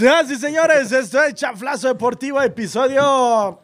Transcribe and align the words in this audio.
Señoras 0.00 0.30
y 0.30 0.36
señores, 0.36 0.92
esto 0.92 1.22
es 1.22 1.34
Chaflazo 1.34 1.88
Deportivo, 1.88 2.40
episodio 2.40 3.60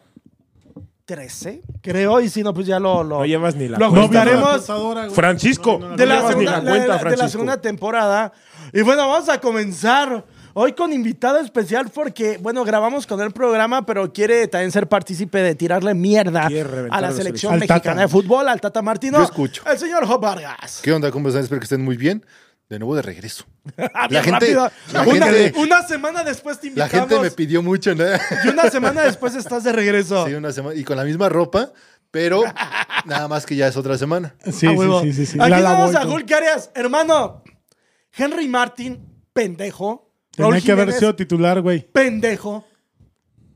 13, 1.05 1.63
creo, 1.81 2.21
y 2.21 2.29
si 2.29 2.43
no, 2.43 2.53
pues 2.53 2.67
ya 2.67 2.79
lo, 2.79 3.03
lo, 3.03 3.17
No 3.17 3.25
llevas 3.25 3.55
ni 3.55 3.67
la 3.67 3.79
lo 3.79 3.89
cuenta. 3.89 4.21
ajustaremos 4.21 5.15
Francisco. 5.15 5.79
de, 5.97 6.05
la 6.05 6.17
llevas 6.17 6.35
ni 6.35 6.45
segunda, 6.45 6.51
la 6.51 6.61
cuenta, 6.61 6.81
de 6.83 6.87
la 6.89 6.99
Francisco. 6.99 7.29
segunda 7.29 7.59
temporada. 7.59 8.31
Y 8.71 8.81
bueno, 8.83 9.09
vamos 9.09 9.27
a 9.29 9.41
comenzar 9.41 10.23
hoy 10.53 10.73
con 10.73 10.93
invitado 10.93 11.39
especial 11.39 11.89
porque, 11.89 12.37
bueno, 12.39 12.63
grabamos 12.63 13.07
con 13.07 13.19
el 13.21 13.31
programa, 13.31 13.83
pero 13.83 14.13
quiere 14.13 14.47
también 14.47 14.71
ser 14.71 14.87
partícipe 14.87 15.39
de 15.39 15.55
tirarle 15.55 15.95
mierda 15.95 16.49
a 16.91 17.01
la 17.01 17.13
selección 17.13 17.57
mexicana 17.57 18.01
de 18.01 18.07
fútbol, 18.09 18.47
al 18.47 18.61
Tata 18.61 18.83
Martino. 18.83 19.17
Yo 19.17 19.23
escucho. 19.23 19.63
El 19.67 19.79
señor 19.79 20.05
Job 20.05 20.21
Vargas. 20.21 20.81
¿Qué 20.83 20.93
onda? 20.93 21.09
¿Cómo 21.09 21.29
están? 21.29 21.41
Espero 21.41 21.59
que 21.59 21.65
estén 21.65 21.83
muy 21.83 21.97
bien. 21.97 22.23
De 22.69 22.79
nuevo 22.79 22.95
de 22.95 23.01
regreso. 23.01 23.45
Ah, 23.93 24.07
La 24.09 24.23
gente- 24.23 24.53
la 24.53 24.71
una, 25.05 25.25
gente- 25.27 25.59
una 25.59 25.81
semana 25.87 26.23
después 26.23 26.59
te 26.59 26.67
La 26.67 26.85
invitamos. 26.85 27.09
gente 27.09 27.19
me 27.19 27.31
pidió 27.31 27.61
mucho, 27.63 27.93
¿no? 27.95 28.03
Y 28.45 28.47
una 28.49 28.69
semana 28.69 29.03
después 29.03 29.35
estás 29.35 29.63
de 29.63 29.71
regreso. 29.71 30.25
Sí, 30.27 30.33
una 30.33 30.51
semana. 30.51 30.75
Y 30.75 30.83
con 30.83 30.97
la 30.97 31.03
misma 31.03 31.29
ropa, 31.29 31.71
pero 32.11 32.43
nada 33.05 33.27
más 33.27 33.45
que 33.45 33.55
ya 33.55 33.67
es 33.67 33.77
otra 33.77 33.97
semana. 33.97 34.35
Sí, 34.45 34.67
A 34.67 34.71
sí, 34.71 34.77
sí, 35.03 35.13
sí, 35.13 35.25
sí. 35.25 35.37
Aquí 35.39 35.49
La 35.49 35.61
vamos 35.61 35.93
lavó 35.93 36.11
a. 36.11 36.15
Hulk 36.15 36.31
Arias. 36.31 36.71
Hermano, 36.75 37.43
Henry 38.15 38.47
Martin, 38.47 39.05
pendejo. 39.33 40.11
Tenía 40.31 40.51
Raúl 40.51 40.63
que 40.63 40.71
haber 40.71 40.83
Jiménez, 40.85 40.99
sido 40.99 41.15
titular, 41.15 41.61
güey. 41.61 41.89
pendejo. 41.91 42.65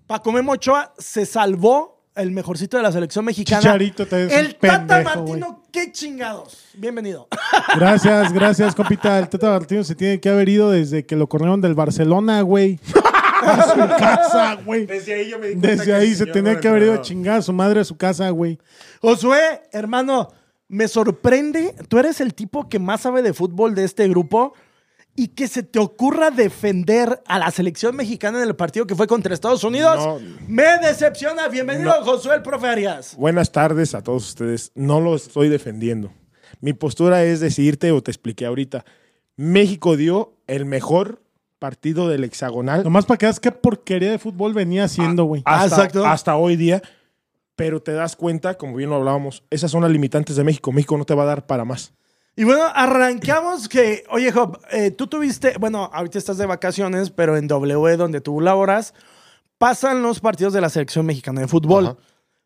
Paco 0.08 0.32
Memo 0.32 0.54
Ochoa 0.54 0.94
se 0.98 1.26
salvó 1.26 1.91
el 2.16 2.32
mejorcito 2.32 2.78
de 2.78 2.84
la 2.84 2.92
selección 2.92 3.26
mexicana. 3.26 3.62
Chicharito 3.62 4.06
te 4.06 4.26
es 4.26 4.32
un 4.32 4.38
El 4.38 4.56
Tata 4.56 5.02
Martino, 5.02 5.64
qué 5.72 5.92
chingados. 5.92 6.66
Bienvenido. 6.74 7.28
Gracias, 7.76 8.34
gracias, 8.34 8.76
compita. 8.76 9.18
El 9.20 9.30
Tata 9.30 9.50
Martino 9.50 9.84
se 9.84 9.96
tiene 9.96 10.20
que 10.20 10.30
haber 10.30 10.50
ido 10.50 10.72
desde 10.72 11.06
que 11.06 11.16
lo 11.16 11.28
corrieron 11.28 11.62
del 11.62 11.74
Barcelona, 11.74 12.42
güey. 12.42 12.80
A 13.44 13.64
su 13.64 13.80
casa, 13.98 14.54
güey. 14.64 14.86
Desde 14.86 15.16
ahí 15.16 15.30
yo 15.30 15.40
me 15.40 15.48
di 15.48 15.54
cuenta 15.54 15.68
Desde 15.70 15.86
que 15.86 15.94
ahí 15.94 16.14
se 16.14 16.28
tenía 16.28 16.60
que 16.60 16.68
haber 16.68 16.84
ido 16.84 16.94
a 16.94 17.02
chingar 17.02 17.40
a 17.40 17.42
su 17.42 17.52
madre 17.52 17.80
a 17.80 17.84
su 17.84 17.98
casa, 17.98 18.30
güey. 18.30 18.60
Josué, 19.02 19.64
hermano, 19.72 20.28
me 20.68 20.88
sorprende. 20.88 21.74
Tú 21.88 21.98
eres 21.98 22.22
el 22.22 22.36
tipo 22.36 22.70
que 22.70 22.78
más 22.78 23.02
sabe 23.02 23.24
de 23.24 23.34
fútbol 23.34 23.74
de 23.74 23.84
este 23.84 24.08
grupo 24.08 24.54
y 25.16 25.30
que 25.30 25.48
se 25.48 25.64
te 25.64 25.80
ocurra 25.80 26.32
defender 26.32 27.22
a 27.26 27.38
la 27.40 27.52
selección 27.52 27.96
mexicana 27.96 28.42
en 28.42 28.48
el 28.48 28.56
partido 28.56 28.88
que 28.88 28.96
fue 28.96 29.08
contra 29.08 29.34
Estados 29.34 29.64
Unidos. 29.64 29.98
No. 29.98 30.20
Me 30.48 30.78
decepciona. 30.80 31.48
Bienvenido, 31.48 32.00
No. 32.00 32.06
Josué, 32.06 32.36
el 32.36 32.42
profe 32.42 32.68
Arias. 32.68 33.16
Buenas 33.18 33.52
tardes 33.52 33.94
a 33.94 34.02
todos 34.02 34.28
ustedes. 34.28 34.72
No 34.76 35.02
lo 35.02 35.16
estoy 35.16 35.50
defendiendo. 35.50 36.12
Mi 36.62 36.74
postura 36.74 37.24
es 37.24 37.40
decirte, 37.40 37.92
o 37.92 38.02
te 38.02 38.12
expliqué 38.12 38.46
ahorita, 38.46 38.86
México 39.36 39.98
dio 39.98 40.38
el 40.48 40.66
mejor 40.66 41.22
partido 41.60 42.08
del 42.08 42.24
hexagonal 42.24 42.84
Nomás 42.84 43.06
para 43.06 43.20
que 43.20 43.28
veas 43.28 43.40
qué 43.40 43.52
porquería 43.52 44.10
de 44.10 44.18
fútbol 44.18 44.54
venía 44.54 44.86
haciendo, 44.86 45.26
güey. 45.26 45.44
Ah, 45.46 45.62
hasta, 45.62 45.76
exacto. 45.76 46.06
hasta 46.06 46.36
hoy 46.36 46.56
día. 46.56 46.82
Pero 47.56 47.82
te 47.82 47.92
das 47.92 48.16
cuenta, 48.16 48.56
como 48.56 48.76
bien 48.76 48.90
lo 48.90 48.96
hablábamos, 48.96 49.44
esas 49.52 49.70
son 49.70 49.84
las 49.84 49.92
limitantes 49.92 50.36
de 50.36 50.44
México. 50.44 50.72
México 50.72 50.98
no 50.98 51.06
te 51.06 51.14
va 51.14 51.24
a 51.24 51.28
dar 51.28 51.46
para 51.46 51.66
más. 51.66 51.94
Y 52.36 52.44
bueno, 52.46 52.64
arrancamos 52.74 53.68
que, 53.68 54.04
oye, 54.10 54.32
Job, 54.32 54.60
eh, 54.72 54.92
tú 54.92 55.08
tuviste, 55.08 55.56
bueno, 55.60 55.90
ahorita 55.94 56.18
estás 56.18 56.38
de 56.38 56.46
vacaciones, 56.46 57.10
pero 57.10 57.36
en 57.36 57.48
W, 57.48 57.98
donde 57.98 58.22
tú 58.22 58.40
laboras, 58.40 58.94
pasan 59.58 60.02
los 60.02 60.20
partidos 60.22 60.54
de 60.54 60.62
la 60.62 60.70
selección 60.70 61.06
mexicana 61.06 61.42
de 61.42 61.48
fútbol. 61.48 61.88
Ajá. 61.88 61.98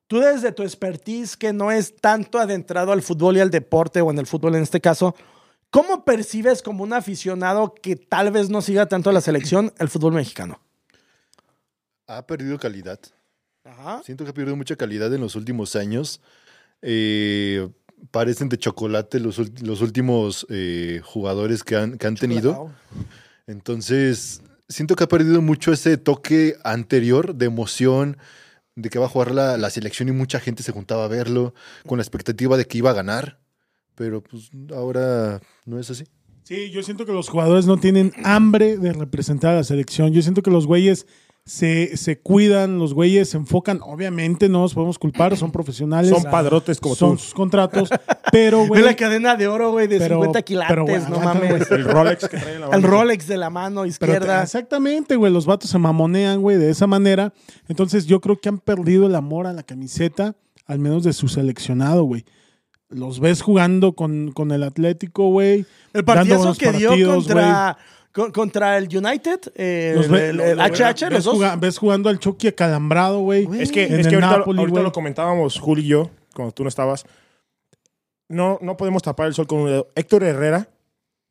Tú 0.08 0.20
desde 0.20 0.52
tu 0.52 0.64
expertise, 0.64 1.36
que 1.38 1.54
no 1.54 1.72
es 1.72 1.96
tanto 1.96 2.40
adentrado 2.40 2.92
al 2.92 3.02
fútbol 3.02 3.38
y 3.38 3.40
al 3.40 3.50
deporte, 3.50 4.02
o 4.02 4.12
en 4.12 4.20
el 4.20 4.28
fútbol 4.28 4.56
en 4.56 4.64
este 4.64 4.82
caso, 4.82 5.16
¿cómo 5.70 6.04
percibes 6.04 6.62
como 6.62 6.84
un 6.84 6.94
aficionado 6.94 7.74
que 7.74 7.96
tal 7.96 8.32
vez 8.32 8.50
no 8.50 8.62
siga 8.62 8.88
tanto 8.88 9.10
a 9.10 9.14
la 9.14 9.22
selección 9.22 9.74
el 9.80 9.90
fútbol 9.90 10.14
mexicano? 10.14 10.60
Ha 12.08 12.26
perdido 12.28 12.60
calidad. 12.60 13.00
Ajá. 13.64 14.02
Siento 14.04 14.24
que 14.24 14.30
ha 14.30 14.34
perdido 14.34 14.56
mucha 14.56 14.76
calidad 14.76 15.12
en 15.14 15.22
los 15.22 15.36
últimos 15.36 15.76
años. 15.76 16.22
Eh, 16.84 17.68
parecen 18.12 18.50
de 18.50 18.58
chocolate 18.58 19.20
los, 19.20 19.40
los 19.62 19.82
últimos 19.82 20.46
eh, 20.50 21.02
jugadores 21.04 21.64
que 21.64 21.76
han, 21.76 21.98
que 21.98 22.08
han 22.08 22.16
tenido. 22.16 22.72
Entonces, 23.48 24.42
siento 24.68 24.96
que 24.96 25.04
ha 25.04 25.08
perdido 25.08 25.42
mucho 25.42 25.72
ese 25.72 25.98
toque 25.98 26.56
anterior 26.64 27.36
de 27.36 27.46
emoción, 27.46 28.18
de 28.76 28.90
que 28.90 29.00
va 29.00 29.06
a 29.06 29.10
jugar 29.10 29.32
la, 29.32 29.58
la 29.58 29.70
selección 29.70 30.10
y 30.10 30.12
mucha 30.12 30.40
gente 30.40 30.64
se 30.64 30.72
juntaba 30.72 31.06
a 31.06 31.08
verlo 31.08 31.54
con 31.86 31.98
la 31.98 32.04
expectativa 32.04 32.58
de 32.58 32.66
que 32.66 32.80
iba 32.80 32.90
a 32.90 32.94
ganar. 32.94 33.40
Pero 33.96 34.22
pues 34.22 34.50
ahora 34.74 35.40
no 35.66 35.80
es 35.80 35.90
así. 35.90 36.06
Sí, 36.44 36.70
yo 36.70 36.84
siento 36.84 37.06
que 37.06 37.12
los 37.12 37.30
jugadores 37.30 37.66
no 37.66 37.78
tienen 37.78 38.14
hambre 38.24 38.78
de 38.78 38.94
representar 38.94 39.54
a 39.54 39.58
la 39.58 39.64
selección. 39.64 40.14
Yo 40.14 40.22
siento 40.22 40.44
que 40.44 40.52
los 40.52 40.68
güeyes 40.68 41.08
se, 41.48 41.96
se 41.96 42.18
cuidan, 42.20 42.80
los 42.80 42.96
güeyes 42.96 43.30
se 43.30 43.38
enfocan. 43.38 43.80
Obviamente 43.84 44.50
no 44.50 44.62
nos 44.62 44.74
podemos 44.74 44.98
culpar, 44.98 45.38
son 45.38 45.52
profesionales. 45.52 46.10
Son 46.10 46.24
padrotes 46.32 46.80
como 46.80 46.96
son 46.96 47.12
tú. 47.18 47.18
sus 47.24 47.34
contratos. 47.36 47.90
Pero, 48.32 48.62
Ve 48.64 48.68
güey. 48.68 48.82
la 48.84 48.96
cadena 48.96 49.36
de 49.36 49.48
oro, 49.48 49.72
güey, 49.72 49.88
de 49.88 50.00
Pero- 50.00 50.16
50 50.16 50.42
quilates, 50.42 50.70
pero, 50.70 50.84
güey, 50.86 50.98
no 51.02 51.06
aguanta, 51.18 51.34
mames. 51.36 51.70
El 51.72 51.86
Rolex 51.86 52.28
que 52.28 52.38
trae 52.38 52.60
la 52.60 52.66
El 52.74 52.82
mano. 52.82 52.88
Rolex 52.88 53.28
de 53.28 53.38
la 53.38 53.50
mano 53.52 53.82
pero 53.82 53.86
izquierda. 53.88 54.42
exactamente, 54.42 55.16
güey. 55.16 55.32
Los 55.32 55.46
vatos 55.46 55.70
se 55.70 55.78
mamonean, 55.78 56.42
güey, 56.42 56.58
de 56.58 56.72
esa 56.72 56.88
manera. 56.88 57.32
Entonces 57.68 58.08
yo 58.08 58.20
creo 58.22 58.40
que 58.40 58.50
han 58.50 58.58
perdido 58.58 59.06
el 59.06 59.14
amor 59.16 59.46
a 59.46 59.54
la 59.54 59.62
camiseta, 59.62 60.36
al 60.66 60.80
menos 60.80 61.04
de 61.04 61.14
su 61.14 61.28
seleccionado, 61.28 62.04
güey. 62.06 62.26
Los 62.90 63.20
ves 63.20 63.42
jugando 63.42 63.94
con, 63.94 64.32
con 64.32 64.52
el 64.52 64.64
Atlético, 64.64 65.30
güey. 65.30 65.66
El 65.94 66.04
partidazo 66.06 66.56
que 66.56 66.72
dio 66.72 66.90
contra, 67.08 67.78
con- 68.16 68.32
contra 68.32 68.78
el 68.78 68.86
United, 68.86 69.42
eh, 69.56 69.92
Los 69.96 70.08
ve- 70.10 70.30
el, 70.30 70.40
el 70.40 70.60
HH, 70.60 71.02
los 71.02 71.10
ves, 71.12 71.24
dos. 71.26 71.60
ves 71.60 71.78
jugando 71.78 72.08
al 72.10 72.18
Chucky 72.18 72.48
acalambrado, 72.48 73.20
güey. 73.20 73.46
Es 73.60 73.72
que, 73.72 73.86
En 73.88 74.00
es 74.00 74.06
el 74.06 74.10
que 74.10 74.16
ahorita, 74.16 74.38
Napoli, 74.38 74.60
ahorita 74.60 74.80
lo 74.82 74.92
comentábamos, 74.94 75.60
Juli 75.60 75.82
y 75.84 75.88
yo, 75.88 76.10
cuando 76.34 76.54
tú 76.54 76.64
no 76.64 76.70
estabas. 76.70 77.06
No, 78.28 78.58
no 78.62 78.76
podemos 78.78 79.04
tapar 79.04 79.28
el 79.28 79.34
sol 79.34 79.46
con 79.48 79.60
un 79.60 79.68
dedo. 79.68 79.88
Héctor 79.96 80.24
Herrera 80.24 80.70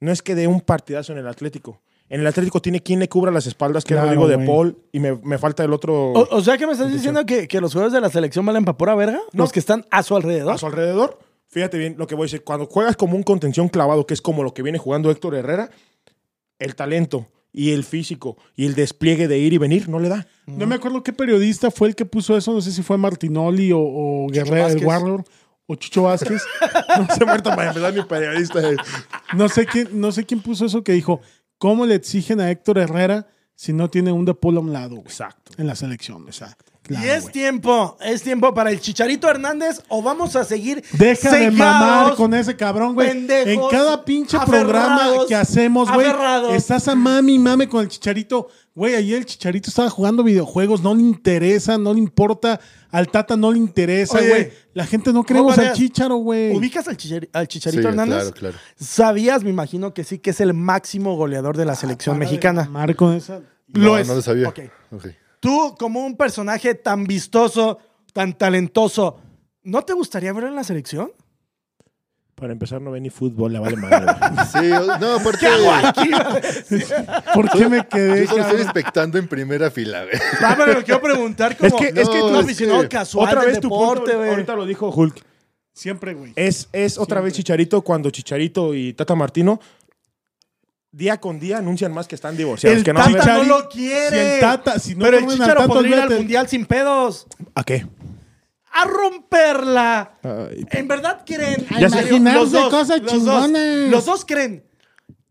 no 0.00 0.12
es 0.12 0.22
que 0.22 0.34
dé 0.34 0.46
un 0.46 0.60
partidazo 0.60 1.12
en 1.12 1.18
el 1.18 1.26
Atlético. 1.26 1.80
En 2.08 2.20
el 2.20 2.26
Atlético 2.26 2.60
tiene 2.60 2.80
quien 2.82 3.00
le 3.00 3.08
cubra 3.08 3.32
las 3.32 3.46
espaldas, 3.46 3.82
que 3.84 3.94
Claro, 3.94 4.10
es 4.10 4.16
Rodrigo 4.16 4.38
de. 4.40 4.46
Paul, 4.46 4.78
y 4.92 5.00
me, 5.00 5.16
me 5.24 5.38
falta 5.38 5.64
el 5.64 5.72
otro 5.72 6.12
O, 6.12 6.36
o 6.36 6.40
sea 6.42 6.58
que 6.58 6.66
me 6.66 6.72
estás 6.74 6.92
diciendo 6.92 7.24
que, 7.24 7.48
que 7.48 7.60
los 7.60 7.72
jugadores 7.72 7.94
de 7.94 8.00
la 8.02 8.10
selección 8.10 8.44
valen 8.44 8.64
para 8.64 8.76
pura 8.76 8.94
verga, 8.94 9.18
No. 9.32 9.44
los 9.44 9.52
que 9.52 9.58
están 9.58 9.86
a 9.90 10.02
su 10.02 10.14
alrededor. 10.14 10.52
a 10.52 10.58
su 10.58 10.66
alrededor. 10.66 11.18
Fíjate 11.48 11.78
bien 11.78 11.94
lo 11.98 12.06
que 12.06 12.14
voy 12.14 12.24
a 12.24 12.26
decir. 12.26 12.44
Cuando 12.44 12.66
juegas 12.66 12.96
como 12.96 13.16
un 13.16 13.22
contención 13.22 13.68
clavado, 13.68 14.06
que 14.06 14.12
es 14.14 14.20
como 14.20 14.42
lo 14.42 14.52
que 14.52 14.62
viene 14.62 14.78
jugando 14.78 15.10
Héctor 15.10 15.34
Herrera, 15.34 15.70
el 16.64 16.74
talento 16.74 17.28
y 17.52 17.70
el 17.70 17.84
físico 17.84 18.36
y 18.56 18.66
el 18.66 18.74
despliegue 18.74 19.28
de 19.28 19.38
ir 19.38 19.52
y 19.52 19.58
venir 19.58 19.88
no 19.88 20.00
le 20.00 20.08
da. 20.08 20.26
No 20.46 20.66
me 20.66 20.74
acuerdo 20.74 21.02
qué 21.02 21.12
periodista 21.12 21.70
fue 21.70 21.88
el 21.88 21.94
que 21.94 22.04
puso 22.04 22.36
eso. 22.36 22.52
No 22.52 22.60
sé 22.60 22.72
si 22.72 22.82
fue 22.82 22.98
Martinoli 22.98 23.72
o, 23.72 23.78
o 23.80 24.26
Guerrero, 24.28 24.68
el. 24.68 24.84
Warlord 24.84 25.24
o 25.66 25.74
Chucho 25.76 26.02
Vázquez. 26.02 26.42
No 26.98 27.12
se 27.12 27.24
muerta 27.24 27.54
para 27.56 27.68
empezar 27.68 27.92
mi 27.92 28.02
periodista. 28.04 28.60
No 29.34 29.48
sé 29.48 29.66
quién, 29.66 29.88
no 29.92 30.12
sé 30.12 30.24
quién 30.24 30.40
puso 30.40 30.66
eso 30.66 30.84
que 30.84 30.92
dijo, 30.92 31.20
¿cómo 31.58 31.86
le 31.86 31.96
exigen 31.96 32.40
a 32.40 32.50
Héctor 32.50 32.78
Herrera 32.78 33.26
si 33.56 33.72
no 33.72 33.90
tiene 33.90 34.12
un 34.12 34.24
de 34.24 34.34
Paul 34.34 34.58
a 34.58 34.60
un 34.60 34.72
lado, 34.72 34.90
güey, 34.96 35.06
Exacto. 35.06 35.52
en 35.58 35.66
la 35.66 35.74
selección? 35.74 36.24
Exacto. 36.26 36.63
Y 36.88 37.06
es 37.06 37.32
tiempo, 37.32 37.96
es 38.00 38.22
tiempo 38.22 38.52
para 38.52 38.70
el 38.70 38.80
Chicharito 38.80 39.28
Hernández 39.28 39.82
o 39.88 40.02
vamos 40.02 40.36
a 40.36 40.44
seguir 40.44 40.84
Deja 40.92 41.32
de 41.32 41.50
mamar 41.50 42.14
con 42.14 42.34
ese 42.34 42.56
cabrón, 42.56 42.94
güey. 42.94 43.08
En 43.10 43.60
cada 43.70 44.04
pinche 44.04 44.38
programa 44.46 45.10
que 45.26 45.34
hacemos, 45.34 45.90
güey, 45.90 46.06
estás 46.54 46.88
a 46.88 46.94
mami 46.94 47.34
y 47.34 47.38
mame 47.38 47.68
con 47.68 47.82
el 47.82 47.88
chicharito. 47.88 48.48
Güey, 48.74 48.96
ayer 48.96 49.18
el 49.18 49.24
chicharito 49.24 49.70
estaba 49.70 49.88
jugando 49.88 50.24
videojuegos, 50.24 50.82
no 50.82 50.94
le 50.94 51.02
interesa, 51.02 51.78
no 51.78 51.94
le 51.94 52.00
importa. 52.00 52.58
Al 52.90 53.08
Tata 53.08 53.36
no 53.36 53.50
le 53.52 53.58
interesa, 53.58 54.18
güey. 54.20 54.52
La 54.72 54.84
gente 54.86 55.12
no 55.12 55.22
creemos 55.24 55.56
al 55.58 55.72
chicharo, 55.72 56.16
güey. 56.16 56.54
¿Ubicas 56.56 56.86
al, 56.88 56.96
al 57.32 57.48
Chicharito 57.48 57.82
Sí, 57.82 57.88
Hernández? 57.88 58.16
claro, 58.18 58.34
claro. 58.34 58.56
Sabías, 58.78 59.42
me 59.44 59.50
imagino 59.50 59.94
que 59.94 60.04
sí, 60.04 60.18
que 60.18 60.30
es 60.30 60.40
el 60.40 60.54
máximo 60.54 61.16
goleador 61.16 61.56
de 61.56 61.64
la 61.64 61.76
selección 61.76 62.16
Para 62.16 62.26
de 62.26 62.30
mexicana. 62.32 62.64
mamar 62.64 62.94
con 62.96 63.14
esa. 63.14 63.40
Lo 63.68 63.84
no, 63.92 63.98
es. 63.98 64.06
no 64.08 64.14
lo 64.16 64.22
sabía. 64.22 64.48
Ok. 64.48 64.60
Ok. 64.92 65.06
Tú, 65.44 65.74
como 65.78 66.00
un 66.06 66.16
personaje 66.16 66.74
tan 66.74 67.04
vistoso, 67.04 67.78
tan 68.14 68.32
talentoso, 68.32 69.18
¿no 69.62 69.82
te 69.82 69.92
gustaría 69.92 70.32
verlo 70.32 70.48
en 70.48 70.54
la 70.54 70.64
selección? 70.64 71.12
Para 72.34 72.52
empezar, 72.54 72.80
no 72.80 72.90
ve 72.90 73.00
ni 73.02 73.10
fútbol, 73.10 73.52
le 73.52 73.58
vale 73.58 73.76
madre. 73.76 74.06
Sí, 74.50 74.70
no, 75.00 75.16
aparte. 75.16 75.40
¿Qué 75.40 75.46
hago 75.46 75.70
aquí? 75.70 76.10
¿Por 77.34 77.50
qué 77.50 77.68
me 77.68 77.86
quedé? 77.86 78.22
Yo 78.24 78.30
solo 78.30 78.42
estoy 78.44 78.60
expectando 78.62 79.18
en 79.18 79.28
primera 79.28 79.70
fila, 79.70 80.04
güey. 80.04 80.16
Ah, 80.40 80.54
pero 80.58 80.72
lo 80.72 80.82
quiero 80.82 81.02
preguntar 81.02 81.56
como 81.58 81.68
Es 81.68 81.74
que- 81.74 82.00
es 82.00 82.08
que 82.08 82.20
tú- 82.20 82.36
aficionado 82.38 82.80
que 82.82 82.88
casual 82.88 83.28
otra 83.28 83.42
del 83.42 83.50
vez 83.50 83.60
tu 83.60 83.68
punto, 83.68 83.84
deporte, 83.92 84.16
güey. 84.16 84.30
ahorita 84.30 84.54
lo 84.56 84.64
dijo 84.64 84.88
Hulk. 84.88 85.22
Siempre, 85.74 86.14
güey. 86.14 86.32
Es, 86.36 86.68
es 86.72 86.96
otra 86.96 87.20
vez 87.20 87.34
Chicharito 87.34 87.82
cuando 87.82 88.08
Chicharito 88.10 88.74
y 88.74 88.94
Tata 88.94 89.14
Martino 89.14 89.60
día 90.96 91.18
con 91.20 91.40
día 91.40 91.58
anuncian 91.58 91.92
más 91.92 92.06
que 92.06 92.14
están 92.14 92.36
divorciados. 92.36 92.78
El 92.78 92.84
que 92.84 92.92
no 92.92 93.00
Tata 93.02 93.34
no 93.38 93.44
lo 93.44 93.68
quiere. 93.68 94.10
si 94.10 94.34
el 94.34 94.40
Tata- 94.40 94.78
si 94.78 94.94
no 94.94 95.04
pero 95.04 95.18
el 95.18 95.26
Chicharo 95.26 95.54
Tata, 95.62 95.66
podría 95.66 95.96
ir 95.96 96.02
al 96.02 96.10
mundial 96.10 96.48
sin 96.48 96.66
pedos. 96.66 97.26
¿A 97.54 97.64
qué? 97.64 97.86
A 98.72 98.84
romperla. 98.86 100.18
Ay, 100.22 100.66
¿En 100.70 100.88
verdad 100.88 101.22
creen? 101.24 101.66
A 101.70 101.80
imaginarse 101.80 102.38
los 102.38 102.52
dos, 102.52 102.70
cosas 102.70 103.00
los 103.02 103.12
chingonas. 103.12 103.52
dos, 103.52 103.90
los 103.90 104.04
dos 104.04 104.24
creen 104.24 104.64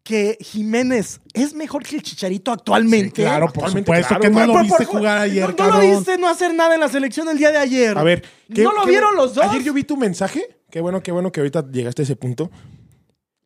que 0.04 0.38
Jiménez 0.42 1.22
es 1.34 1.54
mejor 1.54 1.84
que 1.84 1.96
el 1.96 2.04
Chicharito 2.04 2.52
actualmente. 2.52 3.22
Claro, 3.24 3.46
por 3.48 3.64
Actualmente, 3.66 3.86
supuesto 3.92 4.08
claro, 4.10 4.22
que 4.22 4.30
no 4.30 4.46
lo 4.46 4.54
Por- 4.54 4.64
viste 4.64 4.86
por- 4.86 4.96
jugar 4.98 5.18
ayer, 5.20 5.44
no, 5.44 5.50
no 5.50 5.56
cabrón. 5.56 5.82
lo 5.92 5.98
viste 5.98 6.18
no 6.18 6.28
hacer 6.30 6.54
nada 6.54 6.74
en 6.76 6.82
la 6.82 6.90
selección 6.90 7.28
el 7.30 7.38
día 7.38 7.52
de 7.52 7.58
ayer. 7.58 7.98
A 7.98 8.04
ver, 8.04 8.24
¿qué- 8.54 8.64
¿No 8.64 8.74
lo 8.74 8.84
qué- 8.84 8.90
vieron 8.92 9.16
los 9.16 9.34
dos? 9.34 9.46
Ayer 9.46 9.64
yo 9.64 9.74
vi 9.74 9.84
tu 9.84 9.96
mensaje. 9.98 10.58
Qué 10.70 10.82
bueno, 10.82 11.02
qué 11.04 11.12
bueno 11.12 11.32
que 11.32 11.40
ahorita 11.40 11.66
llegaste 11.72 12.02
a 12.02 12.04
ese 12.04 12.16
punto. 12.16 12.50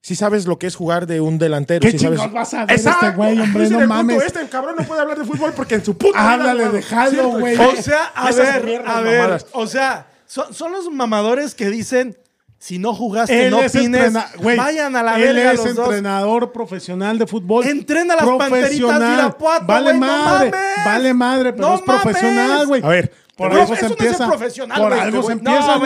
Si 0.08 0.16
sabes 0.16 0.46
lo 0.48 0.58
que 0.58 0.68
es 0.68 0.76
jugar 0.78 1.06
de 1.06 1.20
un 1.20 1.38
delantero. 1.38 1.82
¿Qué 1.82 1.92
sí 1.92 2.00
sabes... 2.00 2.20
chingados 2.22 2.34
vas 2.34 2.54
a 2.54 2.66
ver 2.66 2.78
Exacto. 2.78 3.06
este 3.08 3.18
güey, 3.18 3.42
hombre? 3.42 3.64
No 3.70 3.80
punto. 3.80 3.88
mames. 3.94 4.24
Este 4.24 4.48
cabrón 4.48 4.76
no 4.80 4.86
puede 4.86 5.02
hablar 5.02 5.20
de 5.20 5.26
fútbol 5.26 5.52
porque 5.54 5.76
en 5.76 5.84
su 5.84 5.98
puta 5.98 6.32
Háblale, 6.34 6.50
ha 6.50 6.54
jugado. 6.54 6.72
déjalo, 6.78 7.10
Cierto, 7.12 7.30
güey. 7.40 7.56
O 7.58 7.76
sea, 7.82 8.12
a 8.16 8.30
Esas 8.30 8.54
ver, 8.54 8.64
mierdas 8.64 8.96
a 8.96 9.02
ver, 9.02 9.20
mamadas. 9.22 9.46
o 9.52 9.68
sea, 9.68 10.08
son, 10.26 10.54
son 10.54 10.72
los 10.72 10.90
mamadores 10.90 11.56
que 11.56 11.70
dicen, 11.70 12.18
si 12.58 12.80
no 12.80 12.94
jugaste, 12.94 13.48
Él 13.48 13.52
no 13.52 13.62
es 13.62 13.76
opines, 13.76 14.14
vayan 14.42 14.96
a 14.96 15.04
la 15.04 15.18
él 15.20 15.36
verga 15.36 15.52
es 15.52 15.58
los 15.58 15.76
dos. 15.76 15.86
entrenador 15.88 16.54
profesional 16.54 17.18
de 17.20 17.28
fútbol. 17.28 17.68
Entrena 17.68 18.16
las 18.16 18.24
Panteritas 18.26 18.72
de 18.72 18.78
Profesional. 18.80 19.14
Irapuato, 19.14 19.66
Vale 19.66 19.84
güey, 19.90 20.00
no 20.00 20.06
madre, 20.08 20.52
mames. 20.52 20.86
vale 20.86 21.14
madre, 21.14 21.52
pero 21.54 21.68
No 21.68 21.76
es 21.76 21.82
profesional, 21.82 22.66
güey. 22.66 22.82
A 22.82 22.88
ver, 22.88 23.12
Por 23.38 23.54
algo 23.54 23.76
se 23.76 23.84
no 23.84 23.88
empieza. 23.90 24.28
profesional, 24.28 24.82
Por 24.82 24.94
algo 24.94 25.24
se 25.24 25.34
empieza, 25.34 25.80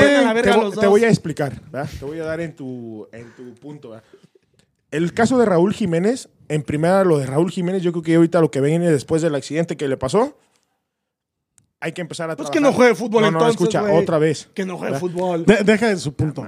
te, 0.79 0.87
voy 0.87 1.03
a 1.03 1.09
explicar, 1.09 1.61
¿verdad? 1.69 1.89
Te 1.99 2.05
voy 2.05 2.19
a 2.19 2.23
dar 2.23 2.39
en 2.39 2.55
tu, 2.55 3.07
en 3.11 3.35
tu 3.35 3.53
punto. 3.55 3.89
¿verdad? 3.89 4.03
El 4.89 5.13
caso 5.13 5.37
de 5.37 5.45
Raúl 5.45 5.73
Jiménez, 5.73 6.29
en 6.47 6.63
primera 6.63 7.03
lo 7.03 7.17
de 7.17 7.25
Raúl 7.25 7.51
Jiménez, 7.51 7.83
yo 7.83 7.91
creo 7.91 8.03
que 8.03 8.15
ahorita 8.15 8.39
lo 8.41 8.49
que 8.51 8.61
viene 8.61 8.89
después 8.89 9.21
del 9.21 9.35
accidente 9.35 9.75
que 9.77 9.87
le 9.87 9.97
pasó, 9.97 10.37
hay 11.81 11.91
que 11.91 12.01
empezar 12.01 12.29
a 12.29 12.35
Pues 12.35 12.49
trabajar. 12.49 12.53
que 12.53 12.61
no 12.61 12.73
juegue 12.73 12.95
fútbol 12.95 13.21
no, 13.23 13.31
no, 13.31 13.37
entonces, 13.39 13.59
escucha, 13.61 13.83
otra 13.93 14.17
vez. 14.17 14.49
Que 14.53 14.65
no 14.65 14.77
juegue 14.77 14.93
¿verdad? 14.93 14.99
fútbol. 15.07 15.45
De- 15.45 15.63
deja 15.63 15.87
de 15.87 15.97
su 15.97 16.13
punto. 16.13 16.47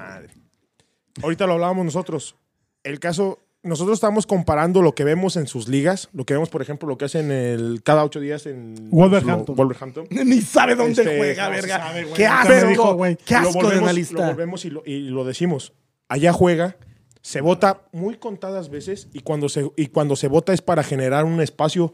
Ahorita 1.21 1.45
lo 1.47 1.53
hablábamos 1.53 1.85
nosotros. 1.85 2.35
El 2.83 2.99
caso, 2.99 3.39
nosotros 3.63 3.95
estamos 3.95 4.27
comparando 4.27 4.81
lo 4.81 4.93
que 4.93 5.03
vemos 5.03 5.37
en 5.37 5.47
sus 5.47 5.67
ligas, 5.67 6.09
lo 6.13 6.25
que 6.25 6.33
vemos, 6.33 6.49
por 6.49 6.61
ejemplo, 6.61 6.87
lo 6.87 6.97
que 6.97 7.05
hacen 7.05 7.31
el, 7.31 7.81
cada 7.83 8.03
ocho 8.03 8.19
días 8.19 8.45
en 8.45 8.89
Wolverhampton. 8.91 9.55
Wolverhampton. 9.55 10.07
Ni 10.11 10.41
sabe 10.41 10.75
dónde 10.75 11.01
Este, 11.01 11.17
juega, 11.17 11.45
no 11.45 11.51
verga. 11.51 11.77
sabe. 11.77 12.07
Qué 12.13 12.25
asco, 12.27 12.95
güey. 12.95 13.15
Qué 13.15 13.33
lo 13.35 13.39
asco 13.39 13.51
de 13.53 13.63
volvemos, 13.63 13.73
lo 13.81 13.83
analista. 13.89 14.27
volvemos 14.27 14.65
y 14.65 14.69
lo, 14.69 14.83
y 14.85 14.99
lo 15.09 15.23
decimos. 15.23 15.73
Allá 16.09 16.33
juega, 16.33 16.75
se 17.21 17.39
vota 17.41 17.83
muy 17.93 18.17
contadas 18.17 18.69
veces 18.69 19.07
y 19.13 19.21
cuando 19.21 19.47
se, 19.49 19.71
y 19.77 19.87
cuando 19.87 20.15
se 20.17 20.27
vota 20.27 20.53
es 20.53 20.61
para 20.61 20.83
generar 20.83 21.23
un 21.25 21.41
espacio 21.41 21.93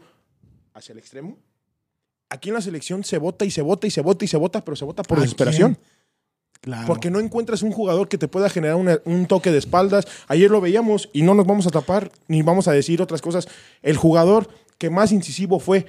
hacia 0.74 0.92
el 0.92 0.98
extremo. 0.98 1.38
Aquí 2.28 2.48
en 2.50 2.56
la 2.56 2.60
selección 2.62 3.02
se 3.04 3.18
vota 3.18 3.44
y 3.44 3.50
se 3.50 3.62
vota 3.62 3.86
y 3.86 3.90
se 3.90 4.00
vota 4.02 4.24
y 4.24 4.28
se 4.28 4.36
vota, 4.36 4.64
pero 4.64 4.76
se 4.76 4.84
vota 4.84 5.02
por 5.04 5.18
¿A 5.18 5.22
desesperación. 5.22 5.74
quién? 5.74 5.86
Claro. 6.62 6.86
Porque 6.86 7.10
no 7.10 7.20
encuentras 7.20 7.62
un 7.62 7.72
jugador 7.72 8.08
que 8.08 8.18
te 8.18 8.28
pueda 8.28 8.50
generar 8.50 8.76
una- 8.76 9.00
un 9.06 9.26
toque 9.26 9.50
de 9.50 9.58
espaldas. 9.58 10.06
Ayer 10.28 10.50
lo 10.50 10.60
veíamos 10.60 11.08
y 11.12 11.22
no 11.22 11.32
nos 11.34 11.46
vamos 11.46 11.66
a 11.66 11.70
tapar 11.70 12.12
ni 12.28 12.42
vamos 12.42 12.68
a 12.68 12.72
decir 12.72 13.00
otras 13.00 13.22
cosas. 13.22 13.48
El 13.82 13.96
jugador 13.96 14.48
que 14.76 14.90
más 14.90 15.10
incisivo 15.12 15.58
fue 15.58 15.86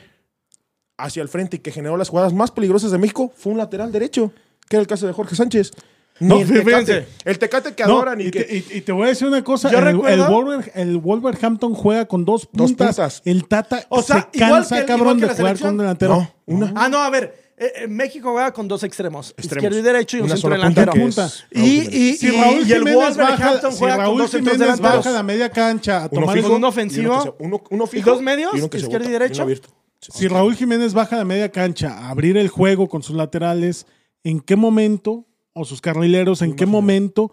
hacia 0.97 1.21
el 1.23 1.29
frente 1.29 1.57
y 1.57 1.59
que 1.59 1.71
generó 1.71 1.97
las 1.97 2.09
jugadas 2.09 2.33
más 2.33 2.51
peligrosas 2.51 2.91
de 2.91 2.97
México 2.99 3.33
fue 3.35 3.51
un 3.51 3.57
lateral 3.57 3.91
derecho, 3.91 4.31
que 4.69 4.75
era 4.77 4.81
el 4.81 4.87
caso 4.87 5.07
de 5.07 5.13
Jorge 5.13 5.35
Sánchez. 5.35 5.71
No, 6.19 6.39
el, 6.39 6.47
tecate, 6.47 7.07
el 7.25 7.39
tecate 7.39 7.73
que 7.73 7.81
adoran 7.81 8.21
y, 8.21 8.25
y, 8.25 8.31
que... 8.31 8.43
te, 8.43 8.55
y- 8.55 8.65
y 8.77 8.81
te 8.81 8.91
voy 8.91 9.05
a 9.05 9.07
decir 9.07 9.27
una 9.27 9.43
cosa. 9.43 9.71
Yo 9.71 9.79
el, 9.79 9.87
el, 9.87 9.93
recuerdo- 9.95 10.27
Wolver- 10.29 10.71
el 10.75 10.97
Wolverhampton 10.99 11.73
juega 11.73 12.05
con 12.05 12.25
dos 12.25 12.47
Dos 12.51 12.69
puntas. 12.73 12.95
puntas. 12.95 13.21
El 13.25 13.47
Tata 13.47 13.83
O 13.89 14.03
sea, 14.03 14.29
se 14.31 14.37
igual 14.37 14.51
cansa, 14.51 14.75
que 14.75 14.81
el- 14.81 14.87
cabrón, 14.87 15.17
igual 15.17 15.19
que 15.31 15.35
de 15.35 15.41
jugar 15.41 15.59
con 15.59 15.77
delantero. 15.77 16.15
No, 16.15 16.33
una. 16.45 16.73
Ah, 16.75 16.89
no, 16.89 16.99
a 16.99 17.09
ver. 17.09 17.40
Eh, 17.63 17.83
eh, 17.83 17.87
México 17.87 18.31
juega 18.31 18.51
con 18.51 18.67
dos 18.67 18.83
extremos, 18.83 19.29
Extremos. 19.37 19.51
izquierdo 19.55 19.77
y 19.77 19.81
derecho 19.83 20.17
y 20.17 20.19
un 20.21 20.25
Una 20.25 20.35
centro 20.35 20.49
sola 20.55 20.65
punta 20.65 20.81
delantero. 20.81 20.91
que 20.93 21.09
es 21.09 21.15
Punta. 21.15 21.33
Raúl 21.51 21.67
Y, 21.67 21.69
Jiménez. 21.81 21.93
y, 21.95 22.17
Si 22.17 22.27
y- 22.27 22.31
Raúl 22.31 22.55
y 22.55 22.59
el 22.59 22.65
Jiménez 22.79 22.95
Wolverhampton 22.95 23.53
baja, 23.61 23.71
si 23.71 23.77
juega 23.77 23.95
con 23.95 24.03
Raúl 24.05 24.17
dos 24.17 24.31
centros 24.31 24.53
Jiménez 24.53 24.59
delanteros. 24.77 24.95
baja 25.05 25.09
a 25.09 25.13
la 25.13 25.23
media 25.23 25.49
cancha 25.51 25.97
a 25.97 25.99
Uno 26.01 26.09
tomar 26.21 26.35
fijo 26.35 26.47
con 26.47 26.51
un 26.51 26.55
y 26.55 26.57
uno 26.59 26.67
ofensivo. 26.69 27.17
que 27.17 27.23
se- 27.23 27.33
uno- 27.45 27.63
uno 27.69 27.87
fijo 27.87 28.09
dos 28.11 28.21
medios? 28.21 28.51
y 28.55 28.57
uno 28.57 28.69
que 28.69 28.77
se 28.79 28.83
¿Izquierdo 28.85 29.07
y 29.07 29.11
derecho? 29.11 29.35
uno 29.35 29.43
abierto. 29.43 29.69
Si 29.99 30.27
Raúl 30.27 30.55
Jiménez 30.55 30.93
baja 30.95 31.15
a 31.15 31.19
la 31.19 31.25
media 31.25 31.51
cancha 31.51 31.89
a 31.95 32.09
abrir 32.09 32.35
el 32.35 32.47
juego 32.49 32.89
con 32.89 33.03
sus 33.03 33.15
laterales, 33.15 33.85
¿en 34.23 34.39
qué 34.39 34.55
momento, 34.55 35.27
o 35.53 35.63
sus 35.63 35.79
carrileros, 35.81 36.41
en 36.41 36.55
qué 36.55 36.65
momento 36.65 37.31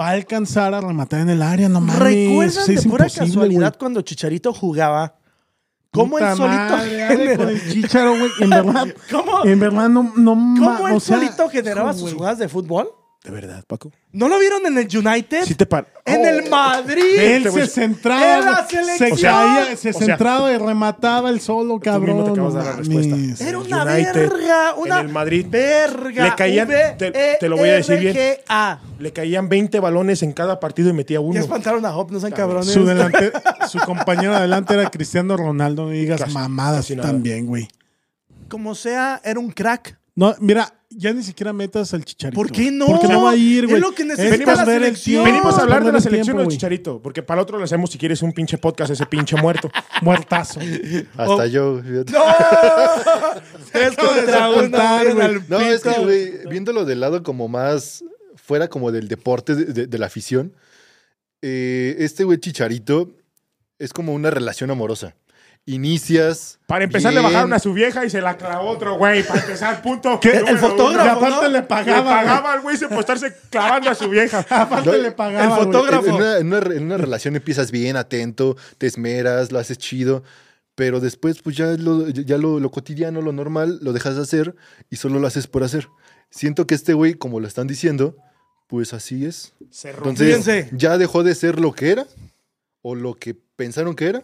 va 0.00 0.10
a 0.10 0.12
alcanzar 0.12 0.74
a 0.74 0.80
rematar 0.80 1.20
en 1.22 1.30
el 1.30 1.42
área? 1.42 1.68
No 1.68 1.80
mames. 1.80 1.98
¿Recuerdan 1.98 2.70
es 2.70 2.84
de 2.84 2.88
pura 2.88 3.04
imposible, 3.06 3.26
casualidad 3.26 3.76
cuando 3.76 4.02
Chicharito 4.02 4.52
jugaba? 4.54 5.16
¿Cómo 5.92 6.18
el 6.18 6.36
solito 6.36 6.52
madre, 6.76 6.96
dale 6.98 7.16
genera- 7.16 7.36
con 7.36 7.48
el 7.48 7.70
chícharo, 7.72 8.10
güey. 8.18 8.30
En 8.40 8.50
verdad, 8.50 8.86
¿Cómo, 9.10 9.44
en 9.44 9.58
verdad 9.60 9.88
no, 9.88 10.12
no 10.16 10.34
ma- 10.34 10.76
cómo 10.76 10.88
él 10.88 10.94
o 10.94 11.00
sea, 11.00 11.16
solito 11.16 11.48
generaba 11.48 11.92
sus 11.94 12.12
jugadas 12.12 12.38
de 12.38 12.48
fútbol? 12.48 12.90
De 13.28 13.34
verdad, 13.34 13.62
Paco. 13.66 13.92
¿No 14.12 14.26
lo 14.26 14.38
vieron 14.38 14.64
en 14.64 14.78
el 14.78 14.88
United? 14.88 15.44
Sí 15.44 15.54
te 15.54 15.66
par- 15.66 15.86
¿En 16.06 16.22
Oh. 16.22 16.24
el 16.24 16.48
Madrid? 16.48 17.02
Él 17.18 17.52
se 17.52 17.66
centraba, 17.66 18.38
¡En 18.38 18.44
la 18.46 18.66
selección! 18.66 19.18
caía, 19.34 19.76
se 19.76 19.90
O 19.90 19.92
sea, 19.92 20.06
centraba 20.06 20.50
y 20.50 20.56
remataba 20.56 21.28
el 21.28 21.38
solo, 21.42 21.74
mismo 21.74 21.80
cabrón. 21.80 22.24
te 22.24 22.30
acabas 22.30 22.54
de 22.54 22.58
dar 22.60 22.66
la 22.70 22.76
respuesta. 22.76 23.44
Era 23.44 23.58
una 23.58 23.84
United, 23.84 24.14
verga, 24.14 24.74
una 24.78 25.00
en 25.00 25.06
el 25.08 25.12
Madrid, 25.12 25.46
verga. 25.50 26.24
le 26.24 26.34
caían- 26.36 26.68
te- 26.96 27.12
te 27.38 27.48
lo 27.50 27.58
voy 27.58 27.68
a 27.68 27.74
decir 27.74 27.98
bien. 27.98 28.14
V-E-R-G-A. 28.14 28.80
Le 28.98 29.12
caían 29.12 29.50
20 29.50 29.78
balones 29.78 30.22
en 30.22 30.32
cada 30.32 30.58
partido 30.58 30.88
y 30.88 30.94
metía 30.94 31.16
Ya 31.16 31.20
uno. 31.20 31.38
espantaron 31.38 31.84
a 31.84 31.94
Hop, 31.94 32.10
no 32.10 32.20
sean 32.20 32.32
cabrones. 32.32 32.70
Su, 32.72 32.86
delante, 32.86 33.30
su 33.68 33.78
compañero 33.80 34.34
adelante 34.34 34.72
era 34.72 34.88
Cristiano 34.88 35.36
Ronaldo, 35.36 35.82
no 35.84 35.90
digas 35.90 36.18
Casi- 36.22 36.32
mamadas 36.32 36.86
casi 36.86 36.96
también, 36.96 37.44
güey. 37.44 37.68
Como 38.48 38.74
sea, 38.74 39.20
era 39.22 39.38
un 39.38 39.50
crack. 39.50 39.98
No, 40.14 40.34
mira, 40.40 40.72
ya 40.90 41.12
ni 41.12 41.22
siquiera 41.22 41.52
metas 41.52 41.92
al 41.94 42.04
chicharito. 42.04 42.34
¿Por 42.40 42.50
qué 42.50 42.70
no? 42.70 42.86
Porque 42.86 43.08
no 43.08 43.22
va 43.24 43.32
a 43.32 43.36
ir, 43.36 43.64
Es 43.64 43.70
güey. 43.70 43.80
lo 43.82 43.92
que 43.92 44.04
necesita 44.04 44.30
Necesitas 44.30 44.58
la 44.58 44.64
ver 44.64 44.76
el 44.76 44.82
selección. 44.96 45.04
tiempo, 45.24 45.24
Venimos 45.30 45.58
a 45.58 45.62
hablar 45.62 45.84
de 45.84 45.92
la 45.92 45.98
el 45.98 46.02
selección 46.02 46.24
tiempo, 46.36 46.40
del. 46.42 46.50
Chicharito, 46.50 47.02
porque 47.02 47.22
para 47.22 47.40
el 47.40 47.42
otro 47.42 47.58
le 47.58 47.64
hacemos, 47.64 47.90
si 47.90 47.98
quieres, 47.98 48.22
un 48.22 48.32
pinche 48.32 48.56
podcast, 48.58 48.90
ese 48.92 49.06
pinche 49.06 49.36
muerto. 49.36 49.70
Muertazo. 50.02 50.60
Hasta 51.16 51.46
yo. 51.46 51.80
fíjate. 51.82 52.12
¡No! 52.12 52.20
Tres 53.72 53.96
contra 53.96 54.44
al 54.46 55.48
No, 55.48 55.60
es 55.60 55.82
que, 55.82 55.92
güey, 56.00 56.46
viéndolo 56.48 56.84
del 56.84 57.00
lado 57.00 57.22
como 57.22 57.48
más 57.48 58.02
fuera 58.36 58.68
como 58.68 58.90
del 58.92 59.08
deporte, 59.08 59.54
de, 59.54 59.64
de- 59.66 59.86
de 59.86 59.98
la 59.98 60.06
afición, 60.06 60.54
eh, 61.42 61.96
este 61.98 62.24
güey 62.24 62.38
Chicharito 62.38 63.10
es 63.78 63.92
como 63.92 64.14
una 64.14 64.30
relación 64.30 64.70
amorosa. 64.70 65.14
Inicias. 65.68 66.58
Para 66.66 66.84
empezar, 66.84 67.12
bien, 67.12 67.22
le 67.22 67.28
bajaron 67.28 67.52
a 67.52 67.58
su 67.58 67.72
vieja 67.74 68.04
y 68.04 68.10
se 68.10 68.20
la 68.20 68.36
clavó 68.36 68.68
otro 68.70 68.96
güey. 68.96 69.22
Para 69.22 69.40
empezar, 69.40 69.82
punto. 69.82 70.18
¿Qué? 70.20 70.30
número 70.40 70.48
El 70.50 70.58
fotógrafo, 70.58 70.94
uno. 70.94 71.04
Y 71.04 71.08
aparte 71.08 71.36
¿no? 71.46 71.48
le 71.48 71.58
Le 71.60 71.62
pagaba. 71.62 72.04
pagaba 72.04 72.52
al 72.54 72.60
güey 72.62 72.76
se 72.76 72.88
por 72.88 73.00
estarse 73.00 73.34
clavando 73.50 73.90
a 73.90 73.94
su 73.94 74.08
vieja. 74.08 74.44
Aparte 74.50 74.90
No, 74.90 74.96
le 74.96 75.12
pagaba. 75.12 75.44
el 75.58 75.64
fotógrafo. 75.64 76.06
En 76.06 76.14
una, 76.14 76.36
en 76.38 76.46
una 76.46 76.60
re- 76.60 76.76
en 76.76 76.84
una 76.84 76.96
relación 76.96 77.36
empiezas 77.36 77.70
bien, 77.70 77.96
atento, 77.96 78.56
te 78.78 78.86
esmeras, 78.86 79.52
lo 79.52 79.58
haces 79.58 79.76
chido, 79.78 80.22
pero 80.74 81.00
después, 81.00 81.42
pues 81.42 81.56
ya, 81.56 81.66
lo, 81.78 82.08
ya 82.08 82.38
lo, 82.38 82.60
lo 82.60 82.70
cotidiano, 82.70 83.20
lo 83.20 83.32
normal, 83.32 83.78
lo 83.82 83.92
dejas 83.92 84.16
de 84.16 84.22
hacer 84.22 84.54
y 84.90 84.96
solo 84.96 85.18
lo 85.18 85.26
haces 85.26 85.46
por 85.46 85.64
hacer. 85.64 85.88
Siento 86.30 86.66
que 86.66 86.74
este 86.74 86.92
güey, 86.94 87.14
como 87.14 87.40
lo 87.40 87.46
están 87.46 87.66
diciendo, 87.66 88.16
pues 88.68 88.92
así 88.94 89.26
es. 89.26 89.52
Se. 89.70 89.90
Entonces, 89.90 90.26
Fíjense. 90.44 90.68
ya 90.72 90.98
dejó 90.98 91.22
de 91.24 91.34
ser 91.34 91.58
lo 91.60 91.72
que 91.72 91.90
era 91.92 92.06
o 92.82 92.94
lo 92.94 93.14
que 93.14 93.34
pensaron 93.56 93.94
que 93.94 94.06
era 94.06 94.22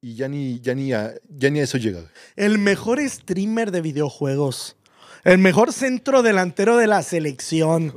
y 0.00 0.14
ya 0.14 0.28
ni, 0.28 0.60
ya 0.60 0.74
ni, 0.74 0.92
a, 0.92 1.14
ya 1.28 1.50
ni 1.50 1.60
a 1.60 1.64
eso 1.64 1.78
llega. 1.78 2.00
El 2.36 2.58
mejor 2.58 3.00
streamer 3.08 3.70
de 3.70 3.80
videojuegos. 3.80 4.76
El 5.24 5.38
mejor 5.38 5.72
centro 5.72 6.22
delantero 6.22 6.76
de 6.76 6.86
la 6.86 7.02
selección. 7.02 7.92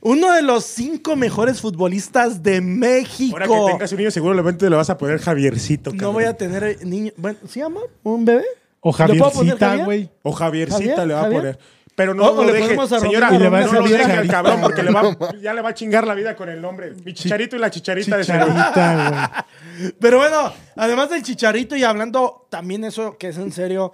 Uno 0.00 0.32
de 0.32 0.42
los 0.42 0.64
cinco 0.64 1.16
mejores 1.16 1.60
futbolistas 1.60 2.42
de 2.42 2.60
México. 2.60 3.36
Ahora 3.36 3.46
que 3.48 3.72
tengas 3.72 3.92
un 3.92 3.98
niño, 3.98 4.10
seguramente 4.10 4.68
le 4.68 4.76
vas 4.76 4.90
a 4.90 4.98
poner 4.98 5.18
Javiercito. 5.18 5.92
No 5.92 6.12
voy 6.12 6.24
a 6.24 6.36
tener 6.36 6.84
niño. 6.84 7.10
Bueno, 7.16 7.38
¿sí, 7.48 7.60
amor? 7.62 7.90
¿Un 8.02 8.24
bebé? 8.24 8.44
O 8.80 8.90
¿Le 8.90 8.96
puedo 9.18 9.32
poner 9.32 9.32
Javiercita, 9.32 9.66
Javier? 9.68 9.84
güey. 9.86 10.10
O 10.22 10.32
Javiercita 10.32 10.76
¿Javier? 10.96 11.06
le 11.08 11.14
va 11.14 11.20
¿Javier? 11.22 11.38
a 11.38 11.40
poner. 11.40 11.58
Pero 11.96 12.12
no 12.14 12.24
O- 12.24 12.32
o 12.32 12.44
lo 12.44 12.52
le 12.52 12.52
deje. 12.54 12.76
Señora. 12.88 13.32
Y 13.32 13.38
le 13.38 13.48
va 13.48 13.58
a 13.58 13.66
no 13.66 13.72
lo 13.74 13.82
deje 13.82 13.94
al 14.02 14.08
Chicharito. 14.10 14.32
cabrón 14.32 14.60
porque 14.60 14.82
le 14.82 14.90
va, 14.90 15.16
ya 15.40 15.54
le 15.54 15.62
va 15.62 15.68
a 15.68 15.74
chingar 15.74 16.06
la 16.06 16.14
vida 16.14 16.34
con 16.34 16.48
el 16.48 16.60
nombre. 16.60 16.92
Mi 17.04 17.14
chicharito 17.14 17.54
y 17.56 17.58
la 17.60 17.70
chicharita 17.70 18.16
de. 18.16 18.24
Chicharita, 18.24 19.30
güey. 19.78 19.92
Pero 20.00 20.18
bueno, 20.18 20.52
además 20.76 21.10
del 21.10 21.22
chicharito 21.22 21.76
y 21.76 21.84
hablando 21.84 22.48
también 22.50 22.84
eso 22.84 23.16
que 23.16 23.28
es 23.28 23.38
en 23.38 23.52
serio. 23.52 23.92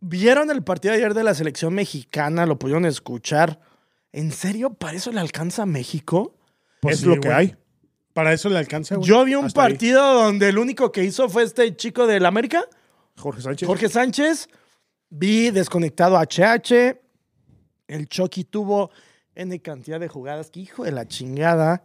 ¿Vieron 0.00 0.50
el 0.50 0.62
partido 0.62 0.92
de 0.92 0.98
ayer 0.98 1.14
de 1.14 1.24
la 1.24 1.34
selección 1.34 1.74
mexicana? 1.74 2.46
¿Lo 2.46 2.58
pudieron 2.58 2.84
escuchar? 2.84 3.60
¿En 4.12 4.30
serio? 4.30 4.74
¿Para 4.74 4.96
eso 4.96 5.10
le 5.10 5.20
alcanza 5.20 5.62
a 5.62 5.66
México? 5.66 6.34
Pues 6.80 6.96
es 6.96 7.00
sí, 7.00 7.06
lo 7.06 7.14
que 7.20 7.28
güey. 7.28 7.38
hay. 7.38 7.56
Para 8.12 8.32
eso 8.32 8.48
le 8.48 8.58
alcanza, 8.58 8.96
güey. 8.96 9.08
Yo 9.08 9.24
vi 9.24 9.34
un 9.34 9.46
hasta 9.46 9.62
ahí. 9.64 9.72
partido 9.72 10.14
donde 10.14 10.48
el 10.48 10.58
único 10.58 10.92
que 10.92 11.02
hizo 11.04 11.28
fue 11.28 11.42
este 11.42 11.74
chico 11.76 12.06
del 12.06 12.24
América, 12.26 12.64
Jorge 13.16 13.40
Sánchez. 13.42 13.66
Jorge 13.66 13.88
Sánchez. 13.88 14.48
Vi 15.10 15.50
desconectado 15.50 16.16
a 16.16 16.22
HH. 16.22 16.98
El 17.88 18.08
Chucky 18.08 18.44
tuvo 18.44 18.90
N 19.34 19.60
cantidad 19.60 20.00
de 20.00 20.08
jugadas. 20.08 20.50
Que 20.50 20.60
hijo 20.60 20.84
de 20.84 20.92
la 20.92 21.06
chingada. 21.06 21.84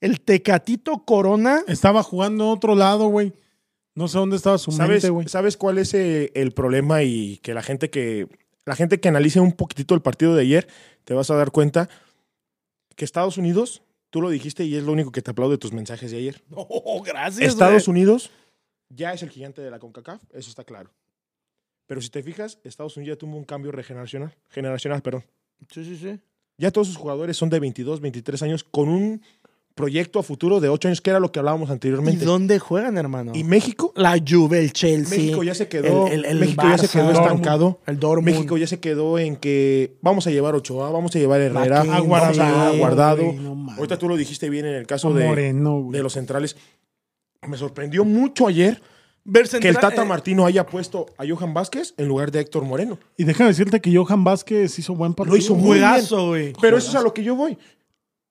El 0.00 0.20
Tecatito 0.20 1.04
Corona. 1.04 1.62
Estaba 1.68 2.02
jugando 2.02 2.44
a 2.44 2.52
otro 2.52 2.74
lado, 2.74 3.08
güey. 3.08 3.32
No 3.94 4.08
sé 4.08 4.18
dónde 4.18 4.36
estaba 4.36 4.58
su 4.58 4.72
¿Sabes, 4.72 5.02
mente, 5.02 5.10
güey. 5.10 5.28
¿Sabes 5.28 5.56
cuál 5.56 5.78
es 5.78 5.92
eh, 5.94 6.30
el 6.34 6.52
problema? 6.52 7.02
Y 7.02 7.38
que 7.38 7.54
la 7.54 7.62
gente 7.62 7.90
que 7.90 8.28
la 8.64 8.76
gente 8.76 9.00
que 9.00 9.08
analice 9.08 9.40
un 9.40 9.52
poquitito 9.52 9.94
el 9.94 10.02
partido 10.02 10.34
de 10.34 10.42
ayer, 10.42 10.68
te 11.04 11.14
vas 11.14 11.30
a 11.30 11.36
dar 11.36 11.50
cuenta 11.50 11.88
que 12.96 13.04
Estados 13.04 13.36
Unidos 13.36 13.82
tú 14.10 14.20
lo 14.20 14.30
dijiste 14.30 14.64
y 14.64 14.76
es 14.76 14.84
lo 14.84 14.92
único 14.92 15.10
que 15.10 15.22
te 15.22 15.30
aplaudo 15.30 15.52
de 15.52 15.58
tus 15.58 15.72
mensajes 15.72 16.10
de 16.10 16.18
ayer. 16.18 16.42
Oh, 16.54 17.02
gracias. 17.02 17.52
Estados. 17.52 17.88
Unidos 17.88 18.30
ya 18.94 19.12
es 19.12 19.22
el 19.22 19.30
gigante 19.30 19.62
de 19.62 19.70
la 19.70 19.78
CONCACAF, 19.78 20.22
eso 20.32 20.50
está 20.50 20.64
claro. 20.64 20.90
Pero 21.86 22.00
si 22.00 22.08
te 22.10 22.22
fijas, 22.22 22.58
Estados 22.64 22.96
Unidos 22.96 23.16
ya 23.16 23.18
tuvo 23.18 23.36
un 23.36 23.44
cambio 23.44 23.72
regeneracional, 23.72 24.34
generacional, 24.48 25.02
perdón. 25.02 25.24
Sí, 25.70 25.84
sí, 25.84 25.96
sí. 25.96 26.18
Ya 26.58 26.70
todos 26.70 26.86
sus 26.86 26.96
jugadores 26.96 27.36
son 27.36 27.50
de 27.50 27.58
22, 27.60 28.00
23 28.00 28.42
años 28.42 28.64
con 28.64 28.88
un 28.88 29.22
proyecto 29.74 30.18
a 30.18 30.22
futuro 30.22 30.60
de 30.60 30.68
8 30.68 30.88
años, 30.88 31.00
que 31.00 31.08
era 31.10 31.18
lo 31.18 31.32
que 31.32 31.38
hablábamos 31.38 31.70
¿Y 31.70 31.72
anteriormente. 31.72 32.24
dónde 32.26 32.58
juegan, 32.58 32.98
hermano? 32.98 33.32
Y 33.34 33.42
México, 33.42 33.92
La 33.96 34.16
Juve, 34.24 34.58
el 34.60 34.72
Chelsea. 34.72 35.18
México 35.18 35.42
ya 35.42 35.54
se 35.54 35.66
quedó, 35.68 36.08
el- 36.08 36.26
el 36.26 36.38
México 36.38 36.62
ya 36.68 36.76
se 36.78 36.88
quedó 36.88 37.10
estancado. 37.10 37.80
El 37.86 37.98
Dortmund. 37.98 38.26
México 38.34 38.58
ya 38.58 38.66
se 38.66 38.80
quedó 38.80 39.18
en 39.18 39.36
que 39.36 39.96
vamos 40.02 40.26
a 40.26 40.30
llevar 40.30 40.54
Ochoa, 40.54 40.90
vamos 40.90 41.16
a 41.16 41.18
llevar 41.18 41.40
Herrera, 41.40 41.80
a 41.80 42.00
Guardado. 42.00 43.24
güey, 43.24 43.36
no. 43.38 43.72
Ahorita 43.72 43.98
tú 43.98 44.08
lo 44.10 44.16
dijiste 44.16 44.50
bien 44.50 44.66
en 44.66 44.74
el 44.74 44.86
caso 44.86 45.12
de, 45.14 45.26
Moreno, 45.26 45.88
de 45.90 46.02
los 46.02 46.12
centrales. 46.12 46.54
Me 47.48 47.56
sorprendió 47.56 48.04
mucho 48.04 48.46
ayer 48.46 48.80
que 49.60 49.68
el 49.68 49.76
Tata 49.78 50.02
eh, 50.02 50.06
Martino 50.06 50.44
haya 50.46 50.66
puesto 50.66 51.06
a 51.16 51.24
Johan 51.28 51.54
Vázquez 51.54 51.94
en 51.96 52.08
lugar 52.08 52.30
de 52.32 52.40
Héctor 52.40 52.64
Moreno. 52.64 52.98
Y 53.16 53.24
déjame 53.24 53.50
decirte 53.50 53.80
que 53.80 53.94
Johan 53.96 54.24
Vázquez 54.24 54.78
hizo 54.78 54.94
buen 54.94 55.14
partido. 55.14 55.36
Lo 55.36 55.38
hizo 55.40 55.54
muy 55.54 55.78
Juegazo, 55.78 56.28
güey. 56.28 56.52
Pero 56.60 56.76
eso 56.76 56.90
es 56.90 56.96
a 56.96 57.02
lo 57.02 57.14
que 57.14 57.22
yo 57.22 57.36
voy. 57.36 57.56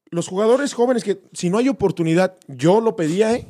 Los 0.09 0.27
jugadores 0.27 0.73
jóvenes 0.73 1.03
que, 1.05 1.21
si 1.31 1.49
no 1.49 1.57
hay 1.57 1.69
oportunidad, 1.69 2.35
yo 2.47 2.81
lo 2.81 2.95
pedía, 2.97 3.33
¿eh? 3.33 3.47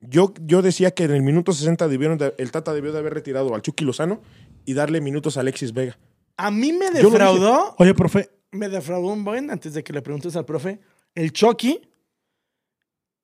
Yo, 0.00 0.32
yo 0.46 0.62
decía 0.62 0.92
que 0.92 1.04
en 1.04 1.10
el 1.10 1.22
minuto 1.22 1.52
60 1.52 1.88
debieron 1.88 2.16
de- 2.16 2.34
el 2.38 2.52
Tata 2.52 2.72
debió 2.72 2.92
de 2.92 3.00
haber 3.00 3.12
retirado 3.14 3.54
al 3.54 3.62
Chucky 3.62 3.84
Lozano 3.84 4.20
y 4.64 4.74
darle 4.74 5.00
minutos 5.00 5.36
a 5.36 5.40
Alexis 5.40 5.72
Vega. 5.74 5.98
A 6.36 6.50
mí 6.52 6.72
me 6.72 6.90
defraudó. 6.90 7.74
Oye, 7.78 7.92
profe, 7.94 8.30
Me 8.52 8.68
defraudó 8.68 9.08
un 9.08 9.24
buen, 9.24 9.50
antes 9.50 9.74
de 9.74 9.82
que 9.84 9.92
le 9.92 10.00
preguntes 10.02 10.36
al 10.36 10.44
profe. 10.44 10.80
El 11.14 11.32
Chucky, 11.32 11.80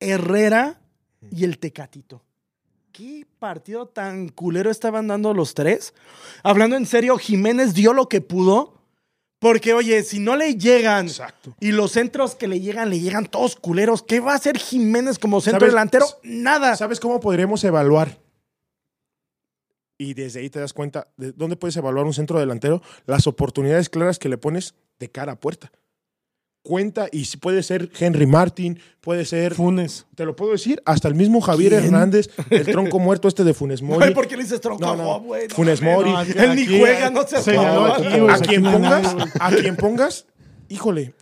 Herrera 0.01 0.81
y 1.31 1.45
el 1.45 1.59
Tecatito. 1.59 2.23
¿Qué 2.97 3.27
partido 3.39 3.87
tan 3.87 4.31
culero 4.31 4.71
estaban 4.71 5.07
dando 5.07 5.35
los 5.35 5.53
tres? 5.53 5.93
Hablando 6.43 6.77
en 6.77 6.87
serio, 6.87 7.19
Jiménez 7.19 7.75
dio 7.75 7.93
lo 7.93 8.09
que 8.09 8.23
pudo. 8.23 8.73
Porque, 9.39 9.75
oye, 9.75 10.03
si 10.03 10.19
no 10.19 10.35
le 10.35 10.55
llegan 10.55 11.09
Exacto. 11.09 11.55
y 11.61 11.73
los 11.73 11.93
centros 11.93 12.35
que 12.35 12.49
le 12.49 12.59
llegan, 12.59 12.89
le 12.89 12.99
llegan 12.99 13.27
todos 13.27 13.55
culeros, 13.55 14.03
¿qué 14.03 14.21
va 14.21 14.33
a 14.33 14.37
hacer 14.37 14.57
Jiménez 14.57 15.19
como 15.19 15.43
centro 15.43 15.61
¿Sabes? 15.61 15.75
delantero? 15.75 16.07
Nada. 16.23 16.75
¿Sabes 16.75 16.99
cómo 16.99 17.21
podremos 17.21 17.63
evaluar? 17.65 18.19
Y 19.99 20.15
desde 20.15 20.41
ahí 20.41 20.49
te 20.49 20.59
das 20.61 20.73
cuenta 20.73 21.09
de 21.19 21.33
dónde 21.33 21.57
puedes 21.57 21.77
evaluar 21.77 22.07
un 22.07 22.15
centro 22.15 22.41
delantero, 22.41 22.81
las 23.05 23.27
oportunidades 23.27 23.91
claras 23.91 24.19
que 24.19 24.31
le 24.31 24.39
pones 24.39 24.75
de 24.99 25.11
cara 25.11 25.33
a 25.33 25.41
puerta. 25.41 25.71
Cuenta, 26.67 27.09
y 27.13 27.27
si 27.27 27.37
puede 27.37 27.63
ser 27.63 27.91
Henry 27.99 28.27
Martin, 28.27 28.79
puede 29.01 29.25
ser, 29.25 29.55
Funes. 29.55 30.05
te 30.17 30.25
lo 30.25 30.35
puedo 30.35 30.51
decir, 30.53 30.83
hasta 30.85 31.07
el 31.07 31.15
mismo 31.15 31.41
Javier 31.41 31.71
¿Quién? 31.73 31.85
Hernández, 31.85 32.29
el 32.51 32.65
tronco 32.67 32.99
muerto 32.99 33.29
este 33.29 33.45
de 33.45 33.55
Funes 33.55 33.81
Mori. 33.83 34.13
¿Por 34.13 34.27
qué 34.27 34.37
le 34.37 34.43
dices 34.43 34.61
tronco 34.61 34.85
No, 34.85 34.97
no. 34.97 35.21
güey? 35.21 35.47
No 35.49 35.55
Funes. 35.55 35.81
Mori. 35.81 36.11
no, 36.11 36.19
aquí- 36.19 36.33
Él 36.37 36.57
ni 36.57 36.63
aquí- 36.65 36.79
juega, 36.81 37.11
no 37.11 37.27
se 37.27 37.37
aquí, 37.37 38.19
güey. 38.19 38.31
a 38.35 38.39
quien 38.41 38.63
no 38.63 38.73
pongas, 38.73 39.15
a 39.41 39.51
quien 39.53 39.77
pongas, 39.77 40.27
híjole, 40.69 41.15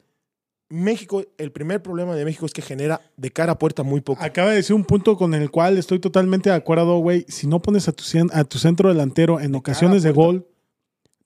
México, 0.71 1.23
el 1.39 1.53
primer 1.53 1.83
problema 1.83 2.17
de 2.17 2.25
México 2.25 2.47
es 2.47 2.53
que 2.53 2.63
genera 2.63 3.01
de 3.17 3.31
cara 3.31 3.53
a 3.53 3.59
puerta 3.59 3.83
muy 3.83 4.01
poco. 4.01 4.25
Acaba 4.25 4.51
de 4.51 4.57
decir 4.57 4.75
un 4.75 4.85
punto 4.85 5.17
con 5.17 5.35
el 5.35 5.51
cual 5.51 5.77
estoy 5.79 5.99
totalmente 6.01 6.49
de 6.51 6.57
acuerdo, 6.57 6.99
güey. 6.99 7.27
Si 7.29 7.47
no 7.47 7.61
pones 7.61 7.87
a 7.87 7.93
tu, 7.93 8.03
a 8.33 8.45
tu 8.45 8.59
centro 8.59 8.89
delantero 8.89 9.41
en 9.41 9.55
ocasiones 9.55 10.03
de 10.03 10.11
gol, 10.11 10.47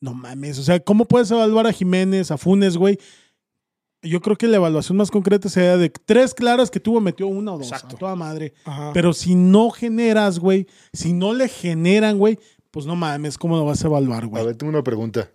no 0.01 0.13
mames. 0.13 0.59
O 0.59 0.63
sea, 0.65 0.81
¿cómo 0.81 1.05
puedes 1.07 1.31
evaluar 1.31 1.67
a 1.67 1.73
Jiménez, 1.73 2.31
a 2.31 2.37
Funes, 2.37 2.77
güey? 2.77 2.99
Yo 4.03 4.21
creo 4.21 4.37
que 4.37 4.47
la 4.47 4.57
evaluación 4.57 4.97
más 4.97 5.11
concreta 5.11 5.49
sería 5.49 5.77
de 5.77 5.91
tres 5.91 6.33
claras 6.33 6.71
que 6.71 6.79
tuvo, 6.79 7.01
metió 7.01 7.27
una 7.27 7.55
o 7.55 7.59
dos. 7.59 7.67
Exacto. 7.73 7.97
A 7.97 7.99
toda 7.99 8.15
madre. 8.15 8.53
Ajá. 8.65 8.93
Pero 8.95 9.13
si 9.13 9.35
no 9.35 9.71
generas, 9.71 10.39
güey, 10.39 10.67
si 10.93 11.13
no 11.13 11.35
le 11.35 11.49
generan, 11.49 12.17
güey, 12.19 12.39
pues 12.71 12.87
no 12.87 12.95
mames, 12.95 13.37
¿cómo 13.39 13.57
lo 13.57 13.65
vas 13.65 13.83
a 13.83 13.89
evaluar, 13.89 14.23
A 14.25 14.27
güey? 14.27 14.47
ver, 14.47 14.57
tengo 14.57 14.71
una 14.71 14.85
pregunta. 14.85 15.31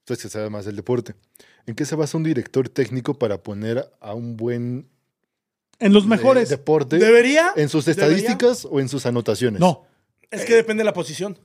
Usted 0.00 0.18
que 0.18 0.28
sabe 0.28 0.50
más 0.50 0.64
del 0.66 0.76
deporte. 0.76 1.14
¿En 1.64 1.74
qué 1.74 1.84
se 1.86 1.94
basa 1.94 2.18
un 2.18 2.24
director 2.24 2.68
técnico 2.68 3.14
para 3.14 3.42
poner 3.42 3.88
a 4.00 4.14
un 4.14 4.36
buen 4.36 4.88
En 5.78 5.92
los 5.92 6.06
mejores. 6.06 6.48
deporte 6.50 6.98
¿Debería? 6.98 7.52
en 7.56 7.68
sus 7.68 7.84
¿Debería? 7.86 8.08
estadísticas 8.18 8.66
o 8.70 8.78
en 8.80 8.88
sus 8.88 9.06
anotaciones? 9.06 9.60
No. 9.60 9.84
Es 10.30 10.44
que 10.44 10.54
depende 10.54 10.80
de 10.80 10.84
la 10.86 10.92
posición. 10.92 11.38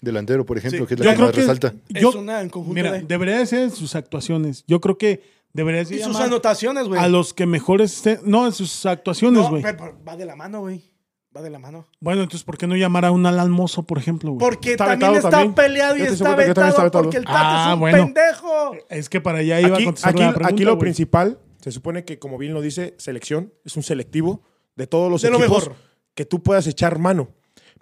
Delantero, 0.00 0.44
por 0.44 0.58
ejemplo, 0.58 0.80
Sí. 0.80 0.86
que 0.86 0.94
es 0.94 1.00
la 1.00 1.06
Yo 1.06 1.10
que 1.10 1.16
creo 1.16 1.26
más 1.28 1.34
que 1.34 1.40
resalta. 1.40 1.74
yo, 1.88 2.10
es 2.10 2.14
una 2.16 2.42
en 2.42 2.50
conjunto 2.50 2.74
mira, 2.74 2.92
de... 2.92 3.00
debería 3.02 3.38
de 3.38 3.46
ser 3.46 3.62
en 3.62 3.70
sus 3.70 3.94
actuaciones. 3.94 4.62
Yo 4.68 4.80
creo 4.80 4.98
que 4.98 5.22
debería 5.56 5.82
Y 5.82 5.98
sus 5.98 6.16
anotaciones, 6.16 6.86
güey. 6.88 7.00
a 7.00 7.08
los 7.08 7.34
que 7.34 7.46
mejores 7.46 7.94
estén. 7.96 8.20
No, 8.24 8.46
en 8.46 8.52
sus 8.52 8.86
actuaciones, 8.86 9.42
No, 9.42 9.50
güey. 9.50 9.62
pero 9.62 9.96
va 10.06 10.16
de 10.16 10.24
la 10.26 10.36
mano, 10.36 10.60
güey. 10.60 10.92
Va 11.36 11.42
de 11.42 11.50
la 11.50 11.58
mano. 11.58 11.86
Bueno, 12.00 12.22
entonces, 12.22 12.44
¿por 12.44 12.56
qué 12.56 12.66
no 12.66 12.76
llamar 12.76 13.04
a 13.04 13.10
un 13.10 13.26
Alan 13.26 13.50
Mozo, 13.50 13.82
por 13.82 13.98
ejemplo, 13.98 14.30
güey? 14.32 14.40
Porque 14.40 14.70
Está 14.72 14.86
también 14.86 15.12
vetado 15.12 15.26
está 15.28 15.30
también. 15.38 15.54
peleado 15.54 15.96
y 15.98 16.02
está 16.02 16.34
vetado 16.34 16.90
porque 16.90 17.18
el 17.18 17.24
Tata 17.24 17.40
Ah, 17.42 17.68
es 17.68 17.74
un 17.74 17.80
bueno. 17.80 18.04
pendejo. 18.04 18.72
Es 18.88 19.08
que 19.10 19.20
para 19.20 19.38
allá 19.38 19.60
iba 19.60 19.74
Aquí, 19.74 19.82
a 19.82 19.86
contestar 19.86 20.10
aquí- 20.12 20.20
la 20.22 20.28
pregunta, 20.32 20.54
aquí 20.54 20.64
lo 20.64 20.78
principal, 20.78 21.38
se 21.60 21.72
supone 21.72 22.04
que, 22.06 22.18
como 22.18 22.38
bien 22.38 22.54
lo 22.54 22.62
dice, 22.62 22.94
selección, 22.98 23.52
es 23.64 23.76
un 23.76 23.82
selectivo 23.82 24.42
de 24.76 24.86
todos 24.86 25.10
los 25.10 25.20
De 25.20 25.30
lo 25.30 25.38
equipos 25.38 25.64
mejor. 25.68 25.76
que 26.14 26.24
tú 26.24 26.42
puedas 26.42 26.66
echar 26.68 26.98
mano. 26.98 27.28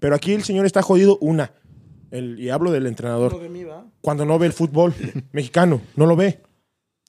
Pero 0.00 0.16
aquí 0.16 0.32
el 0.32 0.42
señor 0.42 0.66
está 0.66 0.82
jodido 0.82 1.16
una. 1.20 1.52
El, 2.10 2.38
y 2.40 2.50
hablo 2.50 2.72
del 2.72 2.86
entrenador. 2.88 3.32
No 3.34 3.38
de 3.38 3.48
mí, 3.48 3.62
¿va? 3.64 3.86
Cuando 4.00 4.24
no 4.24 4.36
ve 4.38 4.46
el 4.46 4.52
fútbol 4.52 4.94
mexicano, 5.32 5.80
no 5.96 6.06
lo 6.06 6.16
ve. 6.16 6.42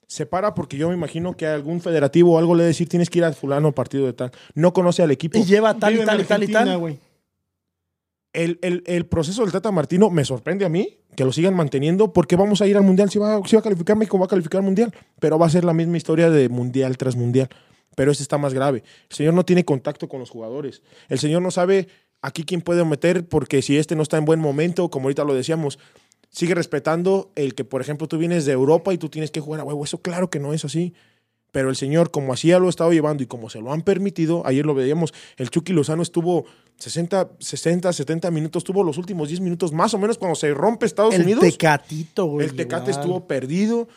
Se 0.08 0.24
para 0.26 0.54
porque 0.54 0.76
yo 0.76 0.88
me 0.88 0.94
imagino 0.94 1.36
que 1.36 1.46
algún 1.46 1.80
federativo 1.80 2.34
o 2.34 2.38
algo 2.38 2.54
le 2.54 2.62
decir 2.64 2.88
tienes 2.88 3.10
que 3.10 3.18
ir 3.18 3.24
a 3.24 3.32
fulano 3.32 3.72
partido 3.72 4.06
de 4.06 4.12
tal. 4.12 4.30
No 4.54 4.72
conoce 4.72 5.02
al 5.02 5.10
equipo. 5.10 5.38
Y 5.38 5.44
lleva 5.44 5.74
tal 5.78 5.96
y 5.96 6.04
tal 6.04 6.20
y 6.20 6.24
tal 6.24 6.42
y 6.44 6.52
tal. 6.52 6.98
el, 8.32 8.58
el- 8.62 8.82
el 8.86 9.06
proceso 9.06 9.42
del 9.42 9.52
Tata 9.52 9.70
Martino 9.72 10.10
me 10.10 10.24
sorprende 10.24 10.64
a 10.64 10.68
mí 10.68 10.98
que 11.16 11.24
lo 11.24 11.32
sigan 11.32 11.54
manteniendo 11.54 12.12
porque 12.12 12.36
vamos 12.36 12.60
a 12.60 12.66
ir 12.66 12.76
al 12.76 12.82
Mundial. 12.82 13.10
Si 13.10 13.18
va, 13.18 13.40
si 13.46 13.56
va 13.56 13.60
a 13.60 13.62
calificar 13.62 13.96
México, 13.96 14.18
va 14.18 14.26
a 14.26 14.28
calificar 14.28 14.58
al 14.60 14.64
Mundial. 14.66 14.94
Pero 15.18 15.38
va 15.38 15.46
a 15.46 15.50
ser 15.50 15.64
la 15.64 15.72
misma 15.72 15.96
historia 15.96 16.28
de 16.30 16.48
Mundial 16.50 16.96
tras 16.98 17.16
Mundial. 17.16 17.48
Pero 17.96 18.10
este 18.12 18.22
está 18.22 18.36
más 18.36 18.52
grave. 18.52 18.84
El 19.08 19.16
señor 19.16 19.32
no 19.34 19.44
tiene 19.44 19.64
contacto 19.64 20.08
con 20.08 20.20
los 20.20 20.28
jugadores. 20.30 20.82
El 21.08 21.18
señor 21.18 21.40
no 21.40 21.50
sabe 21.50 21.88
aquí 22.20 22.44
quién 22.44 22.60
puede 22.60 22.84
meter 22.84 23.26
porque 23.26 23.62
si 23.62 23.78
este 23.78 23.96
no 23.96 24.02
está 24.02 24.18
en 24.18 24.26
buen 24.26 24.38
momento, 24.38 24.90
como 24.90 25.06
ahorita 25.06 25.24
lo 25.24 25.32
decíamos, 25.34 25.78
sigue 26.36 26.54
respetando 26.54 27.32
el 27.34 27.54
que, 27.54 27.64
por 27.64 27.80
ejemplo, 27.80 28.08
tú 28.08 28.18
vienes 28.18 28.44
de 28.44 28.52
Europa 28.52 28.92
y 28.92 28.98
tú 28.98 29.08
tienes 29.08 29.30
que 29.30 29.40
jugar 29.40 29.62
a 29.62 29.64
huevo. 29.64 29.82
Eso 29.82 30.02
claro 30.02 30.28
que 30.28 30.38
no 30.38 30.52
es 30.52 30.66
así. 30.66 30.92
Pero 31.50 31.70
el 31.70 31.76
señor, 31.76 32.10
como 32.10 32.34
así 32.34 32.48
ya 32.48 32.58
lo 32.58 32.66
ha 32.66 32.70
estado 32.70 32.92
llevando 32.92 33.22
y 33.22 33.26
como 33.26 33.48
se 33.48 33.58
lo 33.62 33.72
han 33.72 33.80
permitido, 33.80 34.42
ayer 34.44 34.66
lo 34.66 34.74
veíamos, 34.74 35.14
el 35.38 35.48
Chucky 35.48 35.72
Lozano 35.72 36.02
estuvo 36.02 36.44
60, 36.76 37.30
60, 37.38 37.90
70 37.90 38.30
minutos, 38.30 38.64
tuvo 38.64 38.84
los 38.84 38.98
últimos 38.98 39.28
10 39.28 39.40
minutos 39.40 39.72
más 39.72 39.94
o 39.94 39.98
menos 39.98 40.18
cuando 40.18 40.34
se 40.34 40.52
rompe 40.52 40.84
Estados 40.84 41.14
El 41.14 41.22
Unidos. 41.22 41.40
Tecatito, 41.40 42.26
güey. 42.26 42.48
el 42.48 42.54
Tecate 42.54 42.90
igual. 42.90 43.00
estuvo 43.00 43.26
perdido. 43.26 43.88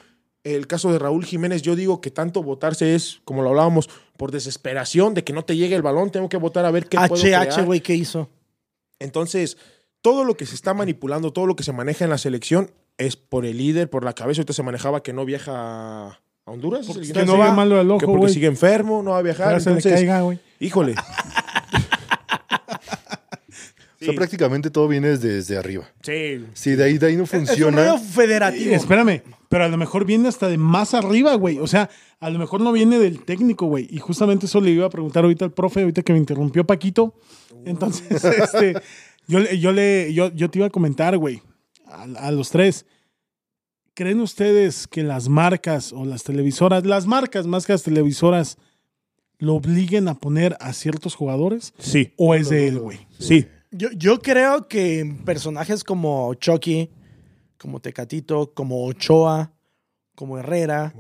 El 0.46 0.66
caso 0.66 0.94
de 0.94 1.00
Raúl 1.00 1.26
Jiménez, 1.26 1.62
yo 1.62 1.76
digo 1.76 2.00
que 2.00 2.10
tanto 2.10 2.42
votarse 2.42 2.96
es, 2.96 3.20
como 3.26 3.44
lo 3.44 3.50
hablábamos, 3.50 3.90
por 4.16 4.32
desesperación 4.32 5.14
de 5.14 5.26
que 5.26 5.34
no 5.34 5.44
te 5.44 5.58
llegue 5.58 5.76
el 5.76 5.82
balón, 5.82 6.10
tengo 6.10 6.30
que 6.30 6.38
votar 6.38 6.66
a 6.66 6.72
ver 6.72 6.88
qué 6.88 6.98
puedo 7.10 7.22
HH, 7.22 7.66
güey, 7.66 7.82
¿qué 7.82 7.96
hizo? 7.96 8.30
Entonces, 8.98 9.58
todo 10.02 10.24
lo 10.24 10.36
que 10.36 10.46
se 10.46 10.56
está 10.56 10.74
manipulando, 10.74 11.34
todo 11.34 11.46
lo 11.46 11.56
que 11.56 11.64
se 11.64 11.74
maneja 11.74 12.04
en 12.06 12.12
la 12.12 12.18
selección 12.18 12.72
es 12.98 13.16
por 13.16 13.46
el 13.46 13.58
líder, 13.58 13.90
por 13.90 14.04
la 14.04 14.14
cabeza. 14.14 14.42
Ahorita 14.42 14.54
se 14.54 14.64
manejaba 14.64 15.02
que 15.04 15.14
no 15.14 15.26
viaja 15.26 15.52
a 16.08 16.20
Honduras. 16.46 16.88
¿es 16.90 16.96
el 16.96 17.08
Que 17.08 17.14
que 17.14 17.26
no 17.26 17.38
va 17.38 17.54
malo 17.54 17.76
que 17.76 18.06
ojo, 18.06 18.14
porque 18.14 18.18
güey. 18.18 18.34
sigue 18.34 18.48
enfermo, 18.48 19.02
no 19.04 19.12
va 19.12 19.20
a 19.20 19.22
viajar. 19.22 19.48
Ojalá 19.48 19.60
se 19.60 19.70
le 19.70 19.76
Entonces, 19.78 19.94
caiga, 20.00 20.22
güey. 20.22 20.40
híjole. 20.60 20.96
O 24.02 24.06
sea, 24.06 24.14
prácticamente 24.14 24.70
todo 24.70 24.88
viene 24.88 25.10
desde, 25.10 25.34
desde 25.34 25.58
arriba. 25.58 25.84
Sí. 26.04 26.46
Si 26.54 26.72
de 26.72 26.86
ahí, 26.86 26.98
de 26.98 27.08
ahí 27.08 27.18
no 27.18 27.26
Es 27.26 27.34
un 27.34 27.46
funciona, 27.46 27.98
federativo. 27.98 28.74
Espérame, 28.74 29.22
pero 29.50 29.66
a 29.66 29.68
lo 29.68 29.76
mejor 29.76 30.06
viene 30.06 30.30
hasta 30.30 30.48
de 30.48 30.58
más 30.58 30.94
arriba, 30.94 31.34
güey. 31.36 31.60
O 31.60 31.68
sea, 31.68 31.90
a 32.22 32.30
lo 32.30 32.40
mejor 32.40 32.62
no 32.62 32.72
viene 32.72 32.98
del 32.98 33.26
técnico, 33.26 33.66
güey. 33.66 33.88
Y 33.92 33.98
justamente 34.00 34.46
eso 34.46 34.62
le 34.62 34.70
iba 34.72 34.86
a 34.86 34.90
preguntar 34.90 35.26
ahorita 35.26 35.44
al 35.44 35.52
profe, 35.52 35.82
ahorita 35.82 36.02
que 36.04 36.14
me 36.14 36.20
interrumpió 36.20 36.66
Paquito. 36.66 37.14
Entonces, 37.66 38.24
este, 38.24 38.76
yo, 39.30 39.40
le- 39.40 39.60
yo, 39.60 39.72
le, 39.72 40.14
yo, 40.14 40.32
yo 40.34 40.50
te 40.50 40.60
iba 40.60 40.68
a 40.68 40.72
comentar, 40.72 41.18
güey, 41.18 41.42
a, 41.86 42.04
a 42.28 42.32
los 42.32 42.50
tres. 42.50 42.86
¿Creen 43.94 44.22
ustedes 44.22 44.88
que 44.88 45.04
las 45.04 45.28
marcas 45.30 45.92
o 45.94 46.06
las 46.06 46.24
televisoras, 46.24 46.86
las 46.86 47.06
marcas 47.06 47.46
más 47.48 47.66
que 47.66 47.74
las 47.74 47.84
televisoras, 47.84 48.58
lo 49.40 49.56
obliguen 49.56 50.08
a 50.08 50.16
poner 50.16 50.56
a 50.62 50.72
ciertos 50.74 51.16
jugadores? 51.16 51.74
Sí. 51.80 52.14
¿O 52.18 52.34
es 52.36 52.50
de 52.50 52.68
él, 52.68 52.80
güey? 52.80 53.00
Sí. 53.20 53.46
Yo, 53.72 53.90
yo 53.92 54.20
creo 54.20 54.68
que 54.68 55.16
personajes 55.26 55.84
como 55.84 56.34
Chucky, 56.36 56.90
como 57.58 57.80
Tecatito, 57.82 58.54
como 58.54 58.86
Ochoa, 58.86 59.52
como 60.16 60.38
Herrera. 60.38 60.94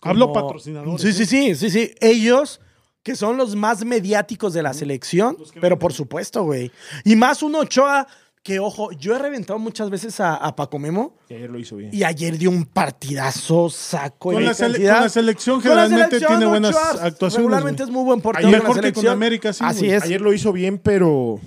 Hablo 0.00 0.28
como- 0.28 0.40
patrocinadores. 0.42 1.02
Sí, 1.02 1.12
sí, 1.12 1.26
sí, 1.26 1.54
sí, 1.54 1.70
sí. 1.70 1.90
Ellos, 2.00 2.60
que 3.02 3.16
son 3.16 3.36
los 3.36 3.56
más 3.56 3.84
mediáticos 3.84 4.52
de 4.54 4.62
la 4.62 4.72
selección, 4.74 5.36
pero 5.60 5.78
por 5.78 5.92
supuesto, 5.92 6.44
güey. 6.44 6.70
Y 7.04 7.16
más 7.16 7.42
un 7.42 7.54
Ochoa 7.56 8.06
Que 8.44 8.58
ojo, 8.58 8.90
yo 8.92 9.14
he 9.14 9.18
reventado 9.20 9.58
muchas 9.60 9.88
veces 9.88 10.18
a, 10.18 10.34
a 10.34 10.56
Paco 10.56 10.78
Memo 10.80 11.14
Y 11.28 11.34
ayer 11.34 11.48
lo 11.50 11.58
hizo 11.60 11.76
bien. 11.76 11.90
y 11.92 12.02
ayer 12.02 12.36
dio 12.38 12.50
un 12.50 12.64
partidazo, 12.64 13.70
saco 13.70 14.32
Con 14.32 14.42
y 14.42 14.46
la, 14.46 14.52
sele- 14.52 14.78
con 14.78 15.00
la 15.02 15.08
selección 15.08 15.60
Con 15.60 15.70
la 15.76 15.82
generalmente 15.84 16.16
selección, 16.16 16.38
tiene 16.38 16.46
buenas 16.50 16.70
Ochoa 16.76 16.90
actuaciones. 17.06 17.36
Regularmente 17.36 17.82
es 17.84 17.90
muy 17.90 18.04
buen 18.04 18.20
portero. 18.20 18.48
Mejor 18.50 18.80
que 18.80 18.92
con. 18.92 19.06
América, 19.08 19.52
sí, 19.52 19.62
Así 19.64 19.78
güey. 19.86 19.92
es. 19.92 20.02
Ayer 20.02 20.20
lo 20.20 20.32
hizo 20.32 20.52
bien, 20.52 20.78
pero 20.78 21.38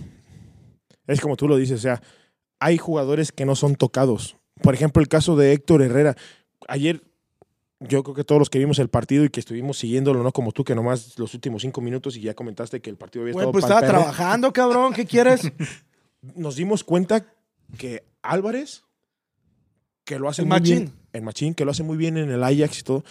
es 1.08 1.20
como 1.22 1.36
tú 1.36 1.48
lo 1.48 1.58
dices, 1.58 1.80
o 1.80 1.82
sea, 1.82 2.02
hay 2.60 2.78
jugadores 2.78 3.32
que 3.32 3.46
no 3.46 3.56
son 3.56 3.76
tocados. 3.76 4.38
Por 4.62 4.74
ejemplo, 4.74 5.02
el 5.02 5.08
caso 5.10 5.36
de 5.36 5.52
Héctor 5.52 5.82
Herrera. 5.82 6.16
Ayer, 6.70 7.02
yo 7.80 8.04
creo 8.04 8.16
que 8.16 8.24
todos 8.24 8.40
los 8.40 8.50
que 8.50 8.58
vimos 8.60 8.80
el 8.80 8.88
partido 8.90 9.26
y 9.26 9.30
que 9.30 9.40
estuvimos 9.40 9.78
siguiéndolo, 9.78 10.24
no 10.24 10.32
como 10.32 10.52
tú, 10.52 10.64
que 10.64 10.76
nomás 10.76 11.18
los 11.20 11.34
últimos 11.34 11.62
cinco 11.62 11.82
minutos 11.82 12.16
y 12.18 12.22
ya 12.22 12.34
comentaste 12.34 12.82
que 12.82 12.90
el 12.90 12.96
partido 12.98 13.24
había 13.24 13.32
estado 13.34 13.52
pues 13.52 13.64
pa'l 13.64 13.72
estaba 13.72 13.82
perro, 13.82 14.00
trabajando, 14.00 14.54
cabrón. 14.54 14.94
¿Qué 14.94 15.06
quieres? 15.06 15.42
Nos 16.36 16.56
dimos 16.56 16.84
cuenta 16.84 17.26
que 17.78 18.04
Álvarez, 18.22 18.84
que 20.06 20.18
lo 20.20 20.30
hace 20.30 20.42
El 20.44 20.48
muy 20.48 20.60
bien, 20.62 20.84
machín. 20.86 21.00
el 21.14 21.22
machín, 21.22 21.54
que 21.54 21.66
lo 21.66 21.72
hace 21.72 21.84
muy 21.84 21.98
bien 21.98 22.18
en 22.18 22.32
el 22.32 22.44
Ajax 22.44 22.80
y 22.80 22.84
todo, 22.84 23.04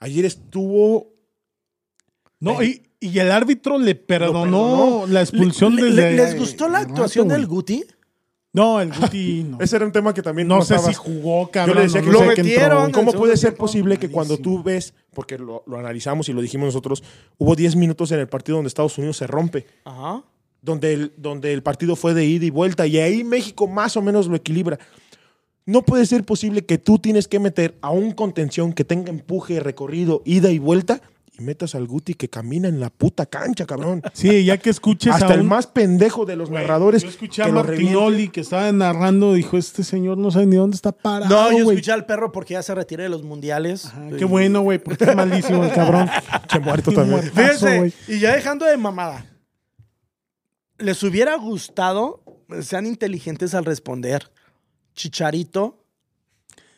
ayer 0.00 0.24
estuvo 0.24 1.12
No, 2.40 2.62
y, 2.62 2.82
y 2.98 3.18
el 3.18 3.30
árbitro 3.30 3.78
le 3.78 3.94
perdonó, 3.94 4.40
perdonó. 4.42 5.06
la 5.06 5.20
expulsión 5.20 5.76
Le- 5.76 5.84
desde 5.84 6.10
le- 6.10 6.16
¿Les 6.16 6.38
gustó 6.38 6.68
la 6.68 6.78
actuación 6.78 7.28
del 7.28 7.46
Guti? 7.46 7.84
No, 8.52 8.80
el 8.80 8.92
Guti 8.92 9.44
no. 9.48 9.58
Ese 9.60 9.76
era 9.76 9.86
un 9.86 9.92
tema 9.92 10.12
que 10.12 10.22
también 10.22 10.46
no 10.46 10.62
sé 10.62 10.78
si 10.78 10.92
jugó, 10.94 11.50
cabrón. 11.50 11.74
Yo 11.74 11.80
le 11.80 11.86
decía 11.86 12.00
no 12.02 12.06
que 12.06 12.12
sé 12.12 12.24
lo 12.26 12.34
qué 12.34 12.42
metieron. 12.42 12.92
¿Cómo 12.92 13.12
puede 13.12 13.36
ser 13.36 13.54
posible 13.56 13.96
que 13.96 14.10
cuando 14.10 14.36
tú 14.38 14.62
ves, 14.62 14.94
porque 15.14 15.38
lo, 15.38 15.62
lo 15.66 15.78
analizamos 15.78 16.28
y 16.28 16.32
lo 16.32 16.42
dijimos 16.42 16.66
nosotros, 16.66 17.02
hubo 17.38 17.56
10 17.56 17.76
minutos 17.76 18.12
en 18.12 18.20
el 18.20 18.28
partido 18.28 18.56
donde 18.56 18.68
Estados 18.68 18.96
Unidos 18.98 19.16
se 19.16 19.26
rompe, 19.26 19.66
Ajá. 19.84 20.22
donde 20.60 20.92
el, 20.92 21.12
donde 21.16 21.52
el 21.52 21.62
partido 21.62 21.96
fue 21.96 22.12
de 22.14 22.26
ida 22.26 22.44
y 22.44 22.50
vuelta 22.50 22.86
y 22.86 22.98
ahí 22.98 23.24
México 23.24 23.66
más 23.66 23.96
o 23.96 24.02
menos 24.02 24.26
lo 24.26 24.36
equilibra? 24.36 24.78
No 25.64 25.82
puede 25.82 26.06
ser 26.06 26.24
posible 26.24 26.66
que 26.66 26.76
tú 26.76 26.98
tienes 26.98 27.28
que 27.28 27.38
meter 27.38 27.78
a 27.82 27.90
un 27.90 28.12
contención 28.12 28.72
que 28.72 28.84
tenga 28.84 29.10
empuje, 29.10 29.60
recorrido, 29.60 30.20
ida 30.24 30.50
y 30.50 30.58
vuelta 30.58 31.00
metas 31.42 31.74
al 31.74 31.86
Guti 31.86 32.14
que 32.14 32.28
camina 32.30 32.68
en 32.68 32.80
la 32.80 32.88
puta 32.90 33.26
cancha, 33.26 33.66
cabrón. 33.66 34.02
Sí, 34.14 34.44
ya 34.44 34.56
que 34.58 34.70
escuches 34.70 35.12
Hasta 35.12 35.26
a 35.28 35.34
el 35.34 35.40
un- 35.40 35.48
más 35.48 35.66
pendejo 35.66 36.24
de 36.24 36.36
los 36.36 36.48
Güey, 36.48 36.62
narradores. 36.62 37.02
Yo 37.02 37.08
escuché 37.10 37.42
a 37.42 37.46
que 37.46 37.52
Martinoli 37.52 38.28
que 38.28 38.40
estaba 38.40 38.70
narrando, 38.72 39.34
dijo, 39.34 39.58
este 39.58 39.84
señor 39.84 40.18
no 40.18 40.30
sabe 40.30 40.46
ni 40.46 40.56
dónde 40.56 40.76
está 40.76 40.92
parado, 40.92 41.28
No, 41.34 41.50
yo 41.58 41.64
güey". 41.64 41.76
escuché 41.76 41.92
al 41.92 42.06
perro 42.06 42.32
porque 42.32 42.54
ya 42.54 42.62
se 42.62 42.74
retiró 42.74 43.02
de 43.02 43.08
los 43.08 43.22
mundiales. 43.22 43.86
Ajá, 43.86 44.08
qué 44.18 44.24
bueno, 44.24 44.62
güey, 44.62 44.78
porque 44.78 45.04
es 45.04 45.14
malísimo 45.16 45.64
el 45.64 45.72
cabrón. 45.72 46.08
Que 46.48 46.58
muerto 46.60 46.92
también. 46.92 47.22
Fíjense, 47.22 47.78
güey. 47.78 47.92
y 48.08 48.18
ya 48.20 48.34
dejando 48.34 48.64
de 48.66 48.76
mamada. 48.76 49.26
¿Les 50.78 51.02
hubiera 51.02 51.36
gustado, 51.36 52.22
sean 52.60 52.86
inteligentes 52.86 53.54
al 53.54 53.64
responder, 53.64 54.30
Chicharito, 54.94 55.81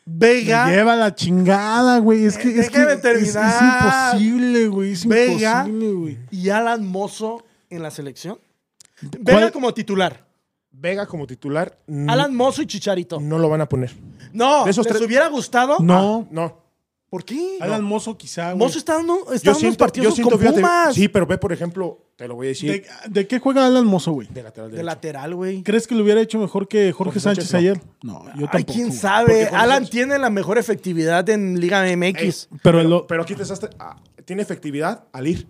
Vega, 0.07 0.67
Me 0.67 0.73
Lleva 0.73 0.97
la 0.97 1.15
chingada, 1.15 1.99
güey. 1.99 2.25
Es 2.27 2.37
que, 2.37 2.59
es, 2.61 2.69
que 2.71 2.83
es- 2.83 3.35
imposible, 3.35 4.69
güey. 4.69 4.93
Es 4.93 5.07
Vega. 5.07 5.65
imposible, 5.67 5.93
güey. 5.93 6.19
y 6.31 6.51
Alan 6.51 6.87
Mozo 6.87 7.43
en 7.71 7.83
la 7.83 7.91
selección? 7.91 8.39
Vega 9.01 9.41
¿Cuál? 9.41 9.53
como 9.53 9.73
titular. 9.75 10.25
Vega 10.71 11.07
como 11.07 11.27
titular. 11.27 11.79
Alan 12.09 12.35
Mozo 12.35 12.63
y 12.63 12.67
Chicharito. 12.67 13.21
no 13.21 13.39
lo 13.39 13.49
van 13.49 13.61
a 13.63 13.69
poner. 13.69 13.95
No, 14.33 14.67
¿les 14.67 14.77
hubiera 14.79 15.29
gustado? 15.29 15.77
No. 15.81 16.27
No. 16.31 16.64
¿Por 17.15 17.25
qué? 17.25 17.59
Alan 17.61 17.85
Mozo 17.85 18.19
quizá, 18.19 18.47
güey. 18.55 18.59
Mozo 18.59 18.77
está 18.77 18.95
dando, 18.95 19.15
está 19.33 19.35
Yo 19.37 19.41
dando 19.53 19.61
siento, 19.61 19.79
partidos 19.79 20.09
yo 20.09 20.15
siento, 20.17 20.31
con 20.31 20.41
fíjate, 20.41 20.61
Pumas. 20.61 20.95
sí, 20.97 21.07
pero 21.07 21.27
ve, 21.29 21.39
por 21.39 21.53
ejemplo, 21.53 22.09
te 22.17 22.27
lo 22.27 22.35
voy 22.35 22.47
a 22.47 22.49
decir, 22.49 22.73
¿De, 22.73 22.85
de 23.09 23.29
qué 23.29 23.39
juega 23.39 23.65
Alan 23.65 23.87
Mozo, 23.87 24.11
güey? 24.11 24.27
de 24.33 24.43
lateral 24.43 24.73
De 24.73 24.83
lateral, 24.83 25.33
güey. 25.37 25.63
¿Crees 25.63 25.87
que 25.87 25.95
lo 25.95 26.03
hubiera 26.03 26.21
hecho 26.21 26.41
mejor 26.41 26.67
que 26.67 26.91
Jorge 26.91 26.95
Jorge 27.13 27.21
Sánchez, 27.21 27.45
Sánchez, 27.47 27.71
ayer? 27.77 27.81
No, 28.03 28.25
yo 28.35 28.49
tampoco. 28.49 28.57
Ay, 28.57 28.65
quién 28.65 28.89
güey. 28.89 28.99
sabe. 28.99 29.45
Alan 29.47 29.85
Sánchez- 29.85 29.91
tiene 29.91 30.19
la 30.19 30.29
mejor 30.31 30.59
efectividad 30.59 31.29
en 31.31 31.61
Liga 31.61 31.85
MX. 31.97 32.49
Pero, 32.65 32.81
el- 32.81 33.03
Pero 33.07 33.23
aquí 33.23 33.37
te 33.37 33.45
estás, 33.45 33.61
ah, 33.79 33.97
tiene 34.25 34.43
efectividad 34.43 35.05
al 35.13 35.29
ir, 35.29 35.47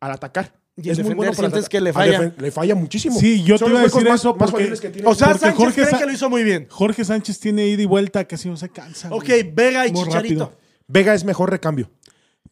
al 0.00 0.10
atacar. 0.10 0.52
Y 0.76 0.90
al 0.90 0.96
defender 0.96 1.32
sientes 1.36 1.38
atacar. 1.52 1.68
que 1.70 1.80
le 1.80 1.90
Al 1.90 1.94
falla. 1.94 2.32
le 2.36 2.50
falla 2.50 2.74
muchísimo. 2.74 3.16
Sí, 3.20 3.44
yo 3.44 3.56
Son 3.58 3.66
te 3.68 3.70
iba 3.74 3.80
a 3.80 3.84
decir 3.84 4.08
más- 4.08 4.18
eso 4.18 4.30
más 4.30 4.38
porque- 4.38 4.52
falibles 4.56 4.80
que 4.80 4.90
tiene. 4.90 5.06
o 5.08 5.14
sea, 5.14 5.28
Porque 5.28 5.38
Sánchez 5.42 5.56
Jorge 5.56 5.74
cree 5.82 5.90
Sa- 5.92 5.98
que 5.98 6.06
lo 6.06 6.12
hizo 6.12 6.28
muy 6.28 6.42
bien. 6.42 6.66
Jorge 6.68 7.04
Sánchez 7.04 7.38
tiene 7.38 7.68
ida 7.68 7.80
y 7.82 7.86
vuelta, 7.86 8.24
casi 8.24 8.48
no 8.48 8.56
se 8.56 8.68
cansa. 8.70 9.08
Ok, 9.14 9.24
güey. 9.28 9.42
Vega 9.52 9.86
y 9.86 9.92
Muy 9.92 10.02
Chicharito. 10.02 10.46
rápido. 10.46 10.63
Vega 10.86 11.14
es 11.14 11.24
mejor 11.24 11.50
recambio. 11.50 11.90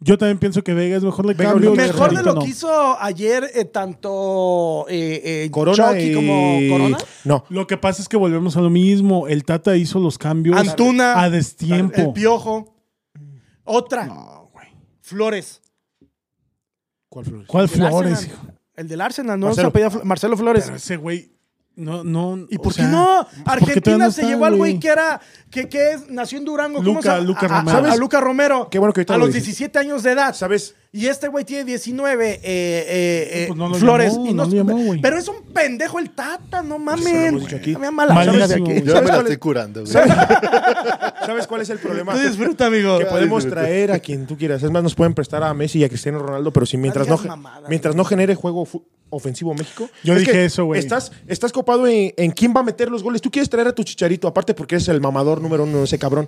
Yo 0.01 0.19
también 0.19 0.39
pienso 0.39 0.65
que 0.65 0.75
Vega 0.75 0.97
es 0.97 1.05
mejor 1.05 1.27
de 1.27 1.35
Vega 1.35 1.53
cambio. 1.53 1.75
Mejor 1.75 2.15
de 2.15 2.23
lo 2.23 2.35
no. 2.35 2.41
que 2.41 2.49
hizo 2.49 3.01
ayer 3.01 3.49
eh, 3.55 3.65
tanto 3.65 4.87
eh, 4.89 5.45
eh, 5.45 5.51
Corona 5.51 5.93
Chucky 5.93 6.11
y... 6.11 6.15
como 6.15 6.59
Corona. 6.71 6.99
No. 7.25 7.45
Lo 7.51 7.67
que 7.69 7.77
pasa 7.77 8.03
es 8.03 8.09
que 8.09 8.17
volvemos 8.17 8.57
a 8.57 8.61
lo 8.61 8.71
mismo. 8.71 9.29
El 9.29 9.45
Tata 9.45 9.77
hizo 9.77 10.01
los 10.01 10.19
cambios 10.19 10.57
Antuna. 10.57 11.23
a 11.23 11.31
destiempo. 11.31 12.01
El 12.01 12.13
Piojo. 12.15 12.75
Otra. 13.65 14.07
No, 14.07 14.51
güey. 14.53 14.69
Flores. 15.01 15.63
¿Cuál 17.09 17.25
Flores? 17.25 17.47
¿Cuál 17.47 17.65
El 17.65 17.71
del 17.71 17.89
Flores, 17.89 18.13
Arsenal. 18.13 18.35
hijo? 18.35 18.53
El 18.75 18.89
del 18.89 19.01
Arsenal, 19.01 19.41
¿no? 19.41 19.47
Marcelo. 20.05 20.37
Se 20.37 20.43
Flores. 20.43 20.65
Pero 20.65 20.77
ese 20.77 20.97
güey, 20.97 21.33
no, 21.77 22.05
no. 22.05 22.47
¿Y 22.51 22.59
por 22.59 22.75
qué 22.75 22.83
sea, 22.83 22.89
no? 22.91 23.27
¿por 23.45 23.45
qué 23.45 23.51
Argentina 23.51 24.11
se 24.11 24.25
llevó 24.27 24.45
al 24.45 24.57
güey 24.57 24.79
que 24.79 24.89
era, 24.89 25.21
que, 25.51 25.69
que 25.69 25.93
es, 25.93 26.09
nació 26.11 26.39
en 26.39 26.45
Durango. 26.45 26.79
¿cómo 26.79 26.95
Luca- 26.95 27.03
se 27.03 27.09
llama? 27.09 27.21
Luca 27.27 27.47
A- 27.47 27.47
a- 27.47 27.59
Romero. 27.61 27.79
A, 27.79 27.83
¿Sabes? 27.83 27.99
Luca 28.01 28.21
Romero. 28.21 28.69
Qué 28.71 28.79
bueno 28.79 28.93
que 28.93 29.01
ahorita 29.01 29.15
A 29.15 29.19
lo 29.19 29.25
los 29.27 29.35
dices. 29.35 29.47
17 29.57 29.79
años 29.79 30.03
de 30.03 30.13
edad. 30.13 30.35
¿Sabes? 30.35 30.75
Y 30.95 31.07
este 31.07 31.29
güey 31.29 31.47
tiene 31.47 31.65
19, 31.65 32.29
eh, 32.29 32.41
eh, 32.43 32.43
eh, 32.45 33.45
Pues 33.49 33.59
no 33.59 33.69
lo 33.71 33.77
Flores. 33.77 34.13
llamó, 34.13 34.27
y 34.27 34.35
no, 34.35 34.45
no 34.45 34.51
lo 34.51 34.57
llamó, 34.57 34.85
güey. 34.85 35.01
pero 35.01 35.17
es 35.17 35.27
un 35.27 35.43
pendejo 35.45 35.99
el 35.99 36.11
Tata, 36.11 36.63
no 36.63 36.75
aquí. 36.77 37.73
No 37.73 37.79
me 37.79 37.91
mala 37.91 38.13
Malísimo, 38.13 38.67
aquí. 38.67 38.83
Yo 38.83 38.93
¿Sabes 38.93 39.03
me 39.03 39.09
la 39.09 39.15
cuál 39.15 39.19
estoy 39.21 39.33
es? 39.33 39.39
curando, 39.39 39.81
güey. 39.81 39.93
¿Sabes 41.27 41.47
cuál 41.47 41.63
es 41.63 41.71
el 41.71 41.79
problema? 41.79 42.13
Tú 42.13 42.19
disfruta, 42.19 42.67
amigo. 42.67 42.99
que 42.99 43.07
podemos 43.07 43.49
traer 43.49 43.91
a 43.93 44.01
quien 44.01 44.27
tú 44.27 44.37
quieras. 44.37 44.63
Es 44.63 44.71
más, 44.71 44.83
nos 44.83 44.95
pueden 44.95 45.15
prestar 45.15 45.43
a 45.43 45.55
Messi 45.55 45.79
y 45.79 45.85
a 45.85 45.89
Cristiano 45.89 46.19
Ronaldo, 46.19 46.53
pero 46.53 46.67
si 46.67 46.77
mientras 46.77 47.09
no, 47.09 47.17
digas 47.17 47.39
mamadas, 47.39 47.71
mientras 47.71 47.97
no 47.97 48.05
genere 48.05 48.35
juego 48.35 48.69
ofensivo 49.09 49.55
México. 49.55 49.89
Yo 50.05 50.13
es 50.13 50.21
dije 50.21 50.45
eso, 50.45 50.67
güey. 50.67 50.79
Estás, 50.79 51.11
estás 51.27 51.53
copado 51.53 51.87
en, 51.87 52.13
en 52.19 52.31
quién 52.33 52.53
va 52.55 52.61
a 52.61 52.65
meter 52.65 52.91
los 52.91 53.03
goles. 53.03 53.23
Tú 53.23 53.31
quieres 53.31 53.49
traer 53.49 53.69
a 53.69 53.73
tu 53.75 53.83
chicharito, 53.83 54.29
aparte 54.29 54.53
porque 54.53 54.75
eres 54.75 54.89
el 54.89 55.01
mamador 55.01 55.41
número 55.41 55.63
uno 55.65 55.79
de 55.79 55.85
ese 55.85 55.99
cabrón. 55.99 56.27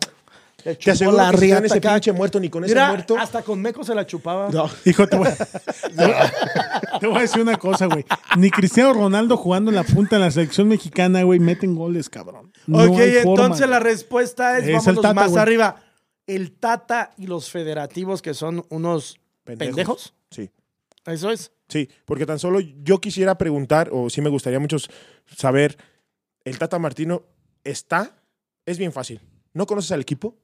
Te 0.65 0.91
aseguro 0.91 1.17
la 1.19 1.31
que 1.31 1.51
con 1.55 1.65
ese 1.67 1.79
acá. 1.79 1.93
pinche 1.93 2.13
muerto 2.13 2.41
ni 2.41 2.49
con 2.49 2.65
ese 2.65 2.75
muerto. 2.75 3.19
hasta 3.19 3.43
con 3.43 3.61
Meco 3.61 3.85
se 3.85 3.95
la 3.95 4.07
chupaba. 4.07 4.49
No. 4.51 4.69
Hijo, 4.85 5.07
te 5.07 5.17
voy, 5.17 5.29
a, 5.29 5.37
te 7.01 7.07
voy 7.07 7.19
a 7.19 7.21
decir 7.21 7.43
una 7.43 7.57
cosa, 7.59 7.87
güey. 7.87 8.05
Ni 8.39 8.51
Cristiano 8.51 8.95
Ronaldo 8.95 9.37
jugando 9.37 9.71
en 9.71 9.77
la 9.77 9.85
punta 9.85 10.17
de 10.17 10.23
la 10.23 10.31
selección 10.31 10.69
mexicana, 10.69 11.23
güey, 11.23 11.39
meten 11.39 11.75
goles, 11.75 12.09
cabrón. 12.09 12.53
No 12.67 12.79
ok, 12.85 12.99
hay 12.99 13.13
forma, 13.23 13.31
entonces 13.31 13.69
la 13.69 13.79
respuesta 13.79 14.59
es, 14.59 14.65
Es 14.67 14.73
vámonos 14.75 15.03
Tata, 15.03 15.15
más 15.15 15.31
güey. 15.31 15.43
arriba. 15.43 15.77
El 16.27 16.53
Tata 16.53 17.11
y 17.19 17.27
los 17.27 17.51
federativos 17.51 18.23
que 18.23 18.33
son 18.33 18.65
unos 18.71 19.21
pendejos. 19.45 20.15
Sí. 20.31 20.51
Eso 21.05 21.31
es. 21.31 21.53
Sí, 21.69 21.91
porque 22.07 22.25
tan 22.25 22.39
solo 22.39 22.61
yo 22.61 23.01
quisiera 23.01 23.37
preguntar, 23.37 23.91
o 23.93 24.09
sí 24.09 24.23
me 24.23 24.31
gustaría 24.31 24.59
mucho 24.59 24.79
saber, 25.27 25.77
¿el 26.45 26.59
Tata 26.59 26.79
Martino 26.79 27.23
está? 27.65 28.17
Es 28.65 28.79
bien 28.79 28.93
fácil. 28.93 29.21
¿No 29.53 29.67
conoces 29.67 29.93
al 29.93 30.01
equipo? 30.01 30.37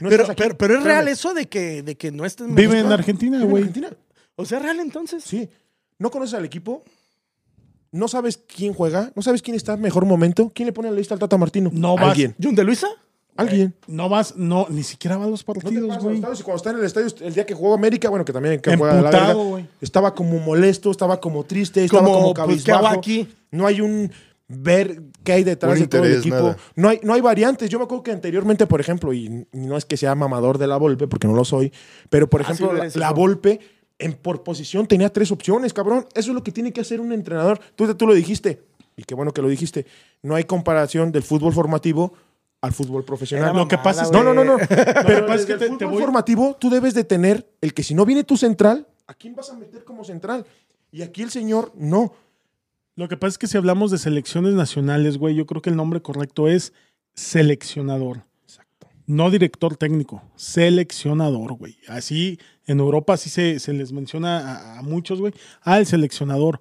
¿No 0.00 0.08
pero, 0.08 0.22
estás 0.22 0.30
aquí? 0.30 0.42
pero, 0.42 0.56
pero 0.58 0.74
es 0.74 0.78
Espérame. 0.80 0.98
real 1.00 1.08
eso 1.08 1.34
de 1.34 1.46
que, 1.46 1.82
de 1.82 1.96
que 1.96 2.10
no 2.12 2.24
estés 2.24 2.52
Vive 2.54 2.78
en 2.78 2.90
Argentina, 2.92 3.36
¿Vive 3.38 3.44
en 3.46 3.50
güey. 3.50 3.62
Argentina? 3.64 3.90
O 4.36 4.44
sea, 4.44 4.58
real 4.58 4.80
entonces. 4.80 5.22
Sí. 5.24 5.48
¿No 5.98 6.10
conoces 6.10 6.34
al 6.34 6.44
equipo? 6.44 6.82
¿No 7.92 8.08
sabes 8.08 8.36
quién 8.38 8.74
juega? 8.74 9.12
¿No 9.14 9.22
sabes 9.22 9.40
quién 9.40 9.54
está 9.56 9.74
en 9.74 9.80
mejor 9.80 10.04
momento? 10.04 10.50
¿Quién 10.54 10.66
le 10.66 10.72
pone 10.72 10.90
la 10.90 10.96
lista 10.96 11.14
al 11.14 11.20
Tata 11.20 11.38
Martino? 11.38 11.70
No 11.72 11.94
vas. 11.94 12.10
Alguien. 12.10 12.34
¿John 12.42 12.54
de 12.56 12.64
Luisa? 12.64 12.88
Alguien. 13.36 13.74
No 13.88 14.08
vas, 14.08 14.36
no, 14.36 14.66
ni 14.70 14.82
siquiera 14.84 15.16
va 15.16 15.24
a 15.24 15.28
los 15.28 15.46
No 15.46 15.54
te 15.54 15.60
partidos, 15.60 15.98
güey. 16.02 16.20
cuando 16.20 16.54
está 16.56 16.70
en 16.70 16.78
el 16.78 16.84
estadio, 16.84 17.08
el 17.20 17.34
día 17.34 17.44
que 17.46 17.54
jugó 17.54 17.74
América, 17.74 18.08
bueno, 18.08 18.24
que 18.24 18.32
también 18.32 18.60
que 18.60 18.76
juega 18.76 18.94
la 18.94 19.00
Emputado, 19.00 19.26
verga, 19.38 19.42
güey. 19.50 19.66
estaba 19.80 20.14
como 20.14 20.38
molesto, 20.38 20.90
estaba 20.90 21.20
como 21.20 21.44
triste, 21.44 21.84
estaba 21.84 22.04
Como, 22.04 22.32
como 22.32 22.46
pues, 22.46 22.62
¿qué 22.64 22.70
hago 22.72 22.82
cabizbajo. 22.82 22.98
aquí? 22.98 23.28
No 23.50 23.66
hay 23.66 23.80
un 23.80 24.10
ver 24.48 25.02
qué 25.22 25.32
hay 25.32 25.44
detrás 25.44 25.78
de 25.78 25.86
todo 25.86 26.04
el 26.04 26.18
equipo. 26.18 26.36
nada. 26.36 26.56
No 26.76 26.88
hay, 26.90 27.00
no 27.02 27.14
hay 27.14 27.20
variantes. 27.20 27.68
Yo 27.70 27.78
me 27.78 27.84
acuerdo 27.84 28.02
que 28.02 28.12
anteriormente, 28.12 28.66
por 28.66 28.80
ejemplo, 28.80 29.12
y 29.12 29.46
no 29.52 29.76
es 29.76 29.84
que 29.84 29.96
sea 29.96 30.14
mamador 30.14 30.58
de 30.58 30.66
la 30.66 30.76
Volpe, 30.76 31.08
porque 31.08 31.26
no 31.26 31.34
lo 31.34 31.44
soy, 31.44 31.72
pero 32.10 32.28
por 32.28 32.40
Ah, 32.40 32.44
ejemplo, 32.44 32.90
sí 32.90 32.98
la. 32.98 33.12
Volpe 33.12 33.60
en 33.98 34.12
por 34.14 34.42
posición 34.42 34.86
tenía 34.86 35.10
tres 35.12 35.30
opciones, 35.32 35.72
cabrón. 35.72 36.06
Eso 36.14 36.30
es 36.30 36.34
lo 36.34 36.42
que 36.42 36.52
tiene 36.52 36.72
que 36.72 36.80
hacer 36.80 37.00
un 37.00 37.12
entrenador. 37.12 37.58
Tú, 37.74 37.92
tú 37.94 38.06
lo 38.06 38.12
dijiste, 38.14 38.62
y 38.96 39.04
qué 39.04 39.14
bueno 39.14 39.32
que 39.32 39.40
lo 39.40 39.48
dijiste. 39.48 39.86
No 40.22 40.34
hay 40.34 40.44
comparación 40.44 41.10
del 41.12 41.22
fútbol 41.22 41.52
formativo 41.52 42.12
al 42.60 42.72
fútbol 42.72 43.04
profesional. 43.04 43.54
Lo 43.54 43.68
que 43.68 43.78
pasa 43.78 44.02
es 44.04 44.10
No, 44.12 44.22
no, 44.22 44.32
no, 44.34 44.42
no. 44.44 44.56
Pero 44.68 45.26
pasa 45.26 45.34
es 45.40 45.46
que 45.46 45.52
el 45.52 45.58
te- 45.58 45.64
fútbol 45.66 45.78
te 45.78 45.84
voy- 45.86 46.02
formativo, 46.02 46.56
tú 46.58 46.70
debes 46.70 46.94
de 46.94 47.04
tener 47.04 47.46
el 47.60 47.72
que 47.74 47.82
si 47.82 47.94
no 47.94 48.04
viene 48.04 48.24
tu 48.24 48.36
central, 48.36 48.86
¿a 49.06 49.14
quién 49.14 49.34
vas 49.34 49.50
a 49.50 49.54
meter 49.54 49.84
como 49.84 50.02
central? 50.04 50.44
Y 50.90 51.02
aquí 51.02 51.22
el 51.22 51.30
señor, 51.30 51.72
no. 51.76 52.12
Lo 52.96 53.08
que 53.08 53.16
pasa 53.16 53.30
es 53.30 53.38
que 53.38 53.46
si 53.46 53.56
hablamos 53.56 53.90
de 53.90 53.98
selecciones 53.98 54.54
nacionales, 54.54 55.18
güey, 55.18 55.34
yo 55.34 55.46
creo 55.46 55.60
que 55.62 55.70
el 55.70 55.76
nombre 55.76 56.00
correcto 56.00 56.48
es 56.48 56.72
seleccionador. 57.14 58.24
Exacto. 58.44 58.88
No 59.06 59.30
director 59.30 59.76
técnico, 59.76 60.22
seleccionador, 60.36 61.54
güey. 61.54 61.76
Así, 61.88 62.38
en 62.66 62.78
Europa 62.78 63.14
así 63.14 63.30
se, 63.30 63.58
se 63.58 63.72
les 63.72 63.92
menciona 63.92 64.38
a, 64.38 64.78
a 64.78 64.82
muchos, 64.82 65.20
güey. 65.20 65.32
Ah, 65.62 65.78
el 65.78 65.86
seleccionador. 65.86 66.60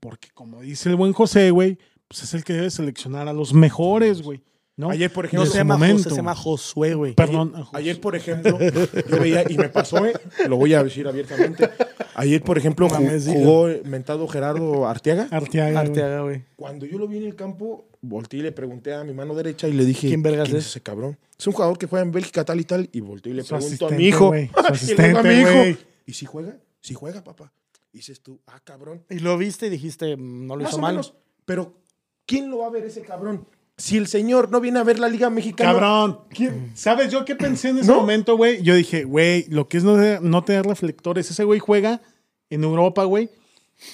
Porque 0.00 0.28
como 0.34 0.60
dice 0.60 0.90
el 0.90 0.96
buen 0.96 1.14
José, 1.14 1.50
güey, 1.50 1.78
pues 2.08 2.22
es 2.22 2.34
el 2.34 2.44
que 2.44 2.52
debe 2.52 2.70
seleccionar 2.70 3.26
a 3.28 3.32
los 3.32 3.54
mejores, 3.54 4.20
güey. 4.20 4.42
¿No? 4.76 4.90
Ayer, 4.90 5.12
por 5.12 5.26
ejemplo, 5.26 5.46
se 5.50 5.58
llama. 5.58 5.78
José, 5.78 6.10
se 6.10 6.16
llama 6.16 6.34
Josué, 6.34 6.94
güey. 6.94 7.14
Perdón. 7.14 7.52
Ayer, 7.72 8.00
por 8.00 8.16
ejemplo, 8.16 8.58
yo 8.58 9.18
veía, 9.20 9.44
y 9.48 9.56
me 9.56 9.68
pasó, 9.68 10.04
eh, 10.04 10.14
lo 10.48 10.56
voy 10.56 10.74
a 10.74 10.82
decir 10.82 11.06
abiertamente. 11.06 11.70
Ayer, 12.14 12.42
por 12.42 12.58
ejemplo, 12.58 12.88
jugó 12.88 13.68
el 13.68 13.84
mentado 13.84 14.26
Gerardo 14.28 14.86
Arteaga. 14.86 15.28
Arteaga. 15.30 15.70
güey. 15.72 15.88
Arteaga, 15.88 16.20
güey. 16.22 16.44
Cuando 16.56 16.86
yo 16.86 16.98
lo 16.98 17.06
vi 17.08 17.18
en 17.18 17.24
el 17.24 17.34
campo, 17.36 17.88
volteé 18.00 18.40
y 18.40 18.42
le 18.42 18.52
pregunté 18.52 18.94
a 18.94 19.04
mi 19.04 19.12
mano 19.12 19.34
derecha 19.34 19.68
y 19.68 19.72
le 19.72 19.84
dije: 19.84 20.08
¿Quién 20.08 20.22
vergas 20.22 20.48
es? 20.50 20.66
ese 20.66 20.80
cabrón? 20.80 21.18
Es 21.38 21.46
un 21.46 21.52
jugador 21.52 21.78
que 21.78 21.86
juega 21.86 22.04
en 22.04 22.12
Bélgica, 22.12 22.44
tal 22.44 22.60
y 22.60 22.64
tal. 22.64 22.88
Y 22.92 23.00
volteé 23.00 23.32
y 23.32 23.36
le 23.36 23.44
pregunto 23.44 23.88
a 23.88 23.90
mi 23.90 24.04
hijo: 24.04 24.34
y 24.36 24.50
le 24.94 25.10
a 25.10 25.22
mi 25.22 25.34
hijo. 25.34 25.80
¿Y 26.06 26.12
si 26.12 26.26
juega? 26.26 26.56
Si 26.80 26.94
juega, 26.94 27.22
papá. 27.24 27.52
Y 27.92 27.98
dices 27.98 28.20
tú: 28.20 28.40
Ah, 28.46 28.60
cabrón. 28.62 29.04
Y 29.08 29.20
lo 29.20 29.38
viste 29.38 29.66
y 29.66 29.70
dijiste, 29.70 30.16
mm, 30.16 30.46
no 30.46 30.56
lo 30.56 30.62
Más 30.64 30.72
hizo 30.72 30.78
o 30.78 30.82
mal. 30.82 30.94
menos. 30.94 31.14
Pero, 31.44 31.74
¿quién 32.26 32.50
lo 32.50 32.58
va 32.58 32.66
a 32.66 32.70
ver 32.70 32.84
ese 32.84 33.02
cabrón? 33.02 33.46
Si 33.76 33.96
el 33.96 34.06
señor 34.06 34.50
no 34.52 34.60
viene 34.60 34.78
a 34.78 34.84
ver 34.84 34.98
la 35.00 35.08
Liga 35.08 35.30
Mexicana. 35.30 35.72
Cabrón. 35.72 36.20
¿Quién- 36.30 36.72
¿Sabes 36.76 37.10
yo 37.10 37.24
qué 37.24 37.34
pensé 37.34 37.70
en 37.70 37.78
ese 37.78 37.88
¿No? 37.90 37.96
momento, 37.96 38.36
güey? 38.36 38.62
Yo 38.62 38.74
dije, 38.74 39.02
güey, 39.04 39.46
lo 39.48 39.68
que 39.68 39.78
es 39.78 39.84
no, 39.84 39.96
te- 39.96 40.20
no 40.20 40.44
tener 40.44 40.64
reflectores. 40.64 41.28
Ese 41.30 41.42
güey 41.44 41.58
juega 41.58 42.00
en 42.50 42.62
Europa, 42.62 43.02
güey. 43.04 43.30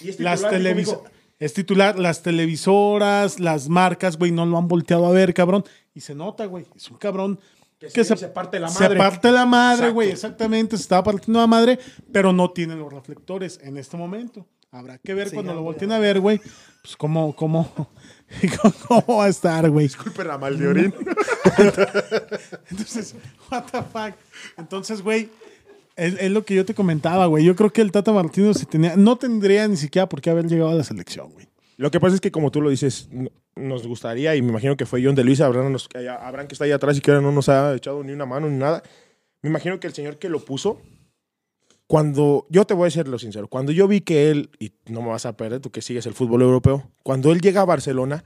Y 0.03 0.11
es 0.11 0.21
Las 0.21 0.43
televisoras. 0.49 1.03
"Mijo, 1.05 1.15
Es 1.39 1.55
titular, 1.55 1.99
las 1.99 2.23
televisoras, 2.23 3.41
las 3.41 3.71
marcas, 3.71 4.19
güey, 4.19 4.31
no 4.31 4.45
lo 4.45 4.59
han 4.59 4.69
volteado 4.69 5.07
a 5.07 5.11
ver, 5.11 5.33
cabrón. 5.33 5.65
Y 5.95 6.01
se 6.03 6.15
nota, 6.15 6.45
güey. 6.45 6.67
Es 6.77 6.91
un 6.91 6.99
cabrón 6.99 7.41
Que 7.79 7.87
que 7.87 8.05
se- 8.05 8.15
se, 8.15 8.17
se 8.19 8.29
parte 8.29 8.61
la 8.61 8.69
se 8.69 8.81
madre. 8.85 8.99
parte 8.99 9.31
la 9.33 9.47
madre, 9.47 9.89
güey. 9.91 10.11
Exactamente, 10.11 10.77
se 10.77 10.83
estaba 10.83 11.03
partiendo 11.05 11.41
la 11.41 11.47
madre, 11.47 11.79
pero 12.13 12.35
no 12.35 12.51
tiene 12.51 12.77
los 12.77 12.93
reflectores 12.93 13.59
en 13.63 13.79
este 13.79 13.97
momento. 13.97 14.47
Habrá 14.71 14.99
que 14.99 15.15
ver 15.15 15.31
Sí, 15.31 15.35
cuando 15.35 15.53
ya, 15.53 15.55
lo 15.57 15.63
ya. 15.63 15.65
volteen 15.65 15.93
a 15.93 15.99
ver, 15.99 16.21
güey. 16.21 16.39
Pues 16.83 16.95
cómo, 16.99 17.35
cómo, 17.35 17.89
cómo 18.89 19.19
va 19.19 19.25
a 19.27 19.29
estar, 19.29 19.69
güey. 19.71 19.87
Disculpe 19.87 20.25
la 20.25 20.39
mal 20.39 20.59
de 20.59 20.69
orín. 20.69 20.95
Entonces, 22.71 23.15
what 23.51 23.65
the 23.71 23.83
fuck. 23.83 24.15
Entonces, 24.57 25.03
güey, 25.03 25.29
es, 25.97 26.15
es 26.19 26.31
lo 26.31 26.45
que 26.45 26.55
yo 26.55 26.65
te 26.65 26.75
comentaba, 26.75 27.27
güey. 27.27 27.45
Yo 27.45 27.57
creo 27.57 27.73
que 27.73 27.81
el 27.83 27.93
Tata 27.93 28.13
Martino 28.13 28.55
si 28.55 28.67
tenía, 28.67 28.97
no 28.97 29.17
tendría 29.17 29.67
ni 29.69 29.77
siquiera 29.77 30.09
por 30.09 30.21
qué 30.21 30.31
haber 30.31 30.47
llegado 30.47 30.71
a 30.71 30.75
la 30.75 30.85
selección, 30.85 31.31
güey. 31.33 31.49
Lo 31.77 31.91
que 31.91 31.99
pasa 31.99 32.15
es 32.15 32.21
que, 32.21 32.31
como 32.31 32.51
tú 32.51 32.61
lo 32.61 32.69
dices, 32.69 33.09
nos 33.57 33.87
gustaría, 33.87 34.37
y 34.37 34.43
me 34.43 34.51
imagino 34.51 34.77
que 34.77 34.85
fue 34.87 35.03
John 35.03 35.15
de 35.15 35.25
Luis, 35.25 35.41
Abraham, 35.41 35.73
nos- 35.73 35.89
que- 35.89 36.09
Abraham 36.09 36.47
que 36.47 36.55
está 36.55 36.67
ahí 36.67 36.73
atrás 36.73 36.99
y 36.99 37.01
que 37.01 37.11
ahora 37.11 37.23
no 37.23 37.33
nos 37.33 37.49
ha 37.49 37.75
echado 37.75 38.05
ni 38.05 38.13
una 38.13 38.27
mano 38.27 38.49
ni 38.49 38.57
nada. 38.59 38.83
Me 39.43 39.49
imagino 39.49 39.81
que 39.81 39.87
el 39.87 39.95
señor 39.95 40.19
que 40.19 40.29
lo 40.29 40.45
puso, 40.45 40.83
cuando, 41.91 42.47
yo 42.51 42.65
te 42.67 42.73
voy 42.75 42.87
a 42.87 42.91
ser 42.93 43.09
lo 43.09 43.19
sincero, 43.19 43.49
cuando 43.49 43.73
yo 43.73 43.89
vi 43.89 44.01
que 44.01 44.31
él, 44.31 44.49
y 44.61 44.71
no 44.87 45.03
me 45.03 45.09
vas 45.09 45.27
a 45.27 45.37
perder, 45.37 45.59
tú 45.59 45.73
que 45.73 45.83
sigues 45.83 46.07
el 46.07 46.15
fútbol 46.15 46.43
europeo, 46.43 46.89
cuando 47.03 47.33
él 47.33 47.41
llega 47.41 47.63
a 47.63 47.65
Barcelona, 47.65 48.23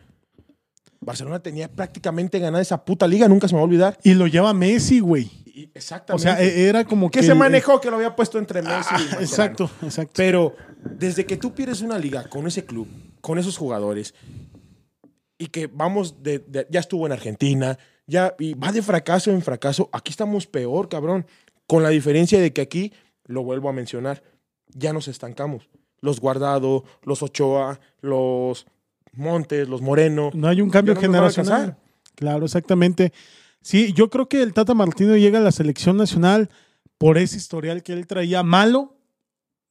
Barcelona 1.01 1.39
tenía 1.41 1.73
prácticamente 1.73 2.39
ganada 2.41 2.61
esa 2.61 2.85
puta 2.85 3.09
liga, 3.09 3.27
nunca 3.27 3.49
se 3.49 3.55
me 3.55 3.61
va 3.61 3.63
a 3.63 3.65
olvidar. 3.65 3.99
Y 4.03 4.13
lo 4.13 4.27
lleva 4.27 4.53
Messi, 4.53 5.01
güey. 5.01 5.31
Y- 5.47 5.65
O 5.65 5.71
exactamente. 5.75 6.23
sea, 6.31 6.43
e- 6.43 6.69
era 6.69 6.85
como 6.85 7.11
que. 7.11 7.21
que 7.21 7.25
se 7.27 7.35
manejó 7.35 7.81
que 7.81 7.89
lo 7.89 7.97
había 7.97 8.15
puesto 8.15 8.39
entre 8.39 8.61
Messi 8.61 8.75
y 8.75 8.81
Ah, 8.81 8.93
Mascherano. 8.99 9.21
exacto, 9.23 9.71
exacto. 9.83 10.13
Pero 10.15 10.55
desde 10.85 11.25
que 11.25 11.39
tú 11.39 11.55
pierdes 11.55 11.81
una 11.81 11.99
liga 11.99 12.29
con 12.29 12.47
ese 12.47 12.67
club, 12.67 12.87
con 13.23 13.39
esos 13.39 13.57
jugadores, 13.57 14.15
y 15.39 15.47
que 15.47 15.69
vamos, 15.73 16.23
de, 16.23 16.41
de- 16.41 16.67
ya 16.69 16.81
estuvo 16.81 17.07
en 17.07 17.13
Argentina, 17.13 17.79
ya 18.07 18.35
y 18.39 18.53
va 18.53 18.73
de 18.73 18.83
fracaso 18.83 19.31
en 19.31 19.41
fracaso, 19.41 19.89
aquí 19.91 20.11
estamos 20.11 20.47
peor, 20.47 20.91
cabrón. 20.91 21.25
Con 21.67 21.83
la 21.83 21.89
diferencia 21.89 22.39
de 22.39 22.53
que 22.53 22.61
aquí, 22.61 22.93
lo 23.25 23.43
vuelvo 23.43 23.69
a 23.69 23.73
mencionar, 23.73 24.23
ya 24.69 24.93
nos 24.93 25.09
estancamos. 25.09 25.69
Los 26.01 26.21
Guardado, 26.21 26.85
los 27.03 27.23
Ochoa, 27.23 27.81
los 28.01 28.67
Montes, 29.13 29.69
los 29.69 29.81
Moreno. 29.81 30.31
No 30.35 30.49
hay 30.49 30.61
un 30.61 30.71
cambio 30.71 30.95
no 30.95 31.01
generacional. 31.01 31.77
Claro, 32.15 32.45
exactamente. 32.45 33.13
Sí, 33.63 33.93
yo 33.95 34.11
creo 34.11 34.29
que 34.29 34.43
el 34.43 34.53
Tata 34.53 34.75
Martino 34.75 35.17
llega 35.17 35.39
a 35.39 35.43
la 35.43 35.53
selección 35.53 35.97
nacional 35.97 36.51
por 36.99 37.19
ese 37.19 37.37
historial 37.37 37.83
que 37.83 37.93
él 37.93 38.07
traía 38.07 38.43
malo, 38.43 38.97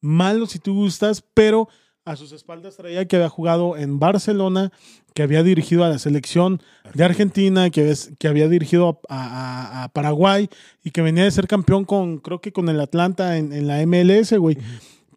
malo 0.00 0.46
si 0.46 0.58
tú 0.58 0.74
gustas, 0.74 1.22
pero 1.34 1.68
a 2.04 2.16
sus 2.16 2.32
espaldas 2.32 2.76
traía 2.76 3.06
que 3.06 3.16
había 3.16 3.28
jugado 3.30 3.76
en 3.76 3.98
Barcelona, 3.98 4.70
que 5.14 5.22
había 5.22 5.42
dirigido 5.42 5.84
a 5.84 5.88
la 5.88 5.98
selección 5.98 6.60
de 6.92 7.02
Argentina, 7.04 7.70
que, 7.70 7.80
había- 7.80 7.94
que 8.18 8.28
había 8.28 8.48
dirigido 8.48 9.00
a, 9.08 9.24
a- 9.24 9.84
a 9.84 9.88
Paraguay 9.88 10.48
y 10.82 10.90
que 10.90 11.00
venía 11.02 11.24
de 11.24 11.30
ser 11.30 11.46
campeón 11.46 11.84
con, 11.84 12.18
creo 12.18 12.40
que 12.40 12.52
con 12.52 12.68
el 12.68 12.78
Atlanta 12.80 13.38
en, 13.38 13.52
en 13.52 13.66
la 13.66 13.84
MLS, 13.86 14.32
güey. 14.38 14.58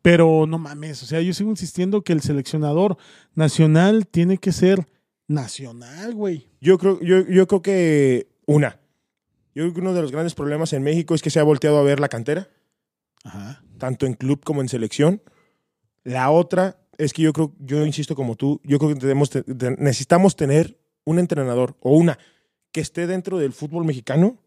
Pero 0.01 0.45
no 0.47 0.57
mames, 0.59 1.03
o 1.03 1.05
sea, 1.05 1.19
yo 1.19 1.33
sigo 1.33 1.49
insistiendo 1.49 2.01
que 2.03 2.13
el 2.13 2.21
seleccionador 2.21 2.97
nacional 3.35 4.07
tiene 4.07 4.37
que 4.37 4.53
ser 4.53 4.87
nacional, 5.27 6.13
güey. 6.15 6.47
Yo 6.61 6.77
creo, 6.77 6.99
yo, 7.01 7.27
yo 7.27 7.47
creo 7.47 7.61
que 7.61 8.27
una. 8.45 8.79
Yo 9.53 9.63
creo 9.63 9.73
que 9.73 9.81
uno 9.81 9.93
de 9.93 10.01
los 10.01 10.11
grandes 10.13 10.35
problemas 10.35 10.71
en 10.71 10.83
México 10.83 11.15
es 11.15 11.21
que 11.21 11.29
se 11.31 11.39
ha 11.39 11.43
volteado 11.43 11.77
a 11.79 11.83
ver 11.83 11.99
la 11.99 12.07
cantera. 12.09 12.47
Ajá. 13.23 13.61
tanto 13.77 14.05
en 14.05 14.13
club 14.13 14.41
como 14.45 14.61
en 14.61 14.69
selección. 14.69 15.21
La 16.07 16.31
otra 16.31 16.77
es 16.97 17.11
que 17.11 17.21
yo 17.21 17.33
creo, 17.33 17.51
yo 17.59 17.85
insisto 17.85 18.15
como 18.15 18.37
tú, 18.37 18.61
yo 18.63 18.79
creo 18.79 18.93
que 18.93 18.99
tenemos, 19.01 19.29
necesitamos 19.77 20.37
tener 20.37 20.77
un 21.03 21.19
entrenador 21.19 21.75
o 21.81 21.91
una 21.91 22.17
que 22.71 22.79
esté 22.79 23.07
dentro 23.07 23.37
del 23.37 23.51
fútbol 23.51 23.83
mexicano. 23.83 24.37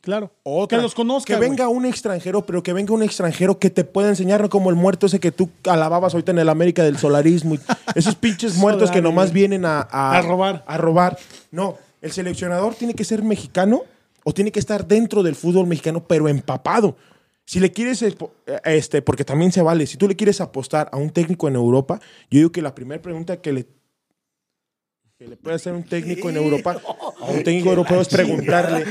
Claro. 0.00 0.32
Otra, 0.44 0.78
que 0.78 0.82
los 0.82 0.94
conozca. 0.94 1.34
que 1.34 1.38
venga 1.38 1.68
un 1.68 1.84
extranjero, 1.84 2.46
pero 2.46 2.62
que 2.62 2.72
venga 2.72 2.94
un 2.94 3.02
extranjero 3.02 3.58
que 3.58 3.68
te 3.68 3.84
pueda 3.84 4.08
enseñar 4.08 4.40
no 4.40 4.48
como 4.48 4.70
el 4.70 4.76
muerto 4.76 5.04
ese 5.04 5.20
que 5.20 5.32
tú 5.32 5.50
alababas 5.64 6.14
ahorita 6.14 6.32
en 6.32 6.38
el 6.38 6.48
América 6.48 6.82
del 6.82 6.96
solarismo. 6.96 7.56
y 7.56 7.60
esos 7.94 8.14
pinches 8.14 8.56
muertos 8.56 8.90
que 8.90 9.02
nomás 9.02 9.34
vienen 9.34 9.66
a, 9.66 9.80
a, 9.82 10.16
A 10.16 10.22
robar. 10.22 10.64
A 10.66 10.78
robar. 10.78 11.18
No, 11.50 11.76
el 12.00 12.10
seleccionador 12.10 12.74
tiene 12.74 12.94
que 12.94 13.04
ser 13.04 13.22
mexicano 13.22 13.82
o 14.24 14.32
tiene 14.32 14.50
que 14.50 14.60
estar 14.60 14.86
dentro 14.86 15.22
del 15.22 15.34
fútbol 15.34 15.66
mexicano, 15.66 16.04
pero 16.08 16.26
empapado. 16.26 16.96
Si 17.48 17.60
le 17.60 17.72
quieres, 17.72 18.04
este, 18.64 19.00
porque 19.00 19.24
también 19.24 19.52
se 19.52 19.62
vale, 19.62 19.86
si 19.86 19.96
tú 19.96 20.06
le 20.06 20.14
quieres 20.14 20.42
apostar 20.42 20.90
a 20.92 20.98
un 20.98 21.08
técnico 21.08 21.48
en 21.48 21.54
Europa, 21.54 21.98
yo 22.30 22.40
digo 22.40 22.52
que 22.52 22.60
la 22.60 22.74
primera 22.74 23.00
pregunta 23.00 23.40
que 23.40 23.54
le, 23.54 23.66
que 25.16 25.28
le 25.28 25.36
puede 25.38 25.56
hacer 25.56 25.72
un 25.72 25.82
técnico 25.82 26.28
en 26.28 26.36
Europa, 26.36 26.78
a 27.18 27.24
un 27.24 27.42
técnico 27.42 27.70
europeo 27.70 28.02
es 28.02 28.08
preguntarle, 28.08 28.84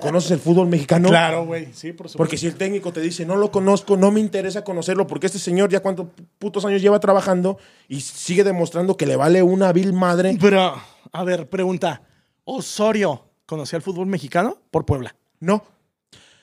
¿conoces 0.00 0.32
el 0.32 0.40
fútbol 0.40 0.66
mexicano? 0.66 1.08
Claro, 1.08 1.46
güey. 1.46 1.68
Sí, 1.72 1.92
por 1.92 2.08
supuesto. 2.08 2.18
Porque 2.18 2.36
si 2.36 2.48
el 2.48 2.56
técnico 2.56 2.92
te 2.92 3.00
dice, 3.00 3.24
no 3.24 3.36
lo 3.36 3.52
conozco, 3.52 3.96
no 3.96 4.10
me 4.10 4.18
interesa 4.18 4.64
conocerlo, 4.64 5.06
porque 5.06 5.28
este 5.28 5.38
señor 5.38 5.70
ya 5.70 5.78
cuántos 5.78 6.08
putos 6.40 6.64
años 6.64 6.82
lleva 6.82 6.98
trabajando 6.98 7.58
y 7.86 8.00
sigue 8.00 8.42
demostrando 8.42 8.96
que 8.96 9.06
le 9.06 9.14
vale 9.14 9.44
una 9.44 9.72
vil 9.72 9.92
madre. 9.92 10.36
Pero, 10.40 10.74
a 11.12 11.22
ver, 11.22 11.48
pregunta. 11.48 12.02
¿Osorio 12.42 13.30
conocía 13.46 13.76
el 13.76 13.84
fútbol 13.84 14.08
mexicano? 14.08 14.58
Por 14.72 14.84
Puebla. 14.84 15.14
No. 15.38 15.73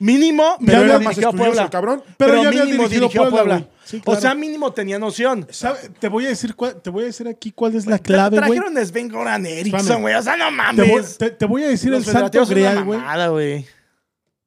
Mínimo, 0.04 0.56
Pero 0.66 0.80
mínimo 0.80 0.84
era 0.96 1.00
más 1.00 1.16
dirigió 1.16 1.38
Puebla. 1.38 1.70
cabrón. 1.70 2.02
Pero 2.18 2.32
Pero, 2.32 2.42
ya 2.42 2.48
había 2.50 2.66
mínimo 2.66 2.90
dirigió 2.90 3.22
Puebla, 3.22 3.30
Puebla. 3.38 3.68
Sí, 3.86 4.02
claro. 4.02 4.18
O 4.18 4.22
sea, 4.22 4.34
mínimo 4.34 4.74
tenía 4.74 4.98
noción. 4.98 5.46
¿Sabe? 5.52 5.78
Te 6.00 6.08
voy 6.08 6.26
a 6.26 6.30
decir 6.30 6.56
cuál- 6.56 6.82
te 6.82 6.90
voy 6.90 7.04
a 7.04 7.06
decir 7.06 7.28
aquí 7.28 7.52
cuál 7.52 7.76
es 7.76 7.86
la 7.86 8.00
clave, 8.00 8.38
güey. 8.40 8.50
Trajeron 8.60 8.78
a 8.78 8.86
Sven 8.86 9.10
Goran 9.10 9.46
Eriksson, 9.46 10.02
güey. 10.02 10.16
O 10.16 10.22
sea, 10.24 10.36
no 10.38 10.46
Te 10.76 10.82
voy, 10.82 10.92
mames. 10.92 11.18
te- 11.20 11.30
te 11.30 11.46
voy 11.46 11.64
a 11.64 11.68
decir 11.68 11.92
Los 11.92 12.08
el 12.08 12.14
santo 12.14 12.46
grial, 12.48 12.84
güey. 12.84 13.66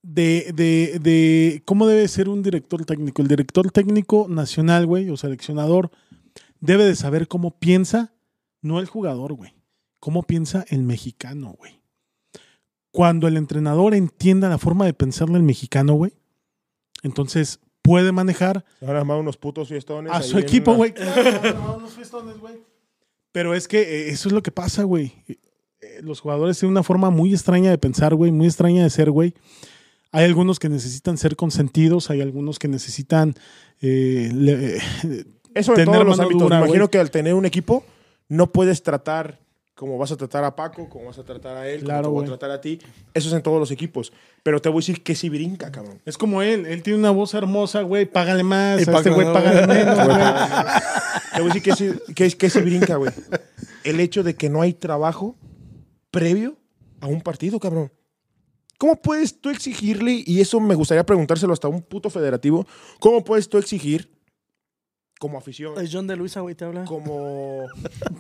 de, 0.02 0.52
de, 0.54 0.98
de 1.00 1.62
cómo 1.64 1.86
debe 1.86 2.08
ser 2.08 2.28
un 2.28 2.42
director 2.42 2.84
técnico. 2.84 3.22
El 3.22 3.28
director 3.28 3.70
técnico 3.70 4.26
nacional, 4.28 4.86
güey, 4.86 5.08
o 5.08 5.16
seleccionador, 5.16 5.90
debe 6.60 6.84
de 6.84 6.96
saber 6.96 7.28
cómo 7.28 7.58
piensa, 7.58 8.12
no 8.60 8.80
el 8.80 8.86
jugador, 8.86 9.34
güey. 9.34 9.54
Cómo 10.00 10.22
piensa 10.24 10.64
el 10.68 10.82
mexicano, 10.82 11.54
güey. 11.56 11.80
Cuando 12.94 13.26
el 13.26 13.36
entrenador 13.36 13.92
entienda 13.92 14.48
la 14.48 14.56
forma 14.58 14.84
de 14.86 14.94
pensar 14.94 15.28
del 15.28 15.42
mexicano, 15.42 15.94
güey, 15.94 16.12
entonces 17.02 17.58
puede 17.82 18.12
manejar 18.12 18.64
Se 18.78 18.86
van 18.86 18.94
a 18.94 19.00
armar 19.00 19.18
unos 19.18 19.36
putos 19.36 19.66
fiestones. 19.68 20.12
a 20.12 20.22
su 20.22 20.38
equipo, 20.38 20.74
güey. 20.74 20.94
Claro, 20.94 21.76
unos 21.78 21.92
festones, 21.94 22.38
güey. 22.38 22.54
Pero 23.32 23.52
es 23.52 23.66
que 23.66 23.80
eh, 23.82 24.10
eso 24.10 24.28
es 24.28 24.32
lo 24.32 24.44
que 24.44 24.52
pasa, 24.52 24.84
güey. 24.84 25.12
Eh, 25.26 25.38
Los 26.02 26.20
jugadores 26.20 26.56
tienen 26.56 26.70
una 26.70 26.84
forma 26.84 27.10
muy 27.10 27.32
extraña 27.32 27.70
de 27.70 27.78
pensar, 27.78 28.14
güey, 28.14 28.30
muy 28.30 28.46
extraña 28.46 28.84
de 28.84 28.90
ser, 28.90 29.10
güey. 29.10 29.34
Hay 30.12 30.24
algunos 30.24 30.60
que 30.60 30.68
necesitan 30.68 31.18
ser 31.18 31.34
consentidos, 31.34 32.10
hay 32.10 32.20
algunos 32.20 32.60
que 32.60 32.68
necesitan 32.68 33.34
eh, 33.82 34.30
le- 34.32 34.76
eh, 34.76 35.24
Eso 35.52 35.72
en 35.72 35.76
tener 35.78 35.94
todos 35.94 36.06
los 36.06 36.20
ámbitos. 36.20 36.42
dura, 36.42 36.60
Me 36.60 36.66
imagino 36.66 36.88
que 36.88 36.98
al 37.00 37.10
tener 37.10 37.34
un 37.34 37.44
equipo, 37.44 37.84
no 38.28 38.52
puedes 38.52 38.84
tratar 38.84 39.40
como 39.74 39.98
vas 39.98 40.12
a 40.12 40.16
tratar 40.16 40.44
a 40.44 40.54
Paco, 40.54 40.88
como 40.88 41.06
vas 41.06 41.18
a 41.18 41.24
tratar 41.24 41.56
a 41.56 41.68
él, 41.68 41.82
Claro, 41.82 42.04
como 42.04 42.22
te 42.22 42.28
voy 42.28 42.34
a 42.34 42.38
tratar 42.38 42.50
a 42.52 42.60
ti. 42.60 42.78
Eso 43.12 43.28
es 43.28 43.34
en 43.34 43.42
todos 43.42 43.58
los 43.58 43.70
equipos. 43.72 44.12
Pero 44.42 44.60
te 44.60 44.68
voy 44.68 44.78
a 44.78 44.80
decir 44.82 45.02
que 45.02 45.16
sí 45.16 45.28
brinca, 45.28 45.72
cabrón. 45.72 46.00
Es 46.04 46.16
como 46.16 46.42
él, 46.42 46.66
él 46.66 46.82
tiene 46.82 47.00
una 47.00 47.10
voz 47.10 47.34
hermosa, 47.34 47.82
güey, 47.82 48.06
págale 48.06 48.44
más, 48.44 48.86
Y 48.86 48.88
a 48.88 48.92
este 48.96 49.10
güey 49.10 49.26
no, 49.26 49.32
págale 49.32 49.66
menos, 49.66 49.96
güey. 49.96 50.16
Te 51.34 51.40
voy 51.40 51.50
a 51.50 51.54
decir 51.54 51.62
que 51.62 51.72
sí, 51.74 51.90
que, 52.14 52.30
que 52.30 52.50
sí 52.50 52.60
brinca, 52.60 52.96
güey. 52.96 53.12
El 53.82 53.98
hecho 53.98 54.22
de 54.22 54.36
que 54.36 54.48
no 54.48 54.62
hay 54.62 54.74
trabajo 54.74 55.36
previo 56.12 56.56
a 57.00 57.08
un 57.08 57.20
partido, 57.20 57.58
cabrón. 57.58 57.92
¿Cómo 58.78 58.96
puedes 58.96 59.40
tú 59.40 59.50
exigirle, 59.50 60.22
y 60.24 60.40
eso 60.40 60.60
me 60.60 60.74
gustaría 60.74 61.04
preguntárselo 61.04 61.52
hasta 61.52 61.68
un 61.68 61.82
puto 61.82 62.10
federativo, 62.10 62.66
cómo 63.00 63.24
puedes 63.24 63.48
tú 63.48 63.58
exigir 63.58 64.13
como 65.24 65.38
afición, 65.38 65.72
Es 65.82 65.88
John 65.90 66.06
de 66.06 66.16
Luisa, 66.16 66.40
güey, 66.40 66.54
te 66.54 66.66
habla. 66.66 66.84
como, 66.84 67.64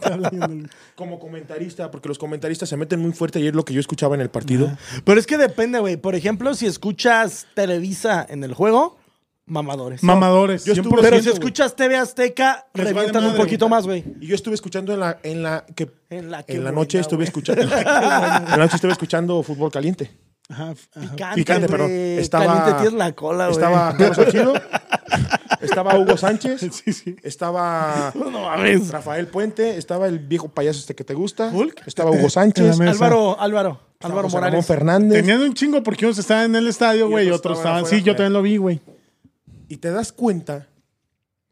como 0.94 1.18
comentarista, 1.18 1.90
porque 1.90 2.08
los 2.08 2.16
comentaristas 2.18 2.66
se 2.66 2.78
meten 2.78 2.98
muy 3.00 3.12
fuerte 3.12 3.40
y 3.40 3.46
es 3.48 3.54
lo 3.54 3.62
que 3.62 3.74
yo 3.74 3.80
escuchaba 3.80 4.14
en 4.14 4.22
el 4.22 4.30
partido. 4.30 4.70
Pero 5.04 5.20
es 5.20 5.26
que 5.26 5.36
depende, 5.36 5.78
güey. 5.80 5.98
Por 5.98 6.14
ejemplo, 6.14 6.54
si 6.54 6.64
escuchas 6.64 7.46
Televisa 7.54 8.24
en 8.26 8.42
el 8.42 8.54
juego, 8.54 8.96
mamadores. 9.44 10.02
Mamadores. 10.02 10.64
Yo 10.64 10.72
estuve- 10.72 10.96
100%, 10.96 11.02
Pero 11.02 11.22
si 11.22 11.28
escuchas 11.28 11.76
TV 11.76 11.96
Azteca, 11.98 12.66
revientan 12.72 13.24
un 13.26 13.36
poquito 13.36 13.68
más, 13.68 13.84
güey. 13.84 14.02
Y 14.22 14.26
yo 14.28 14.34
estuve 14.34 14.54
escuchando 14.54 14.94
en 14.94 15.00
la, 15.00 15.18
en 15.22 15.42
la 15.42 15.66
que 15.76 15.90
En 16.08 16.30
la, 16.30 16.42
qué 16.42 16.54
en 16.54 16.64
la 16.64 16.70
buena, 16.70 16.80
noche 16.80 17.00
estuve 17.00 17.24
escuchando 17.24 17.60
en 17.64 17.68
la 17.70 18.56
noche 18.56 18.76
estuve 18.76 18.92
escuchando 18.92 19.42
fútbol 19.42 19.70
caliente. 19.70 20.10
Ajá, 20.48 20.74
ajá. 20.94 21.10
Picante, 21.10 21.34
Picante, 21.36 21.68
perdón. 21.68 21.90
Estaba- 21.90 22.46
Caliente 22.46 22.72
tienes 22.80 22.92
la 22.94 23.12
cola, 23.12 23.48
güey. 23.48 23.56
Estaba 23.58 23.96
Carlos 23.96 24.58
estaba 25.64 25.98
Hugo 25.98 26.16
Sánchez, 26.16 26.60
Sí, 26.84 26.92
sí. 26.92 27.16
estaba 27.22 28.12
No. 28.16 28.48
Rafael 28.90 29.26
Puente, 29.28 29.76
estaba 29.76 30.06
el 30.08 30.18
viejo 30.18 30.48
payaso 30.48 30.80
este 30.80 30.94
que 30.94 31.04
te 31.04 31.14
gusta, 31.14 31.50
Hulk. 31.52 31.82
estaba 31.86 32.10
Hugo 32.10 32.28
Sánchez. 32.30 32.78
Álvaro, 32.80 33.38
Álvaro. 33.40 33.80
estaba 33.94 34.12
Álvaro 34.12 34.28
José 34.28 34.36
Ramón 34.36 34.50
Morales. 34.50 34.66
Fernández. 34.66 35.20
Tenían 35.20 35.40
un 35.42 35.54
chingo 35.54 35.82
porque 35.82 36.04
unos 36.06 36.18
estaban 36.18 36.44
en 36.46 36.56
el 36.56 36.68
estadio, 36.68 37.08
güey, 37.08 37.28
y 37.28 37.30
otros 37.30 37.58
estaban 37.58 37.80
afuera, 37.84 37.96
Sí, 37.96 38.02
yo 38.02 38.14
también 38.14 38.32
lo 38.32 38.42
vi, 38.42 38.56
güey. 38.56 38.80
Y 39.68 39.76
te 39.78 39.90
das 39.90 40.12
cuenta, 40.12 40.66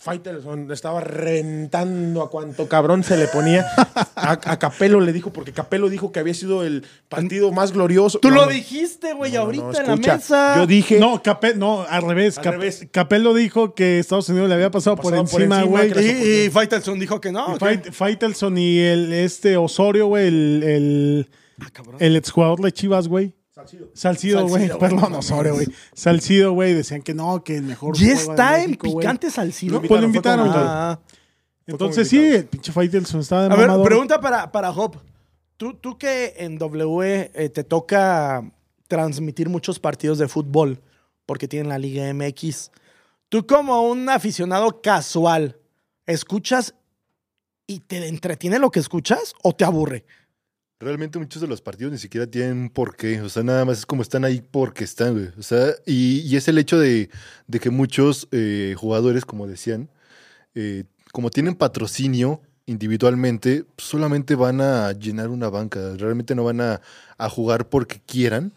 Faitelson 0.03 0.69
estaba 0.73 1.01
reventando 1.01 2.23
a 2.23 2.29
cuanto 2.31 2.69
cabrón 2.69 3.05
se 3.05 3.17
le 3.17 3.29
ponía. 3.29 3.65
A, 4.17 4.33
a 4.33 4.59
Capello 4.59 5.01
le 5.01 5.13
dijo, 5.13 5.33
porque 5.33 5.53
Capello 5.53 5.89
dijo 5.89 6.13
que 6.13 6.21
había 6.21 6.35
sido 6.35 6.63
el 6.65 6.85
partido 7.09 7.51
más 7.51 7.73
glorioso. 7.73 8.21
Tú 8.21 8.31
No, 8.31 8.37
lo 8.37 8.47
dijiste, 8.47 9.15
güey, 9.15 9.33
no, 9.33 9.39
no, 9.39 9.45
ahorita 9.47 9.65
no, 9.65 9.79
en 9.79 9.87
la 9.87 9.97
mesa. 9.97 10.55
Yo 10.57 10.67
dije, 10.67 11.01
No, 11.01 11.21
Capel, 11.23 11.59
no, 11.59 11.83
al 11.89 12.03
revés. 12.03 12.39
Al 12.39 12.45
Cap- 12.45 12.53
revés. 12.55 12.87
Capello 12.93 13.35
dijo 13.35 13.75
que 13.75 13.99
Estados 13.99 14.29
Unidos 14.29 14.49
le 14.49 14.55
había 14.55 14.71
pasado, 14.71 14.95
por 14.97 15.13
Pasado 15.13 15.25
por 15.29 15.41
encima, 15.43 15.63
güey. 15.65 15.93
Y, 15.99 16.45
y 16.47 16.51
Faitelson 16.51 17.01
dijo 17.01 17.21
que 17.21 17.33
no. 17.33 17.57
Faitelson 17.91 18.59
y 18.59 18.79
el 18.79 19.13
este 19.13 19.57
Osorio, 19.57 20.07
güey, 20.07 20.29
el, 20.29 20.63
el, 20.65 21.31
Ah, 21.61 21.69
el 21.99 22.17
exjugador 22.17 22.61
de 22.61 22.73
Chivas, 22.73 23.09
güey. 23.09 23.35
Salcido. 23.55 23.91
Salcido, 23.93 24.49
güey. 24.49 24.71
Perdón, 24.79 25.13
no 25.13 25.19
Osorio, 25.19 25.55
güey. 25.55 25.67
Salcido, 25.93 26.53
güey. 26.53 26.73
Decían 26.73 27.03
que 27.03 27.13
no, 27.13 27.45
que 27.45 27.57
el 27.57 27.65
mejor. 27.65 27.95
¿Ya 27.99 28.07
de 28.07 28.13
está 28.15 28.61
en 28.61 28.71
México, 28.71 28.89
güey. 28.89 29.05
picante 29.05 29.31
Salcido? 29.31 29.83
Pues 29.83 30.01
lo 30.01 30.07
invitaron, 30.07 30.49
güey. 30.49 30.65
Ah. 30.65 30.99
Entonces 31.67 32.09
sí, 32.09 32.19
el 32.19 32.47
pinche 32.47 32.73
Faitelson 32.73 33.21
estaba 33.21 33.49
de 33.49 33.55
A 33.55 33.57
ver, 33.57 33.71
pregunta 33.85 34.21
para, 34.21 34.51
para 34.51 34.71
Hop. 34.71 34.97
Tú, 35.59 35.75
tú 35.75 35.99
que 35.99 36.35
en 36.39 36.57
W 36.57 37.31
eh, 37.35 37.49
te 37.51 37.63
toca 37.63 38.43
transmitir 38.89 39.51
muchos 39.51 39.79
partidos 39.79 40.19
de 40.19 40.29
fútbol, 40.29 40.81
porque 41.27 41.47
tienen 41.47 41.69
la 41.69 41.79
Liga 41.79 42.13
MX. 42.13 42.71
Tú 43.29 43.47
como 43.47 43.83
un 43.83 44.09
aficionado 44.09 44.81
casual, 44.81 45.59
¿escuchas 46.07 46.75
y 47.67 47.81
te 47.81 48.09
entretiene 48.09 48.59
lo 48.59 48.71
que 48.71 48.81
escuchas 48.81 49.35
o 49.43 49.55
te 49.55 49.65
aburre? 49.65 50.05
Realmente 50.83 51.19
muchos 51.19 51.41
de 51.41 51.47
los 51.47 51.61
partidos 51.61 51.93
ni 51.93 51.99
siquiera 51.99 52.27
tienen 52.27 52.57
un 52.59 52.71
porqué. 52.71 53.21
O 53.21 53.29
sea, 53.29 53.45
nada 53.45 53.65
más 53.65 53.79
es 53.79 53.87
como 53.87 54.03
están 54.03 54.25
ahí 54.25 54.43
porque 54.51 54.83
están, 54.83 55.13
güey. 55.15 55.29
O 55.39 55.43
sea, 55.43 55.75
y, 55.87 56.21
y 56.21 56.37
es 56.37 56.49
el 56.49 56.59
hecho 56.59 56.79
de, 56.79 57.09
de 57.47 57.61
que 57.61 57.71
muchos 57.71 58.27
eh, 58.33 58.75
jugadores, 58.77 59.25
como 59.25 59.47
decían, 59.47 59.89
eh, 60.57 60.85
como 61.13 61.31
tienen 61.31 61.55
patrocinio 61.55 62.41
individualmente, 62.67 63.65
solamente 63.79 64.35
van 64.35 64.61
a 64.61 64.93
llenar 64.93 65.29
una 65.29 65.49
banca. 65.49 65.95
Realmente 65.97 66.35
no 66.35 66.45
van 66.45 66.61
a, 66.61 66.81
a 67.17 67.29
jugar 67.29 67.69
porque 67.69 68.01
quieran 68.05 68.53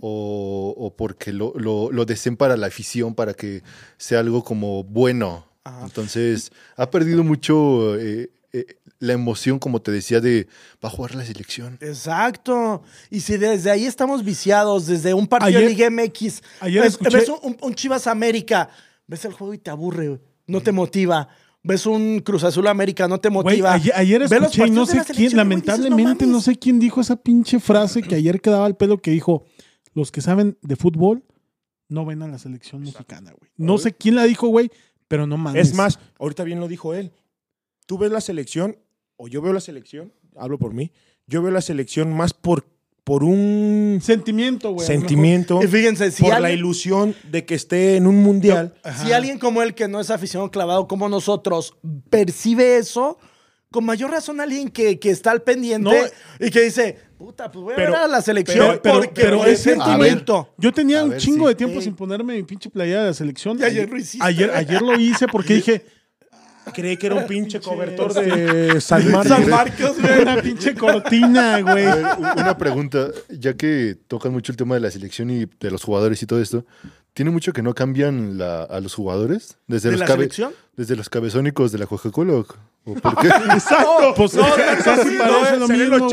o, 0.00 0.74
o 0.76 0.96
porque 0.96 1.32
lo, 1.32 1.52
lo, 1.54 1.92
lo 1.92 2.04
deseen 2.06 2.36
para 2.36 2.56
la 2.56 2.68
afición, 2.68 3.14
para 3.14 3.34
que 3.34 3.62
sea 3.98 4.20
algo 4.20 4.42
como 4.42 4.84
bueno. 4.84 5.46
Ajá. 5.64 5.84
Entonces, 5.84 6.50
ha 6.76 6.90
perdido 6.90 7.24
mucho 7.24 7.98
eh, 7.98 8.30
eh, 8.52 8.77
la 9.00 9.12
emoción, 9.12 9.58
como 9.58 9.80
te 9.80 9.92
decía, 9.92 10.20
de 10.20 10.48
va 10.84 10.88
a 10.88 10.92
jugar 10.92 11.14
la 11.14 11.24
selección. 11.24 11.78
Exacto. 11.80 12.82
Y 13.10 13.20
si 13.20 13.36
desde 13.36 13.70
ahí 13.70 13.84
estamos 13.86 14.24
viciados, 14.24 14.86
desde 14.86 15.14
un 15.14 15.26
partido 15.26 15.60
de 15.60 15.66
Ayer- 15.66 15.76
Liga 15.76 15.90
MX, 15.90 16.42
ayer 16.60 16.82
ves, 16.82 16.98
escuché- 16.98 17.12
ves 17.18 17.28
un, 17.28 17.56
un 17.60 17.74
Chivas 17.74 18.06
América, 18.06 18.68
ves 19.06 19.24
el 19.24 19.32
juego 19.32 19.54
y 19.54 19.58
te 19.58 19.70
aburre, 19.70 20.08
güey. 20.08 20.20
no 20.46 20.60
te 20.62 20.72
motiva. 20.72 21.28
Ves 21.62 21.86
un 21.86 22.20
Cruz 22.20 22.44
Azul 22.44 22.66
América, 22.68 23.06
no 23.08 23.20
te 23.20 23.30
motiva. 23.30 23.72
ayer, 23.74 23.92
ayer 23.94 24.20
los 24.20 24.32
escuché 24.32 24.66
y 24.68 24.70
no 24.70 24.86
de 24.86 24.92
sé 24.92 24.98
la 24.98 25.04
quién, 25.04 25.36
lamentablemente 25.36 26.24
dices, 26.24 26.28
no 26.34 26.40
sé 26.40 26.56
quién 26.56 26.78
dijo 26.78 27.00
esa 27.00 27.16
pinche 27.16 27.58
frase 27.60 28.00
que 28.02 28.14
ayer 28.14 28.40
quedaba 28.40 28.64
al 28.64 28.76
pelo 28.76 28.98
que 29.02 29.10
dijo, 29.10 29.44
los 29.92 30.10
que 30.12 30.20
saben 30.22 30.56
de 30.62 30.76
fútbol 30.76 31.24
no 31.88 32.06
ven 32.06 32.22
a 32.22 32.28
la 32.28 32.38
selección 32.38 32.82
mexicana, 32.82 33.32
güey. 33.32 33.50
No 33.56 33.76
sé 33.78 33.92
quién 33.92 34.14
la 34.14 34.24
dijo, 34.24 34.46
güey, 34.48 34.70
pero 35.08 35.26
no 35.26 35.36
mames. 35.36 35.68
Es 35.68 35.74
más, 35.74 35.98
ahorita 36.18 36.44
bien 36.44 36.60
lo 36.60 36.68
dijo 36.68 36.94
él. 36.94 37.12
Tú 37.86 37.98
ves 37.98 38.12
la 38.12 38.20
selección, 38.20 38.76
o 39.18 39.28
yo 39.28 39.42
veo 39.42 39.52
la 39.52 39.60
selección, 39.60 40.12
hablo 40.36 40.58
por 40.58 40.72
mí, 40.72 40.90
yo 41.26 41.42
veo 41.42 41.50
la 41.52 41.60
selección 41.60 42.16
más 42.16 42.32
por, 42.32 42.64
por 43.04 43.22
un 43.24 43.98
sentimiento, 44.02 44.72
güey. 44.72 44.86
sentimiento, 44.86 45.60
Y 45.62 45.66
fíjense, 45.66 46.10
si 46.10 46.22
por 46.22 46.40
la 46.40 46.50
ilusión 46.52 47.14
de 47.30 47.44
que 47.44 47.54
esté 47.54 47.96
en 47.96 48.06
un 48.06 48.22
mundial. 48.22 48.74
si 49.02 49.12
alguien 49.12 49.38
como 49.38 49.60
él, 49.62 49.74
que 49.74 49.88
no 49.88 50.00
es 50.00 50.10
aficionado 50.10 50.50
clavado 50.50 50.88
como 50.88 51.08
nosotros, 51.08 51.74
percibe 52.08 52.78
eso, 52.78 53.18
con 53.70 53.84
mayor 53.84 54.10
razón 54.10 54.40
alguien 54.40 54.68
que, 54.70 54.98
que 54.98 55.10
está 55.10 55.30
al 55.30 55.42
pendiente 55.42 55.90
No. 55.90 56.46
y 56.46 56.50
que 56.50 56.62
dice, 56.62 56.96
puta, 57.18 57.50
pues 57.52 57.62
voy 57.64 57.72
a 57.74 57.76
Pero- 57.76 57.92
ver 57.92 58.00
a 58.00 58.08
la 58.08 58.22
selección 58.22 58.66
pero- 58.66 58.82
pero- 58.82 58.94
porque 59.00 59.20
pero 59.22 59.44
es 59.44 59.60
sentimiento. 59.60 60.54
Yo 60.56 60.72
tenía 60.72 61.04
un 61.04 61.10
ver, 61.10 61.18
chingo 61.20 61.44
sí. 61.44 61.48
de 61.48 61.54
tiempo 61.54 61.80
sin 61.82 61.94
ponerme 61.94 62.34
mi 62.36 62.42
pinche 62.44 62.70
playera 62.70 63.00
de 63.02 63.06
la 63.08 63.14
selección. 63.14 63.58
Y 63.58 63.64
ayer 63.64 63.90
lo 63.90 63.98
hiciste. 63.98 64.24
Ayer, 64.26 64.50
ayer 64.52 64.80
lo 64.80 64.98
hice 64.98 65.26
porque 65.28 65.54
dije, 65.60 65.84
Creí 66.74 66.96
que 66.96 67.06
era 67.06 67.16
un 67.16 67.26
pinche 67.26 67.60
cobertor 67.60 68.12
de 68.14 68.80
San 68.80 69.10
Marcos. 69.10 69.28
San 69.28 69.48
Marcos, 69.50 70.00
güey. 70.00 70.22
una 70.22 70.42
pinche 70.42 70.74
cortina, 70.74 71.60
güey. 71.60 71.86
Una 71.86 72.56
pregunta, 72.58 73.08
ya 73.30 73.54
que 73.54 73.96
tocan 74.08 74.32
mucho 74.32 74.52
el 74.52 74.56
tema 74.56 74.74
de 74.74 74.80
la 74.80 74.90
selección 74.90 75.30
y 75.30 75.46
de 75.46 75.70
los 75.70 75.82
jugadores 75.84 76.22
y 76.22 76.26
todo 76.26 76.40
esto, 76.40 76.64
¿tiene 77.14 77.30
mucho 77.30 77.52
que 77.52 77.62
no 77.62 77.74
cambian 77.74 78.38
la- 78.38 78.62
a 78.64 78.80
los 78.80 78.94
jugadores? 78.94 79.56
Desde 79.66 79.88
¿De 79.88 79.92
los 79.92 80.00
la 80.00 80.06
cabe- 80.06 80.18
selección? 80.24 80.52
Desde 80.76 80.94
los 80.94 81.08
cabezónicos 81.08 81.72
de 81.72 81.78
la 81.78 81.86
Coca-Cola. 81.86 82.34
¿o- 82.34 82.46
o 82.84 82.94
por 82.94 83.16
qué? 83.18 83.26
Exacto. 83.52 84.14
Pues 84.16 84.34
no, 84.34 84.44
casi 84.84 85.10
no, 85.16 85.18
parece 85.18 85.52
no, 85.52 85.58
lo 85.58 85.68
mismo, 85.68 85.96
los 85.98 86.12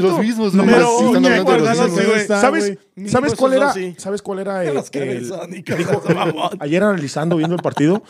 los 0.00 0.18
mismos, 0.18 0.52
No. 0.54 0.64
¿Sabes, 0.66 2.26
¿sabes, 2.26 2.64
güey. 2.64 2.78
Mínimo 2.96 3.12
¿sabes 3.12 3.26
esos 3.32 3.38
cuál 3.38 3.52
era? 3.54 3.74
¿Sabes 3.98 4.22
cuál 4.22 4.38
era? 4.40 4.58
De 4.58 4.68
el- 4.68 4.74
los 4.74 4.90
el- 4.92 5.32
ayer 6.60 6.82
analizando, 6.82 7.36
viendo 7.36 7.54
el 7.56 7.62
partido, 7.62 8.02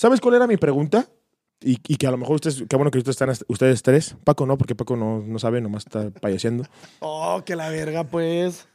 ¿sabes 0.00 0.18
cuál 0.20 0.36
era 0.36 0.46
mi 0.46 0.56
pregunta? 0.56 1.06
Y, 1.62 1.76
y 1.86 1.96
que 1.96 2.06
a 2.06 2.10
lo 2.10 2.16
mejor 2.16 2.36
ustedes, 2.36 2.64
qué 2.66 2.74
bueno 2.76 2.90
que 2.90 2.96
ustedes 2.96 3.20
están 3.20 3.46
ustedes 3.48 3.82
tres. 3.82 4.16
Paco 4.24 4.46
no, 4.46 4.56
porque 4.56 4.74
Paco 4.74 4.96
no, 4.96 5.20
no 5.20 5.38
sabe, 5.38 5.60
nomás 5.60 5.84
está 5.84 6.10
payaseando. 6.10 6.64
Oh, 7.00 7.42
que 7.44 7.54
la 7.54 7.68
verga, 7.68 8.04
pues. 8.04 8.66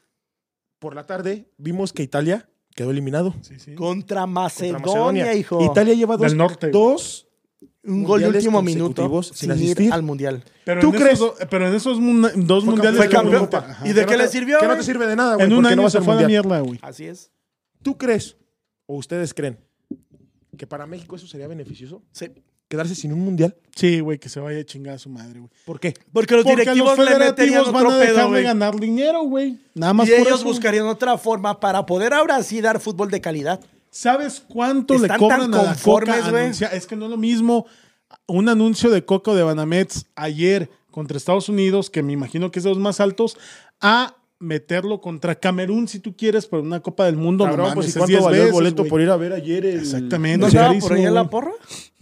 Por 0.77 0.93
la 0.93 1.03
tarde 1.07 1.49
vimos 1.57 1.93
que 1.93 2.03
Italia 2.03 2.47
quedó 2.75 2.91
eliminado. 2.91 3.33
Sí, 3.41 3.59
sí. 3.59 3.73
Contra 3.73 4.21
contra 4.21 4.27
Macedonia, 4.27 5.33
hijo. 5.33 5.65
Italia 5.65 5.95
lleva 5.95 6.15
dos, 6.15 6.27
Del 6.27 6.37
norte, 6.37 6.69
dos 6.69 7.27
Un 7.83 8.03
gol 8.03 8.21
de 8.21 8.27
último 8.27 8.61
minuto 8.61 9.23
sin, 9.23 9.49
ir 9.49 9.55
asistir. 9.55 9.91
al 9.93 10.03
mundial. 10.03 10.43
Pero 10.63 10.81
¿Tú 10.81 10.89
en 10.89 10.93
crees? 10.93 11.13
Esos, 11.13 11.33
pero 11.49 11.67
en 11.67 11.73
esos 11.73 11.99
mun- 11.99 12.29
dos 12.45 12.65
Fue 12.65 12.73
mundiales 12.73 12.97
Fue 12.99 13.09
campeón. 13.09 13.49
¿Y 13.83 13.93
de 13.93 14.05
qué 14.05 14.11
no 14.11 14.23
le 14.23 14.27
sirvió, 14.27 14.59
Que 14.59 14.67
no 14.67 14.75
te 14.75 14.83
sirve 14.83 15.07
de 15.07 15.15
nada, 15.15 15.35
güey. 15.35 15.47
En 15.47 15.53
un 15.53 15.63
no 15.63 15.69
año 15.69 15.89
se 15.89 16.01
fue 16.01 16.13
a 16.13 16.21
la 16.21 16.27
mierda, 16.27 16.59
güey. 16.59 16.77
Así 16.83 17.05
es. 17.07 17.31
¿Tú 17.81 17.97
crees 17.97 18.37
o 18.85 18.97
ustedes 18.97 19.33
creen 19.33 19.57
que 20.55 20.67
para 20.67 20.85
México 20.85 21.15
eso 21.15 21.27
sería 21.27 21.47
beneficioso? 21.47 22.01
Sí. 22.11 22.27
Quedarse 22.67 22.95
sin 22.95 23.13
un 23.13 23.19
mundial. 23.19 23.55
Sí, 23.75 23.99
güey, 23.99 24.17
que 24.17 24.27
se 24.27 24.39
vaya 24.39 24.59
a 24.59 24.63
chingar 24.65 24.95
a 24.95 24.97
su 24.97 25.07
madre, 25.09 25.39
güey. 25.39 25.51
¿Por 25.65 25.79
qué? 25.79 25.93
Porque 26.11 26.33
los 26.33 26.43
Porque 26.43 26.61
directivos 26.61 26.97
los 26.97 27.05
le 27.07 27.13
federativos 27.13 27.71
van 27.71 27.75
otro 27.85 27.91
a 27.91 27.97
dejar 27.99 28.15
pedo, 28.25 28.31
de 28.31 28.41
ganar 28.43 28.79
dinero, 28.79 29.21
güey. 29.23 29.59
Nada 29.75 29.93
más 29.93 30.07
Y 30.07 30.11
por 30.11 30.19
ellos 30.21 30.39
eso. 30.39 30.45
buscarían 30.45 30.87
otra 30.87 31.15
forma 31.19 31.59
para 31.59 31.85
poder 31.85 32.13
ahora 32.13 32.41
sí 32.41 32.61
dar 32.61 32.79
fútbol 32.79 33.11
de 33.11 33.21
calidad. 33.21 33.59
¿Sabes 33.91 34.43
cuánto 34.47 34.97
le 34.97 35.07
cobran 35.07 35.41
tan 35.51 35.53
a 35.53 35.57
la 35.57 35.69
conformes, 35.69 36.15
Coca? 36.23 36.39
anuncia- 36.41 36.67
Es 36.69 36.87
que 36.87 36.95
no 36.95 37.05
es 37.05 37.11
lo 37.11 37.17
mismo 37.17 37.67
un 38.27 38.49
anuncio 38.49 38.89
de 38.89 39.05
Coca 39.05 39.31
o 39.31 39.35
de 39.35 39.43
Banamex 39.43 40.07
ayer 40.15 40.69
contra 40.89 41.17
Estados 41.17 41.49
Unidos, 41.49 41.89
que 41.91 42.01
me 42.01 42.13
imagino 42.13 42.49
que 42.51 42.59
es 42.59 42.63
de 42.63 42.69
los 42.71 42.79
más 42.79 42.99
altos, 42.99 43.37
a 43.79 44.15
meterlo 44.45 45.01
contra 45.01 45.35
Camerún, 45.35 45.87
si 45.87 45.99
tú 45.99 46.15
quieres, 46.15 46.45
por 46.45 46.59
una 46.59 46.79
Copa 46.81 47.05
del 47.05 47.15
Mundo. 47.17 47.43
Cabrón, 47.45 47.69
no 47.69 47.73
pues, 47.75 47.87
¿y 47.87 47.89
es 47.89 47.95
cuánto 47.97 48.07
10 48.11 48.23
valió 48.23 48.43
el 48.45 48.51
boleto 48.51 48.85
por 48.85 49.01
ir 49.01 49.09
a 49.09 49.17
ver 49.17 49.33
ayer 49.33 49.65
el... 49.65 49.79
Exactamente. 49.79 50.45
¿No 50.45 50.51
carísimo, 50.53 50.87
por 50.87 50.97
ahí 50.97 51.05
en 51.05 51.13
la 51.13 51.29
porra? 51.29 51.51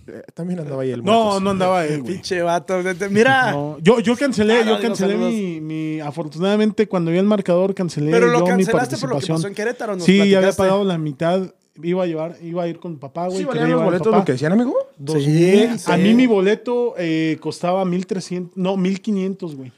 Eh, 0.05 0.21
También 0.33 0.59
andaba 0.59 0.81
ahí 0.83 0.91
el 0.91 1.03
No, 1.03 1.23
Marcos. 1.23 1.41
no 1.41 1.49
andaba 1.51 1.85
él, 1.85 2.01
güey. 2.01 2.13
Pinche 2.15 2.41
vato. 2.41 2.75
Mira. 3.09 3.51
No, 3.53 3.77
yo, 3.81 3.99
yo 4.01 4.15
cancelé, 4.17 4.59
Ah, 4.59 4.65
no, 4.65 4.75
yo 4.75 4.81
cancelé 4.81 5.15
mi, 5.15 5.61
mi- 5.61 5.99
Afortunadamente, 6.01 6.87
cuando 6.89 7.09
vi 7.11 7.17
el 7.17 7.25
marcador, 7.25 7.73
cancelé 7.73 8.11
Pero 8.11 8.27
lo 8.27 8.39
yo 8.39 8.43
mi 8.43 8.49
cancelaste 8.65 8.97
por 8.97 9.11
lo 9.11 9.19
que 9.19 9.27
pasó 9.27 9.47
en 9.47 9.53
Querétaro. 9.55 9.95
nos 9.95 10.03
Sí, 10.05 10.17
ya 10.17 10.23
había 10.23 10.37
platicaste. 10.39 10.61
pagado 10.61 10.83
la 10.83 10.97
mitad. 10.97 11.41
Iba 11.81 12.03
a 12.03 12.05
llevar, 12.05 12.35
iba 12.43 12.61
a 12.63 12.67
ir 12.67 12.77
con 12.79 12.97
papá, 12.99 13.25
güey. 13.27 13.39
¿Sí 13.39 13.45
valían 13.45 13.71
los 13.71 13.83
boletos 13.83 14.13
lo 14.13 14.23
que 14.25 14.33
decían, 14.33 14.51
amigo? 14.51 14.75
Sí. 15.07 15.65
A 15.87 15.97
mí 15.97 16.13
mi 16.13 16.27
boleto 16.27 16.93
eh, 16.97 17.37
costaba 17.39 17.83
1300, 17.85 18.55
no, 18.57 18.75
1500, 18.77 19.55
güey. 19.55 19.71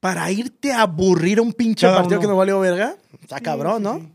Para 0.00 0.30
irte 0.30 0.72
a 0.72 0.82
aburrir 0.82 1.40
un 1.40 1.52
pinche 1.52 1.86
Cada 1.86 1.98
partido 1.98 2.18
uno. 2.18 2.26
que 2.28 2.32
no 2.32 2.36
valió 2.36 2.58
verga. 2.60 2.96
Está 3.20 3.38
cabrón, 3.40 3.82
¿no? 3.82 4.10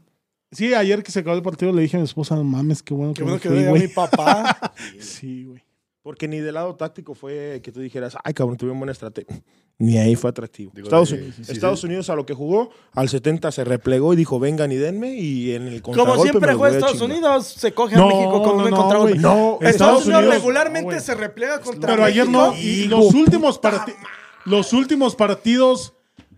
Sí, 0.52 0.74
ayer 0.74 1.04
que 1.04 1.12
se 1.12 1.20
acabó 1.20 1.36
el 1.36 1.42
partido 1.44 1.72
le 1.74 1.82
dije 1.82 1.98
a 1.98 2.00
mi 2.00 2.06
esposa, 2.06 2.36
no 2.36 2.44
mames, 2.44 2.82
qué 2.82 2.94
bueno 2.94 3.14
Qué 3.14 3.20
que 3.20 3.24
bueno 3.24 3.36
me 3.36 3.42
que 3.42 3.50
fui, 3.50 3.64
a 3.66 3.70
güey. 3.70 3.82
mi 3.84 3.88
papá. 3.90 4.74
Sí, 5.00 5.44
güey. 5.46 5.64
Porque 6.02 6.28
ni 6.28 6.38
del 6.40 6.54
lado 6.54 6.76
táctico 6.76 7.16
fue 7.16 7.62
que 7.64 7.72
tú 7.72 7.80
dijeras, 7.82 8.16
ay, 8.24 8.34
cabrón, 8.34 8.58
tuvieron 8.58 8.78
buena 8.80 8.92
estrategia. 8.92 9.42
Ni 9.80 9.98
ahí 9.98 10.16
fue 10.16 10.30
atractivo. 10.30 10.72
Digo, 10.76 10.86
Estados, 10.88 11.10
sí, 11.10 11.16
Unidos, 11.16 11.36
sí, 11.36 11.44
sí, 11.46 11.52
Estados 11.52 11.80
sí. 11.82 11.88
Unidos 11.88 12.10
a 12.12 12.16
lo 12.16 12.26
que 12.28 12.34
jugó, 12.36 12.70
al 12.94 13.10
70 13.10 13.52
se 13.52 13.64
replegó 13.64 14.14
y 14.14 14.16
dijo, 14.16 14.40
vengan 14.40 14.72
y 14.72 14.76
denme. 14.76 15.16
Y 15.16 15.54
en 15.56 15.64
el 15.68 15.82
Como 15.82 15.98
contragolpe 15.98 16.30
siempre 16.30 16.48
me 16.48 16.54
los 16.54 16.60
juega 16.60 16.76
a 16.76 16.78
Estados 16.78 16.98
chingar. 17.00 17.18
Unidos, 17.18 17.48
se 17.48 17.72
coge 17.74 17.96
a 17.96 17.98
No, 17.98 18.08
México 18.08 18.44
con 18.44 18.58
no, 18.58 18.64
un 18.66 18.70
no, 18.70 18.78
contragolpe. 18.78 19.12
güey. 19.14 19.22
No, 19.22 19.54
Estados, 19.56 19.70
Estados 19.72 20.04
Unidos, 20.06 20.20
Unidos- 20.22 20.36
regularmente 20.36 20.84
güey. 20.86 21.00
se 21.02 21.16
replega 21.16 21.60
contra 21.60 21.90
Pero 21.90 22.04
ayer 22.06 22.26
México. 22.28 22.48
no. 22.54 22.58
Y 22.58 22.88
los 22.88 23.14
últimos 23.14 23.58
partidos. 23.60 24.00
Los 24.46 24.74
últimos 24.74 25.16
partidos. 25.16 25.94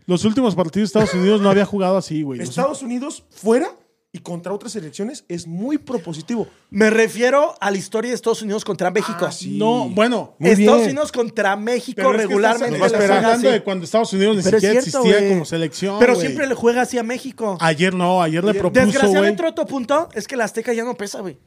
Los 0.05 0.23
últimos 0.23 0.55
partidos 0.55 0.93
de 0.93 0.99
Estados 1.01 1.13
Unidos 1.21 1.41
no 1.41 1.49
había 1.49 1.65
jugado 1.65 1.97
así, 1.97 2.21
güey. 2.23 2.39
Estados 2.41 2.81
Unidos 2.81 3.25
fuera 3.29 3.69
y 4.13 4.19
contra 4.19 4.53
otras 4.53 4.71
selecciones 4.71 5.25
es 5.27 5.47
muy 5.47 5.77
propositivo. 5.77 6.47
Me 6.69 6.89
refiero 6.89 7.55
a 7.59 7.69
la 7.71 7.77
historia 7.77 8.11
de 8.11 8.15
Estados 8.15 8.41
Unidos 8.41 8.63
contra 8.63 8.89
México. 8.89 9.25
Ah, 9.25 9.33
sí. 9.33 9.57
No, 9.57 9.89
bueno. 9.89 10.35
Muy 10.39 10.51
Estados 10.51 10.77
bien. 10.79 10.91
Unidos 10.91 11.11
contra 11.11 11.57
México 11.57 11.97
pero 11.97 12.11
es 12.11 12.15
que 12.15 12.21
regularmente 12.21 12.77
estás- 12.85 13.09
hablando 13.09 13.51
de 13.51 13.63
cuando 13.63 13.83
Estados 13.83 14.13
Unidos 14.13 14.37
ni 14.37 14.43
Pero 14.43 14.57
siquiera 14.61 14.81
cierto, 14.81 14.99
existía 15.05 15.29
como 15.29 15.43
selección. 15.43 15.99
Pero 15.99 16.15
siempre 16.15 16.47
le 16.47 16.55
juega 16.55 16.83
así 16.83 16.97
a 16.97 17.03
México. 17.03 17.57
Ayer 17.59 17.93
no, 17.93 18.21
ayer 18.23 18.41
le 18.45 18.53
propuso, 18.53 18.85
Desgraciadamente, 18.85 19.45
otro 19.45 19.65
punto 19.65 20.07
es 20.13 20.25
que 20.25 20.37
la 20.37 20.45
Azteca 20.45 20.71
ya 20.71 20.85
no 20.85 20.95
pesa, 20.95 21.19
güey. 21.19 21.37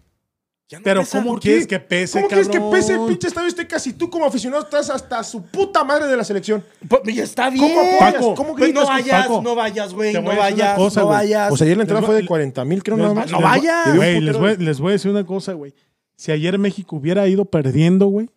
Ya 0.70 0.78
no 0.78 0.84
Pero 0.84 1.00
pesa. 1.00 1.18
¿cómo 1.18 1.30
¿Por 1.32 1.40
quieres 1.40 1.66
qué? 1.66 1.68
que 1.68 1.80
pese, 1.80 2.12
¿Cómo 2.18 2.28
quieres 2.28 2.46
que 2.46 2.52
cabrón? 2.58 2.70
pese 2.72 2.94
el 2.94 3.00
pinche 3.06 3.26
estadio 3.26 3.48
Azteca 3.48 3.78
si 3.80 3.92
tú 3.92 4.08
como 4.08 4.24
aficionado 4.24 4.62
estás 4.62 4.88
hasta 4.88 5.22
su 5.24 5.42
puta 5.42 5.82
madre 5.82 6.06
de 6.06 6.16
la 6.16 6.22
selección? 6.22 6.64
Pues, 6.88 7.02
y 7.06 7.18
está 7.20 7.50
bien. 7.50 7.66
¿Cómo 7.68 7.80
apoyas? 7.80 8.12
Paco, 8.14 8.34
¿Cómo 8.36 8.52
Pues 8.52 8.64
gritas? 8.66 8.84
no 8.84 8.88
vayas, 8.88 9.22
Paco? 9.26 9.42
no 9.42 9.54
vayas, 9.56 9.92
güey. 9.92 10.12
No 10.14 10.22
vayas, 10.22 10.76
cosa, 10.78 11.00
no 11.00 11.06
vayas. 11.08 11.48
Pues 11.48 11.60
ayer 11.62 11.76
la 11.76 11.82
entrada 11.82 12.00
Les 12.02 12.06
fue 12.06 12.14
de 12.16 12.24
40 12.26 12.64
mil, 12.64 12.82
creo 12.84 12.96
nada 12.96 13.12
más. 13.14 13.30
no 13.32 13.40
vayas. 13.40 13.96
Güey, 13.96 14.20
les 14.20 14.38
voy, 14.38 14.56
les 14.58 14.78
voy 14.78 14.90
a 14.90 14.92
decir 14.92 15.10
una 15.10 15.26
cosa, 15.26 15.54
güey. 15.54 15.74
Si 16.14 16.30
ayer 16.30 16.56
México 16.56 16.94
hubiera 16.96 17.26
ido 17.26 17.44
perdiendo, 17.46 18.06
güey, 18.06 18.30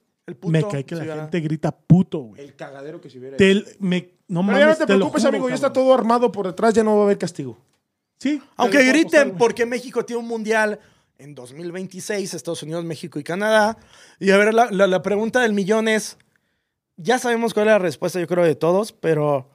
me 0.47 0.67
cae 0.67 0.85
que 0.85 0.95
la 0.95 1.03
gente 1.05 1.39
grita 1.39 1.71
puto, 1.71 2.17
güey. 2.19 2.41
El 2.41 2.55
cagadero 2.55 2.99
que 2.99 3.11
se 3.11 3.19
hubiera 3.19 3.37
me- 3.79 4.09
no 4.27 4.39
Pero 4.39 4.43
mames, 4.43 4.59
ya 4.59 4.65
no 4.67 4.73
te 4.73 4.79
te 4.79 4.85
preocupes, 4.87 5.21
juro, 5.21 5.29
amigo, 5.29 5.49
ya 5.49 5.55
está 5.55 5.67
cabrón. 5.67 5.83
todo 5.85 5.93
armado 5.93 6.31
por 6.31 6.47
detrás, 6.47 6.73
ya 6.73 6.83
no 6.83 6.95
va 6.95 7.01
a 7.01 7.05
haber 7.05 7.17
castigo. 7.19 7.57
Sí. 8.17 8.41
Aunque 8.55 8.83
griten 8.85 9.35
porque 9.37 9.65
México 9.67 10.03
tiene 10.05 10.21
un 10.21 10.27
mundial 10.27 10.79
en 11.23 11.35
2026, 11.35 12.33
Estados 12.33 12.63
Unidos, 12.63 12.83
México 12.83 13.17
y 13.17 13.23
Canadá. 13.23 13.77
Y 14.19 14.31
a 14.31 14.37
ver, 14.37 14.53
la, 14.53 14.69
la- 14.71 14.87
la 14.87 15.01
pregunta 15.01 15.39
del 15.41 15.53
millón 15.53 15.87
es, 15.87 16.17
ya 16.97 17.17
sabemos 17.17 17.53
cuál 17.53 17.67
es 17.67 17.71
la 17.71 17.79
respuesta, 17.79 18.19
yo 18.19 18.27
creo, 18.27 18.43
de 18.43 18.55
todos, 18.55 18.91
pero 18.91 19.49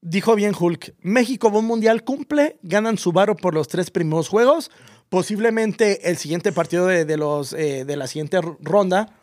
dijo 0.00 0.34
bien 0.34 0.52
Hulk, 0.58 0.94
México 1.00 1.48
un 1.48 1.64
mundial, 1.66 2.02
cumple, 2.02 2.58
ganan 2.62 2.98
su 2.98 3.12
varo 3.12 3.36
por 3.36 3.54
los 3.54 3.68
tres 3.68 3.90
primeros 3.92 4.28
juegos, 4.28 4.70
posiblemente 5.08 6.10
el 6.10 6.16
siguiente 6.16 6.50
partido 6.50 6.86
de, 6.86 7.04
de 7.04 7.16
los, 7.16 7.52
eh, 7.52 7.84
de 7.84 7.96
la 7.96 8.08
siguiente 8.08 8.40
ronda, 8.60 9.16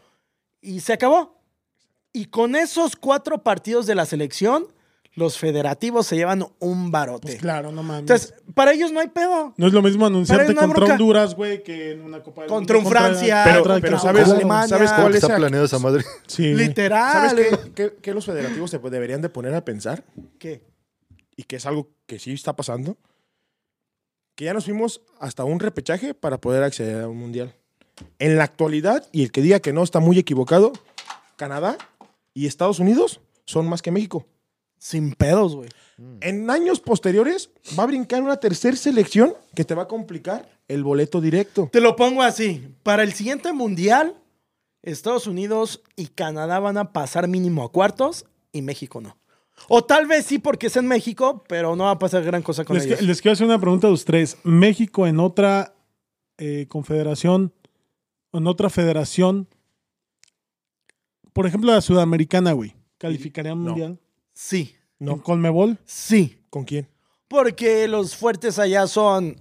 y 0.62 0.80
se 0.80 0.94
acabó. 0.94 1.42
Y 2.14 2.26
con 2.26 2.56
esos 2.56 2.96
cuatro 2.96 3.44
partidos 3.44 3.86
de 3.88 3.96
la 3.96 4.06
selección, 4.06 4.68
los 5.16 5.38
federativos 5.38 6.08
se 6.08 6.16
llevan 6.16 6.46
un 6.60 6.92
barote. 6.92 7.28
Pues 7.28 7.40
claro, 7.40 7.72
no 7.72 7.84
mames. 7.84 8.02
Entonces, 8.02 8.34
para 8.54 8.72
ellos 8.74 8.92
no 8.92 9.00
hay 9.00 9.08
pedo. 9.10 9.54
no 9.58 9.68
es 9.68 9.74
lo 9.74 9.82
mismo 9.82 10.06
anunciarte 10.06 10.54
no 10.54 10.62
contra. 10.62 10.94
Honduras, 10.94 11.36
güey, 11.36 11.62
que 11.64 11.92
en 11.94 12.02
una 12.04 12.22
Copa 12.24 12.42
del 12.44 12.50
Contra 12.50 12.78
un 12.78 12.84
Mundo, 12.84 12.98
Francia, 13.00 13.42
Pero- 13.44 13.64
contra 13.64 13.82
pero 13.82 14.00
¿sabes- 14.00 14.30
Alemania. 14.30 14.68
sabes 14.68 14.90
¿Cómo 14.92 15.02
cuál 15.04 15.16
es 15.16 15.24
está 15.24 15.36
el- 15.36 15.40
planeado 15.42 15.66
esa 15.66 15.80
madre? 15.80 16.04
Sí. 16.28 16.54
Literal. 16.54 17.30
¿Sabes 17.30 17.48
qué, 17.50 17.72
qué- 17.74 17.94
qué 18.02 18.14
los 18.14 18.26
federativos 18.26 18.70
se 18.72 18.78
deberían 18.80 19.22
de 19.22 19.30
poner 19.30 19.54
a 19.56 19.66
pensar? 19.66 20.04
¿Qué? 20.38 20.64
Y 21.36 21.44
que 21.44 21.58
es 21.58 21.66
algo 21.66 21.90
que 22.06 22.20
sí 22.20 22.32
está 22.34 22.56
pasando. 22.56 22.98
Que 24.36 24.46
ya 24.46 24.54
nos 24.54 24.66
fuimos 24.66 25.02
hasta 25.20 25.44
un 25.44 25.60
repechaje 25.60 26.14
para 26.14 26.40
poder 26.40 26.64
acceder 26.64 27.02
a 27.04 27.08
un 27.10 27.18
mundial. 27.18 27.54
En 28.20 28.38
la 28.38 28.46
actualidad, 28.46 29.06
y 29.12 29.24
el 29.24 29.32
que 29.34 29.42
diga 29.42 29.60
que 29.60 29.74
no 29.74 29.84
está 29.84 30.00
muy 30.00 30.18
equivocado, 30.18 30.72
Canadá 31.36 31.78
y 32.34 32.46
Estados 32.46 32.80
Unidos 32.80 33.20
son 33.46 33.68
más 33.68 33.82
que 33.82 33.92
México. 33.92 34.26
Sin 34.80 35.14
pedos, 35.14 35.56
güey. 35.56 35.70
En 36.22 36.50
años 36.50 36.80
posteriores 36.80 37.50
va 37.78 37.84
a 37.84 37.88
brincar 37.88 38.24
una 38.24 38.38
tercera 38.38 38.76
selección 38.78 39.34
que 39.54 39.66
te 39.66 39.76
va 39.76 39.84
a 39.84 39.88
complicar 39.88 40.50
el 40.70 40.84
boleto 40.84 41.20
directo. 41.20 41.70
Te 41.72 41.82
lo 41.82 41.96
pongo 41.98 42.24
así. 42.24 42.66
Para 42.84 43.04
el 43.04 43.12
siguiente 43.14 43.52
mundial, 43.52 44.16
Estados 44.82 45.28
Unidos 45.28 45.82
y 45.98 46.08
Canadá 46.08 46.60
van 46.60 46.78
a 46.78 46.94
pasar 46.94 47.28
mínimo 47.28 47.64
a 47.64 47.72
cuartos 47.72 48.26
y 48.54 48.62
México 48.62 49.02
no. 49.02 49.18
O 49.68 49.84
tal 49.84 50.08
vez 50.08 50.26
sí 50.26 50.40
porque 50.40 50.68
es 50.68 50.78
en 50.78 50.88
México, 50.88 51.44
pero 51.50 51.76
no 51.76 51.84
va 51.84 51.92
a 51.92 52.00
pasar 52.00 52.24
gran 52.24 52.42
cosa 52.42 52.64
con 52.64 52.78
Les, 52.78 52.86
ellos. 52.86 53.00
que- 53.00 53.06
les 53.06 53.22
quiero 53.22 53.34
hacer 53.34 53.46
una 53.46 53.60
pregunta 53.60 53.88
a 53.88 53.90
los 53.90 54.06
tres. 54.06 54.38
México 54.44 55.06
en 55.06 55.20
otra 55.20 55.76
eh, 56.38 56.68
confederación, 56.70 57.54
en 58.32 58.48
otra 58.48 58.70
federación, 58.70 59.50
por 61.34 61.46
ejemplo, 61.46 61.74
la 61.74 61.82
sudamericana, 61.82 62.54
güey, 62.54 62.74
¿calificaría 62.98 63.54
un 63.54 63.66
No. 63.66 63.98
Sí, 64.42 64.74
No. 65.00 65.14
¿En 65.16 65.20
Conmebol? 65.20 65.78
sí. 65.84 66.38
¿Con 66.50 66.64
quién? 66.64 66.88
Porque 67.28 67.90
los 67.90 68.16
fuertes 68.16 68.58
allá 68.58 68.88
son 68.88 69.36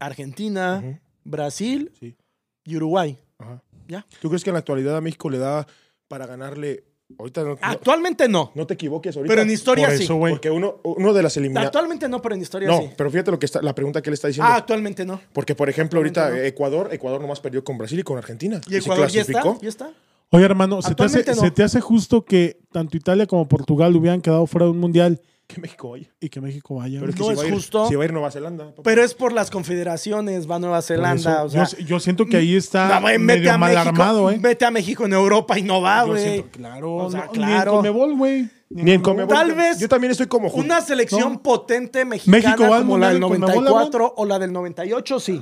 Argentina. 0.00 1.00
Brasil 1.22 1.92
Sí. 1.98 2.16
y 2.64 2.76
Uruguay. 2.76 3.16
Ajá. 3.38 3.62
¿Ya? 3.88 4.04
¿Tú 4.20 4.28
crees 4.28 4.42
que 4.42 4.50
en 4.50 4.54
la 4.54 4.58
actualidad 4.58 4.96
a 4.96 5.00
México 5.00 5.30
le 5.30 5.38
da 5.38 5.66
para 6.08 6.26
ganarle? 6.26 6.82
Ahorita 7.16 7.42
no, 7.44 7.50
no- 7.50 7.58
Actualmente 7.62 8.28
no. 8.28 8.50
no 8.56 8.66
te 8.66 8.74
equivoques 8.74 9.16
ahorita. 9.16 9.30
Pero 9.32 9.42
en 9.42 9.50
historia 9.50 9.86
Por 9.86 9.96
sí. 9.98 10.02
eso. 10.04 10.18
Porque 10.18 10.50
uno, 10.50 10.80
uno 10.82 11.12
de 11.12 11.22
las 11.22 11.36
eliminadas. 11.36 11.68
Actualmente 11.68 12.08
no, 12.08 12.20
pero 12.20 12.34
en 12.34 12.42
historia 12.42 12.68
No, 12.68 12.78
sí. 12.82 12.90
pero 12.96 13.10
fíjate 13.10 13.30
lo 13.30 13.38
que 13.38 13.46
está, 13.46 13.62
la 13.62 13.72
pregunta 13.74 14.02
que 14.02 14.10
él 14.10 14.14
está 14.14 14.26
diciendo. 14.28 14.50
Ah, 14.52 14.56
actualmente 14.56 15.04
no. 15.06 15.20
Porque, 15.32 15.54
por 15.54 15.68
ejemplo, 15.70 16.00
ahorita 16.00 16.22
Actualmente 16.24 16.48
Ecuador, 16.48 16.88
Ecuador 16.92 17.20
nomás 17.20 17.40
perdió 17.40 17.62
con 17.62 17.78
Brasil 17.78 18.00
y 18.00 18.02
con 18.02 18.18
Argentina. 18.18 18.60
¿Y 18.68 18.76
Ecuador 18.76 19.08
se 19.10 19.16
ya 19.16 19.20
está? 19.22 19.32
clasificó. 19.40 19.62
¿Ya 19.62 19.68
está? 19.68 19.92
Oye, 20.34 20.44
hermano, 20.44 20.82
¿se 20.82 20.94
te, 20.94 21.04
hace, 21.04 21.18
Actualmente 21.18 21.34
no. 21.36 21.40
se 21.42 21.50
te 21.52 21.62
hace 21.62 21.80
justo 21.80 22.24
que 22.24 22.58
tanto 22.72 22.96
Italia 22.96 23.26
como 23.26 23.46
Portugal 23.46 23.94
hubieran 23.94 24.20
quedado 24.20 24.46
fuera 24.46 24.64
de 24.66 24.72
un 24.72 24.78
mundial 24.78 25.20
Que 25.46 25.60
México 25.60 25.90
vaya. 25.90 26.08
y 26.20 26.28
que 26.28 26.40
México 26.40 26.74
vaya? 26.74 26.98
Pero 26.98 27.10
es 27.10 27.16
que 27.16 27.20
No 27.22 27.26
si 27.28 27.32
es 27.34 27.38
va 27.38 27.42
a 27.42 27.46
ir- 27.46 27.52
justo. 27.54 27.88
Si 27.88 27.94
va 27.94 28.02
a 28.02 28.04
ir 28.06 28.12
Nueva 28.12 28.30
Zelanda. 28.32 28.64
papá. 28.70 28.82
Pero 28.82 29.04
es 29.04 29.14
por 29.14 29.32
las 29.32 29.50
confederaciones, 29.50 30.50
va 30.50 30.56
a 30.56 30.58
Nueva 30.58 30.82
Zelanda. 30.82 31.34
eso, 31.34 31.44
o 31.44 31.48
sea, 31.50 31.66
yo, 31.78 31.86
yo 31.86 32.00
siento 32.00 32.26
que 32.26 32.38
ahí 32.38 32.56
está 32.56 32.88
no, 32.96 33.00
güey, 33.02 33.18
medio 33.18 33.56
mal 33.58 33.72
México, 33.74 33.88
armado, 33.90 34.30
¿eh? 34.30 34.38
Vete 34.40 34.64
a 34.64 34.70
México 34.72 35.04
en 35.04 35.12
Europa 35.12 35.56
y 35.58 35.62
no 35.62 35.80
va, 35.80 36.02
güey. 36.02 36.42
claro, 36.50 36.94
O 36.96 37.10
sea, 37.12 37.26
no, 37.26 37.30
claro. 37.30 37.52
Ni 37.52 37.58
en 37.68 37.74
Conmebol, 37.76 38.16
güey. 38.16 38.48
Ni 38.70 38.90
en 38.90 39.02
Conmebol. 39.02 39.32
Tal 39.36 39.52
vez 39.52 39.78
Yo 39.78 39.88
también 39.88 40.10
estoy 40.10 40.26
como. 40.26 40.48
Una 40.48 40.80
selección 40.80 41.34
No. 41.34 41.42
potente 41.42 42.04
mexicana 42.04 42.38
México 42.56 42.68
va 42.68 42.78
como 42.78 42.98
la 42.98 43.10
del 43.10 43.20
Mundial 43.20 43.36
en 43.36 43.54
Conmebol, 43.54 43.64
94 43.72 44.14
o 44.16 44.24
la 44.24 44.38
del 44.40 44.52
98, 44.52 45.20
sí. 45.20 45.40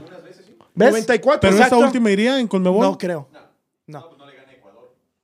¿Ves? 0.75 0.91
94. 0.91 1.41
Pero 1.41 1.53
Exacto. 1.55 1.77
esta 1.77 1.87
última 1.87 2.11
iría 2.11 2.39
en 2.39 2.47
Conmebol. 2.49 2.81
No 2.83 2.99
creo. 2.99 3.29
No. 3.33 3.42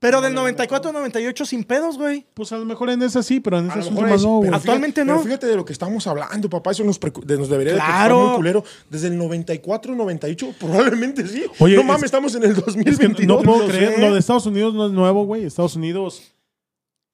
Pero 0.01 0.21
del 0.21 0.33
94 0.33 0.93
98 0.93 1.45
sin 1.45 1.65
pedos, 1.65 1.99
güey. 1.99 2.25
Pues 2.35 2.53
a 2.53 2.57
lo 2.57 2.65
mejor 2.65 2.89
en 2.91 3.03
esa 3.03 3.21
sí, 3.23 3.41
pero 3.41 3.59
en 3.59 3.69
esas 3.69 3.89
últimas 3.89 4.23
no, 4.23 4.37
güey. 4.39 4.51
Actualmente 4.55 5.05
no. 5.05 5.15
Pero 5.15 5.25
fíjate 5.25 5.47
de 5.49 5.57
lo 5.57 5.65
que 5.65 5.73
estamos 5.73 6.07
hablando, 6.07 6.49
papá. 6.49 6.71
Eso 6.71 6.85
nos, 6.85 7.01
de- 7.01 7.37
nos 7.37 7.49
debería 7.49 7.73
de 7.73 7.79
Claro. 7.81 8.15
preocupar 8.15 8.29
muy 8.29 8.37
culero. 8.37 8.65
Desde 8.89 9.09
el 9.09 9.19
94, 9.19 9.95
98, 9.97 10.55
probablemente 10.61 11.27
sí. 11.27 11.45
Oye, 11.59 11.75
no 11.75 11.81
es- 11.81 11.87
mames, 11.87 12.05
estamos 12.05 12.33
en 12.37 12.45
el 12.45 12.51
Es 12.51 12.57
que 12.57 12.63
2022. 12.67 13.27
no 13.27 13.43
puedo 13.43 13.67
creer. 13.69 13.99
Lo 13.99 14.13
de 14.15 14.21
Estados 14.21 14.47
Unidos 14.47 14.73
no 14.75 14.87
es 14.87 14.93
nuevo, 14.93 15.25
güey. 15.27 15.45
Estados 15.45 15.75
Unidos. 15.75 16.23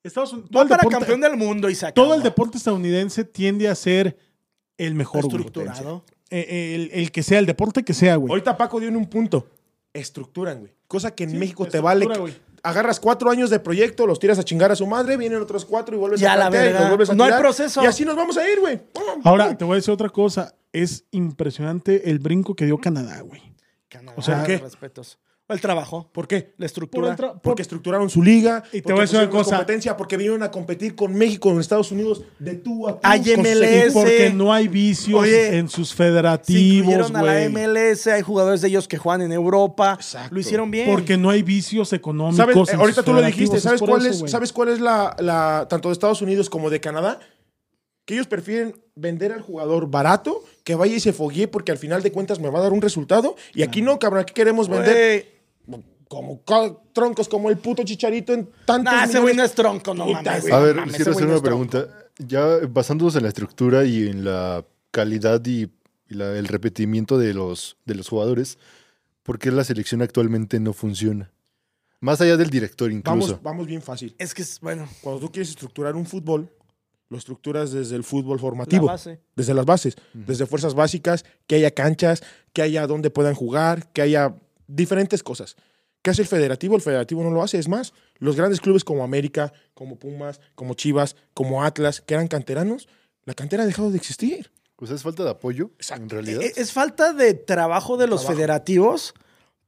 Estados 0.03 0.35
Unidos. 0.35 0.51
Todo 0.51 0.59
Va 0.59 0.63
el, 0.65 0.69
para 0.69 0.81
deporte, 0.83 0.99
campeón 0.99 1.21
del 1.23 1.37
mundo 1.39 1.69
acabó. 1.69 1.93
todo 1.95 2.15
el 2.15 2.23
deporte 2.23 2.59
estadounidense 2.59 3.25
tiende 3.25 3.69
a 3.69 3.75
ser 3.75 4.19
el 4.77 4.95
mejor, 4.95 5.21
estructurado. 5.25 6.05
Eh, 6.29 6.75
el, 6.75 6.91
el 7.01 7.11
que 7.13 7.23
sea, 7.23 7.39
el 7.39 7.47
deporte 7.47 7.83
que 7.83 7.95
sea, 7.95 8.17
güey. 8.17 8.31
Ahorita 8.31 8.59
Paco 8.59 8.79
dio 8.79 8.91
en 8.91 8.97
un 8.97 9.07
punto. 9.07 9.47
Estructuran, 9.95 10.59
güey. 10.61 10.73
Cosa 10.89 11.15
que 11.15 11.25
en 11.25 11.31
Sí, 11.31 11.37
México 11.39 11.67
te 11.67 11.81
vale. 11.81 12.05
güey. 12.07 12.35
Agarras 12.65 12.99
cuatro 12.99 13.31
años 13.31 13.51
de 13.51 13.61
proyecto, 13.61 14.07
los 14.07 14.19
tiras 14.19 14.39
a 14.39 14.43
chingar 14.43 14.73
a 14.73 14.77
su 14.77 14.87
madre, 14.87 15.19
vienen 15.19 15.41
otros 15.41 15.67
cuatro 15.67 15.95
y 15.95 15.99
vuelves 15.99 16.19
Ya 16.19 16.33
a 16.33 16.37
la 16.37 16.51
plantear 16.51 16.69
y 16.75 16.79
los 16.79 16.89
vuelves 16.89 17.11
a 17.11 17.15
No 17.15 17.25
hay 17.25 17.33
proceso. 17.35 17.83
Y 17.83 17.87
así 17.87 18.05
nos 18.07 18.17
vamos 18.17 18.39
a 18.39 18.49
ir, 18.51 18.59
güey. 18.59 18.81
Ahora, 19.23 19.57
te 19.57 19.65
voy 19.65 19.75
a 19.75 19.77
decir 19.77 19.93
otra 19.93 20.09
cosa. 20.09 20.55
Es 20.73 21.05
impresionante 21.11 22.11
el 22.11 22.19
brinco 22.19 22.57
que 22.57 22.65
dio 22.65 22.79
Canadá, 22.79 23.21
güey. 23.21 23.43
Canadá, 23.89 24.15
O 24.17 24.23
sea, 24.23 24.43
¿qué? 24.45 24.57
respetos. 24.59 25.19
El 25.47 25.61
trabajo, 25.61 26.09
¿Por 26.11 26.27
qué? 26.27 26.55
la 26.57 26.65
estructura. 26.65 27.15
Por 27.15 27.27
el 27.27 27.33
tra- 27.33 27.41
Porque 27.43 27.61
estructuraron 27.61 28.09
su 28.09 28.23
liga. 28.23 28.63
Y 28.73 28.81
te 28.81 28.93
voy 28.95 29.01
a 29.01 29.03
decir 29.03 29.19
una 29.19 29.29
cosa. 29.29 29.57
competencia, 29.59 29.95
porque 29.95 30.17
vinieron 30.17 30.43
a 30.43 30.51
competir 30.51 30.95
con 30.95 31.13
México, 31.15 31.51
con 31.51 31.61
Estados 31.61 31.93
Unidos, 31.93 32.23
de 32.39 32.55
tú 32.55 32.89
a 32.89 32.95
tú. 32.95 33.01
Ay, 33.03 33.19
con 33.21 33.45
sus 33.45 33.55
MLS. 33.55 33.93
Porque 33.93 34.33
no 34.35 34.53
hay 34.55 34.69
vicios 34.69 35.21
Oye, 35.21 35.59
en 35.59 35.69
sus 35.69 35.91
Se 35.91 35.97
federativos, 35.97 36.79
incluyeron 36.79 37.15
a 37.17 37.23
la 37.23 37.33
güey. 37.35 37.49
MLS, 37.51 38.07
hay 38.07 38.23
jugadores 38.23 38.63
de 38.63 38.69
ellos 38.69 38.89
que 38.89 38.97
juegan 38.97 39.21
en 39.21 39.33
Europa. 39.33 39.93
Exacto. 40.01 40.35
Lo 40.35 40.41
hicieron 40.41 40.71
bien. 40.71 40.91
Porque 40.91 41.19
no 41.19 41.29
hay 41.29 41.43
vicios 41.43 41.93
económicos. 41.93 42.37
¿Sabes? 42.39 42.57
en 42.57 42.63
Eh, 42.77 42.81
Ahorita 42.81 42.97
sus 43.03 43.05
tú 43.05 43.13
lo 43.13 43.21
dijiste. 43.23 43.57
es 43.59 43.63
¿Sabes 43.65 43.81
cuál, 43.83 44.07
eso, 44.07 44.25
es. 44.25 44.31
¿Sabes 44.31 44.51
cuál 44.51 44.71
es 44.71 44.81
la, 44.81 45.15
la. 45.19 45.67
tanto 45.69 45.91
de 45.91 45.93
Estados 45.93 46.23
Unidos 46.23 46.49
como 46.49 46.71
de 46.71 46.81
Canadá? 46.81 47.21
Que 48.07 48.15
ellos 48.15 48.27
prefieren 48.27 48.77
vender 48.95 49.33
al 49.33 49.41
jugador 49.41 49.91
barato, 49.91 50.43
que 50.63 50.75
vaya 50.75 50.95
y 50.95 51.01
se 51.01 51.13
foguee, 51.15 51.49
porque 51.49 51.73
al 51.73 51.79
final 51.79 52.03
de 52.03 52.13
cuentas 52.13 52.39
me 52.39 52.49
va 52.51 52.59
a 52.61 52.63
dar 52.63 52.73
un 52.73 52.83
resultado. 52.83 53.35
Y 53.55 53.63
aquí 53.63 53.81
no, 53.83 53.99
cabrón. 53.99 54.21
Aquí 54.21 54.33
queremos 54.35 54.69
vender 54.69 55.34
como 56.15 56.43
troncos 56.93 57.29
como 57.29 57.51
el 57.51 57.59
puto 57.59 57.83
chicharito 57.85 58.33
en 58.33 58.49
tantos. 58.65 58.93
Nah, 58.93 59.05
ese 59.05 59.19
güey 59.21 59.35
no 59.37 59.43
es 59.45 59.53
tronco, 59.55 59.95
no 59.95 60.07
Puta, 60.07 60.23
mames. 60.23 60.43
güey. 60.43 60.53
A 60.55 60.59
ver, 60.61 60.77
mames, 60.77 60.97
quiero 60.97 61.11
hacer 61.13 61.25
una 61.27 61.41
tronco. 61.41 61.45
pregunta. 61.45 61.89
Ya 62.19 62.45
basándonos 62.69 63.17
en 63.17 63.23
la 63.23 63.29
estructura 63.29 63.85
y 63.85 64.09
en 64.09 64.25
la 64.25 64.65
calidad 64.91 65.45
y 65.45 65.69
y 66.07 66.15
la- 66.17 66.37
el 66.39 66.49
repetimiento 66.49 67.17
de 67.17 67.33
los, 67.33 67.79
de 67.87 67.95
los 67.95 68.11
jugadores, 68.11 68.59
¿por 69.23 69.39
qué 69.39 69.51
la 69.51 69.65
selección 69.65 70.03
actualmente 70.03 70.61
no 70.61 70.75
funciona? 70.75 71.31
Más 72.01 72.21
allá 72.21 72.37
del 72.37 72.51
director 72.51 72.93
incluso. 72.93 73.29
Vamos, 73.29 73.43
vamos 73.43 73.67
bien 73.67 73.81
fácil. 73.81 74.15
Es 74.19 74.35
que 74.35 74.43
es, 74.43 74.61
bueno, 74.61 74.87
Cuando 75.01 75.19
tú 75.23 75.33
quieres 75.33 75.49
estructurar 75.49 75.97
un 75.97 76.05
fútbol, 76.05 76.51
lo 77.09 77.17
estructuras 77.17 77.73
desde 77.73 77.97
el 77.97 78.05
fútbol 78.05 78.37
la 78.37 78.41
formativo, 78.43 78.87
base. 78.87 79.19
desde 79.35 79.55
las 79.55 79.65
bases, 79.65 79.97
Ujú. 80.15 80.25
desde 80.27 80.45
fuerzas 80.45 80.75
básicas, 80.75 81.25
que 81.47 81.55
haya 81.57 81.71
canchas, 81.71 82.23
que 82.53 82.61
haya 82.61 82.87
donde 82.87 83.09
puedan 83.09 83.35
jugar, 83.35 83.91
que 83.93 84.03
haya 84.03 84.35
diferentes 84.67 85.23
cosas. 85.23 85.57
¿Qué 86.05 86.11
hace 86.11 86.21
el 86.21 86.29
federativo? 86.29 86.77
El 86.77 86.83
federativo 86.83 87.23
no 87.25 87.31
lo 87.31 87.43
hace. 87.43 87.59
Es 87.59 87.67
más, 87.67 87.95
los 88.19 88.37
grandes 88.37 88.61
clubes 88.61 88.85
como 88.85 89.03
América, 89.03 89.55
como 89.73 89.97
Pumas, 89.99 90.39
como 90.55 90.75
Chivas, 90.75 91.17
como 91.33 91.65
Atlas, 91.65 92.03
que 92.03 92.13
eran 92.13 92.29
canteranos, 92.29 92.89
la 93.25 93.33
cantera 93.33 93.63
ha 93.63 93.67
dejado 93.67 93.91
de 93.91 93.97
existir. 93.97 94.51
O 94.77 94.85
sea, 94.87 94.97
es 94.97 95.03
falta 95.03 95.25
de 95.25 95.31
apoyo, 95.31 95.71
Exacto. 95.79 96.03
en 96.03 96.11
realidad. 96.11 96.43
E- 96.43 96.53
Es 96.57 96.73
falta 96.73 97.15
de 97.15 97.33
trabajo 97.33 97.97
de 97.97 98.07
los 98.07 98.21
Trabajo. 98.21 98.37
federativos, 98.37 99.15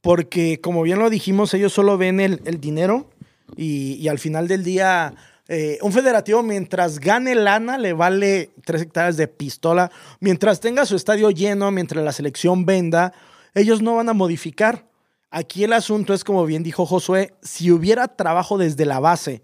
porque 0.01 0.61
como 0.61 0.83
bien 0.83 0.99
lo 0.99 1.09
dijimos, 1.09 1.55
ellos 1.55 1.73
solo 1.73 1.97
ven 1.97 2.19
el, 2.19 2.39
el 2.45 2.59
dinero 2.61 3.09
y, 3.55 3.93
y 3.95 4.07
al 4.07 4.19
final 4.19 4.47
del 4.47 4.63
día, 4.63 5.15
eh, 5.47 5.79
un 5.81 5.91
federativo 5.91 6.43
mientras 6.43 6.99
gane 6.99 7.33
lana 7.33 7.79
le 7.79 7.93
vale 7.93 8.51
tres 8.63 8.83
hectáreas 8.83 9.17
de 9.17 9.27
pistola, 9.27 9.89
mientras 10.19 10.59
tenga 10.59 10.85
su 10.85 10.95
estadio 10.95 11.31
lleno, 11.31 11.71
mientras 11.71 12.05
la 12.05 12.11
selección 12.11 12.65
venda, 12.67 13.11
ellos 13.55 13.81
no 13.81 13.95
van 13.95 14.09
a 14.09 14.13
modificar. 14.13 14.85
Aquí 15.29 15.63
el 15.63 15.73
asunto 15.73 16.13
es, 16.13 16.23
como 16.23 16.45
bien 16.45 16.63
dijo 16.63 16.85
Josué, 16.85 17.33
si 17.41 17.71
hubiera 17.71 18.07
trabajo 18.07 18.57
desde 18.57 18.85
la 18.85 18.99
base, 18.99 19.43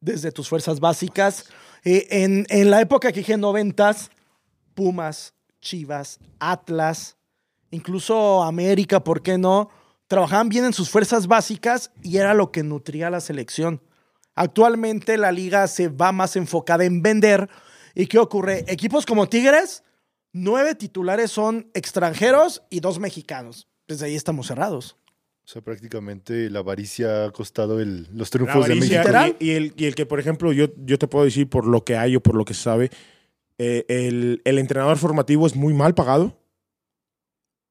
desde 0.00 0.32
tus 0.32 0.48
fuerzas 0.48 0.80
básicas, 0.80 1.46
eh, 1.84 2.06
en, 2.10 2.46
en 2.48 2.70
la 2.70 2.80
época 2.80 3.12
que 3.12 3.20
dije 3.20 3.36
noventas, 3.36 4.10
Pumas, 4.74 5.34
Chivas, 5.60 6.18
Atlas, 6.38 7.16
incluso 7.70 8.42
América, 8.42 9.02
¿por 9.02 9.22
qué 9.22 9.38
no? 9.38 9.70
Trabajaban 10.06 10.48
bien 10.48 10.66
en 10.66 10.72
sus 10.72 10.90
fuerzas 10.90 11.26
básicas 11.26 11.90
y 12.02 12.18
era 12.18 12.34
lo 12.34 12.52
que 12.52 12.62
nutría 12.62 13.08
la 13.08 13.20
selección. 13.20 13.82
Actualmente 14.34 15.16
la 15.16 15.32
liga 15.32 15.66
se 15.68 15.88
va 15.88 16.12
más 16.12 16.36
enfocada 16.36 16.84
en 16.84 17.02
vender. 17.02 17.48
¿Y 17.94 18.06
qué 18.06 18.18
ocurre? 18.18 18.64
Equipos 18.68 19.06
como 19.06 19.28
Tigres, 19.28 19.84
nueve 20.32 20.74
titulares 20.74 21.30
son 21.30 21.70
extranjeros 21.74 22.62
y 22.70 22.80
dos 22.80 22.98
mexicanos. 22.98 23.68
Desde 23.86 24.06
ahí 24.06 24.14
estamos 24.14 24.46
cerrados. 24.46 24.96
O 25.52 25.56
sea, 25.56 25.60
prácticamente 25.60 26.48
la 26.48 26.60
avaricia 26.60 27.26
ha 27.26 27.30
costado 27.30 27.78
el- 27.78 28.04
los 28.14 28.28
La 28.28 28.38
triunfos 28.38 28.66
de 28.66 28.72
avaricia, 28.72 29.00
México. 29.00 29.00
Literal. 29.02 29.36
Y, 29.38 29.48
y 29.48 29.50
el, 29.50 29.74
y 29.76 29.84
el 29.84 29.94
que, 29.94 30.06
por 30.06 30.18
ejemplo, 30.18 30.50
yo, 30.50 30.68
yo 30.78 30.98
te 30.98 31.06
puedo 31.06 31.26
decir 31.26 31.46
por 31.46 31.66
lo 31.66 31.84
que 31.84 31.94
hay 31.94 32.16
o 32.16 32.22
por 32.22 32.34
lo 32.36 32.46
que 32.46 32.54
se 32.54 32.62
sabe, 32.62 32.88
eh, 33.58 33.84
el, 33.88 34.40
el 34.46 34.58
entrenador 34.58 34.96
formativo 34.96 35.46
es 35.46 35.54
muy 35.54 35.74
mal 35.74 35.94
pagado. 35.94 36.38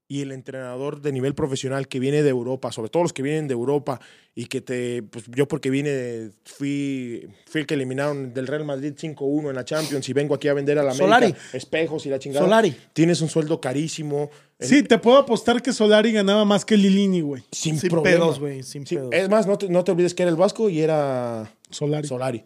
Y 0.08 0.22
el 0.22 0.32
entrenador 0.34 1.02
de 1.02 1.12
nivel 1.14 1.34
profesional 1.34 1.88
que 1.88 2.00
viene 2.00 2.22
de 2.22 2.30
Europa, 2.30 2.72
sobre 2.74 2.90
todo 2.90 3.02
los 3.02 3.14
que 3.14 3.24
vienen 3.24 3.48
de 3.48 3.54
Europa 3.54 4.00
y 4.36 4.46
que 4.48 4.60
te. 4.62 5.02
Pues 5.04 5.24
yo, 5.34 5.48
porque 5.48 5.70
vine, 5.70 6.32
fui, 6.44 7.30
fui 7.48 7.62
el 7.62 7.66
que 7.68 7.76
eliminaron 7.76 8.34
del 8.34 8.46
Real 8.46 8.66
Madrid 8.66 8.94
5-1 8.94 9.50
en 9.50 9.56
la 9.56 9.64
Champions 9.64 10.08
y 10.10 10.14
vengo 10.14 10.36
aquí 10.36 10.50
a 10.50 10.54
vender 10.54 10.78
a 10.80 10.84
la 10.84 10.92
América 10.92 11.06
Solari. 11.06 11.34
espejos 11.54 12.06
y 12.06 12.10
la 12.10 12.20
chingada. 12.20 12.46
Solari. 12.46 12.76
Tienes 12.94 13.22
un 13.22 13.30
sueldo 13.30 13.62
carísimo. 13.62 14.30
Sí, 14.62 14.84
te 14.84 14.98
puedo 14.98 15.18
apostar 15.18 15.62
que 15.62 15.74
Solari 15.74 16.12
ganaba 16.12 16.46
más 16.46 16.64
que 16.66 16.78
Lilini, 16.78 17.22
güey. 17.22 17.44
sin, 17.52 17.80
Sin 17.80 17.90
problema. 17.90 18.18
pedos, 18.20 18.40
güey. 18.40 18.64
Sin 18.64 18.86
Sí, 18.86 18.96
pedos. 18.96 19.10
es 19.14 19.28
más, 19.30 19.48
no 19.48 19.58
te, 19.58 19.68
no 19.70 19.84
te 19.84 19.92
olvides 19.92 20.14
que 20.14 20.24
era 20.24 20.30
el 20.30 20.38
Vasco 20.38 20.70
y 20.70 20.82
era 20.82 21.52
Solari. 21.70 22.08
Solari. 22.08 22.44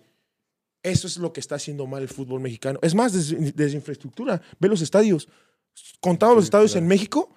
Eso 0.84 1.08
es 1.08 1.18
lo 1.18 1.34
que 1.34 1.40
está 1.40 1.56
haciendo 1.56 1.88
mal 1.88 2.04
el 2.04 2.08
fútbol 2.10 2.40
mexicano. 2.42 2.80
Es 2.82 2.94
más, 2.96 3.12
desde, 3.12 3.52
desde 3.54 3.76
infraestructura. 3.78 4.42
Ve 4.60 4.68
los 4.70 4.82
estadios. 4.82 5.28
Contados 6.00 6.36
los 6.36 6.46
estadios 6.46 6.72
claro. 6.72 6.84
en 6.84 6.88
México 6.88 7.30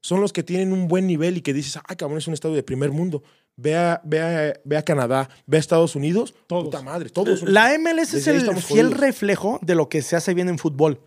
son 0.00 0.20
los 0.20 0.32
que 0.32 0.42
tienen 0.42 0.72
un 0.72 0.88
buen 0.88 1.06
nivel 1.06 1.36
y 1.36 1.40
que 1.40 1.52
dices, 1.52 1.76
ah, 1.86 1.94
cabrón, 1.94 2.18
es 2.18 2.26
un 2.26 2.34
estadio 2.34 2.54
de 2.56 2.62
primer 2.62 2.90
mundo. 2.90 3.22
Ve 3.56 3.76
a, 3.76 4.00
ve 4.04 4.20
a- 4.20 4.60
ve 4.64 4.76
a 4.76 4.82
Canadá, 4.82 5.28
ve 5.46 5.58
a 5.58 5.60
Estados 5.60 5.94
Unidos. 5.96 6.34
Todos. 6.46 6.64
Puta 6.64 6.82
madre, 6.82 7.08
todos. 7.10 7.40
son- 7.40 7.52
La 7.54 7.72
MLS 7.78 8.14
es 8.16 8.24
Desde 8.24 8.32
el 8.50 8.56
fiel 8.56 8.86
jodidos. 8.86 9.00
reflejo 9.00 9.58
de 9.62 9.74
lo 9.76 9.88
que 9.88 10.02
se 10.02 10.16
hace 10.16 10.34
bien 10.34 10.48
en 10.48 10.58
fútbol. 10.58 11.00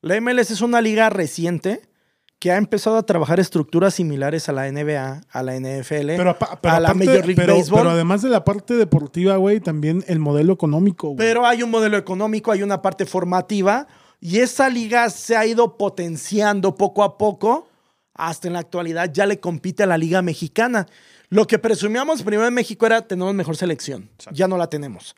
La 0.00 0.14
MLS 0.20 0.52
es 0.52 0.60
una 0.60 0.80
liga 0.80 1.10
reciente 1.10 1.82
que 2.38 2.52
ha 2.52 2.56
empezado 2.56 2.96
a 2.96 3.02
trabajar 3.04 3.40
estructuras 3.40 3.94
similares 3.94 4.48
a 4.48 4.52
la 4.52 4.66
NBA, 4.70 5.22
a 5.28 5.42
la 5.42 5.56
NFL, 5.56 6.16
Pero, 6.16 6.36
pero 6.62 6.74
a 6.74 6.80
la 6.80 6.88
aparte- 6.90 6.94
Major 7.06 7.26
League 7.26 7.34
pero- 7.34 7.56
Baseball. 7.56 7.80
pero 7.80 7.90
además 7.90 8.22
de 8.22 8.28
la 8.28 8.44
parte 8.44 8.74
deportiva, 8.74 9.36
güey, 9.36 9.58
también 9.60 10.04
el 10.06 10.20
modelo 10.20 10.52
económico, 10.52 11.08
güey. 11.08 11.18
Pero 11.18 11.44
hay 11.46 11.62
un 11.64 11.70
modelo 11.70 11.96
económico, 11.96 12.52
hay 12.52 12.62
una 12.62 12.80
parte 12.80 13.06
formativa 13.06 13.88
y 14.20 14.38
esa 14.38 14.68
liga 14.68 15.10
se 15.10 15.36
ha 15.36 15.44
ido 15.46 15.76
potenciando 15.76 16.74
poco 16.76 17.02
a 17.02 17.18
poco. 17.18 17.68
Hasta 18.14 18.48
en 18.48 18.54
la 18.54 18.60
actualidad 18.60 19.10
ya 19.12 19.26
le 19.26 19.38
compite 19.38 19.84
a 19.84 19.86
la 19.86 19.96
liga 19.98 20.22
mexicana. 20.22 20.86
Lo 21.30 21.46
que 21.46 21.58
presumíamos 21.58 22.22
primero 22.22 22.48
en 22.48 22.54
México 22.54 22.84
era 22.86 23.02
tenemos 23.06 23.32
mejor 23.34 23.56
selección. 23.56 24.10
Ya 24.32 24.48
no 24.48 24.56
la 24.58 24.68
tenemos. 24.68 25.14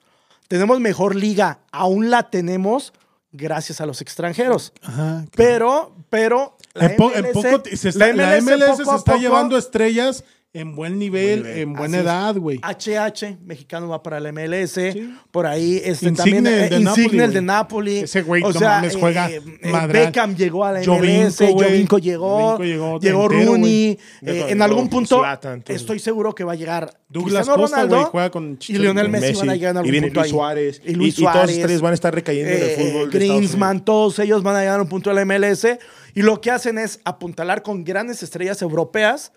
Tenemos 0.48 0.80
mejor 0.80 1.14
liga, 1.16 1.60
aún 1.72 2.10
la 2.10 2.28
tenemos 2.28 2.92
gracias 3.32 3.80
a 3.80 3.86
los 3.86 4.00
extranjeros. 4.02 4.72
Ajá, 4.82 5.24
claro. 5.30 5.32
Pero, 5.36 5.96
pero 6.10 6.56
la 6.74 6.86
en, 6.86 6.96
MLS 6.96 7.32
poco 7.32 7.62
se 7.76 7.88
está- 7.88 8.12
la 8.12 8.36
MLS, 8.40 8.66
poco 8.78 8.90
se 8.92 8.96
está 8.96 9.12
poco- 9.12 9.18
llevando 9.18 9.56
estrellas 9.58 10.24
en 10.52 10.74
buen 10.74 10.98
nivel, 10.98 11.44
nivel. 11.44 11.58
en 11.58 11.72
buena 11.74 11.98
Así 11.98 12.04
edad, 12.06 12.36
güey. 12.36 12.58
HH, 12.58 13.38
mexicano 13.44 13.88
va 13.88 14.02
para 14.02 14.18
la 14.18 14.32
MLS. 14.32 14.72
Sí. 14.92 15.14
Por 15.30 15.46
ahí 15.46 15.80
este, 15.84 16.08
Insigne 16.08 16.16
también 16.16 16.46
el 16.48 16.52
eh, 16.54 16.68
de 16.70 16.80
Napoli, 16.80 17.02
Insigne 17.04 17.24
el 17.24 17.32
de. 17.32 17.42
Napoli. 17.42 17.96
Ese 17.98 18.22
güey, 18.22 18.42
o 18.42 18.52
no 18.52 18.58
sea, 18.58 18.68
mames, 18.70 18.96
juega 18.96 19.30
eh, 19.30 19.40
madral. 19.70 19.88
Beckham 20.06 20.34
llegó 20.34 20.64
a 20.64 20.72
la 20.72 20.80
MLS. 20.80 21.36
Jovinko 21.38 21.98
llegó, 21.98 22.56
Jovinko 22.56 22.62
llegó 22.64 22.98
llegó, 23.00 23.26
entero, 23.26 23.28
Rooney. 23.28 23.98
eh, 24.22 24.46
en 24.48 24.62
algún 24.62 24.88
punto 24.88 25.18
Zlatan, 25.20 25.62
estoy 25.68 26.00
seguro 26.00 26.34
que 26.34 26.42
va 26.42 26.52
a 26.52 26.56
llegar 26.56 26.98
Douglas 27.08 27.44
Cristiano 27.46 27.60
Costa, 27.62 27.76
güey, 27.76 27.88
Ronaldo 27.90 28.10
juega 28.10 28.30
con 28.30 28.58
y. 28.68 28.72
Lionel 28.78 29.08
Messi, 29.08 29.26
Messi, 29.28 29.38
van 29.40 29.50
a 29.50 29.54
llegar 29.54 29.70
en 29.70 29.76
algún 29.78 29.88
y 29.88 29.90
viene 29.92 30.06
punto 30.08 30.20
Luis 30.20 30.24
ahí. 30.24 30.30
Suárez. 30.30 30.82
Y 30.84 30.94
Luis 30.94 31.18
y, 31.18 31.20
y 31.20 31.24
todos 31.24 31.32
Suárez. 31.34 31.56
los 31.58 31.66
tres 31.66 31.80
van 31.80 31.90
a 31.92 31.94
estar 31.94 32.12
recayendo 32.14 32.50
en 32.50 32.56
el 32.58 32.68
Eh, 32.70 32.76
fútbol. 32.92 33.10
de 33.10 33.18
Greensman, 33.18 33.70
Unidos. 33.70 33.84
todos 33.84 34.18
ellos 34.18 34.42
van 34.42 34.56
a 34.56 34.60
llegar 34.60 34.80
a 34.80 34.82
un 34.82 34.88
punto 34.88 35.10
de 35.10 35.16
la 35.16 35.24
MLS 35.24 35.66
y 36.14 36.22
lo 36.22 36.40
que 36.40 36.50
hacen 36.50 36.76
es 36.78 36.98
apuntalar 37.04 37.62
con 37.62 37.84
grandes 37.84 38.22
estrellas 38.24 38.60
europeas 38.62 39.32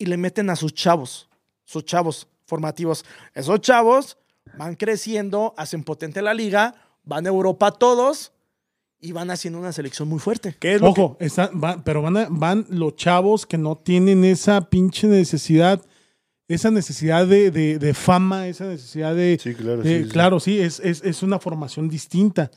y 0.00 0.06
le 0.06 0.16
meten 0.16 0.50
a 0.50 0.56
sus 0.56 0.74
chavos, 0.74 1.28
sus 1.64 1.84
chavos 1.84 2.26
formativos. 2.46 3.04
Esos 3.34 3.60
chavos 3.60 4.16
van 4.58 4.74
creciendo, 4.74 5.54
hacen 5.56 5.84
potente 5.84 6.20
la 6.22 6.34
liga, 6.34 6.74
van 7.04 7.26
a 7.26 7.28
Europa 7.28 7.70
todos 7.70 8.32
y 8.98 9.12
van 9.12 9.30
haciendo 9.30 9.58
una 9.60 9.72
selección 9.72 10.08
muy 10.08 10.18
fuerte. 10.18 10.56
¿Qué 10.58 10.74
es 10.74 10.82
Ojo, 10.82 11.16
está- 11.20 11.50
va- 11.52 11.82
pero 11.84 12.02
van, 12.02 12.16
a- 12.16 12.26
van 12.30 12.66
los 12.70 12.96
chavos 12.96 13.46
que 13.46 13.56
no 13.58 13.76
tienen 13.76 14.24
esa 14.24 14.68
pinche 14.68 15.06
necesidad, 15.06 15.80
esa 16.48 16.70
necesidad 16.70 17.26
de, 17.26 17.50
de- 17.50 17.78
de 17.78 17.94
fama, 17.94 18.48
esa 18.48 18.64
necesidad 18.66 19.14
de... 19.14 19.38
Sí, 19.40 19.54
claro. 19.54 19.82
de- 19.82 19.98
sí, 19.98 20.04
sí. 20.04 20.10
claro, 20.10 20.40
sí, 20.40 20.58
es, 20.58 20.80
es- 20.80 21.02
es 21.04 21.22
una 21.22 21.38
formación 21.38 21.88
distinta. 21.88 22.50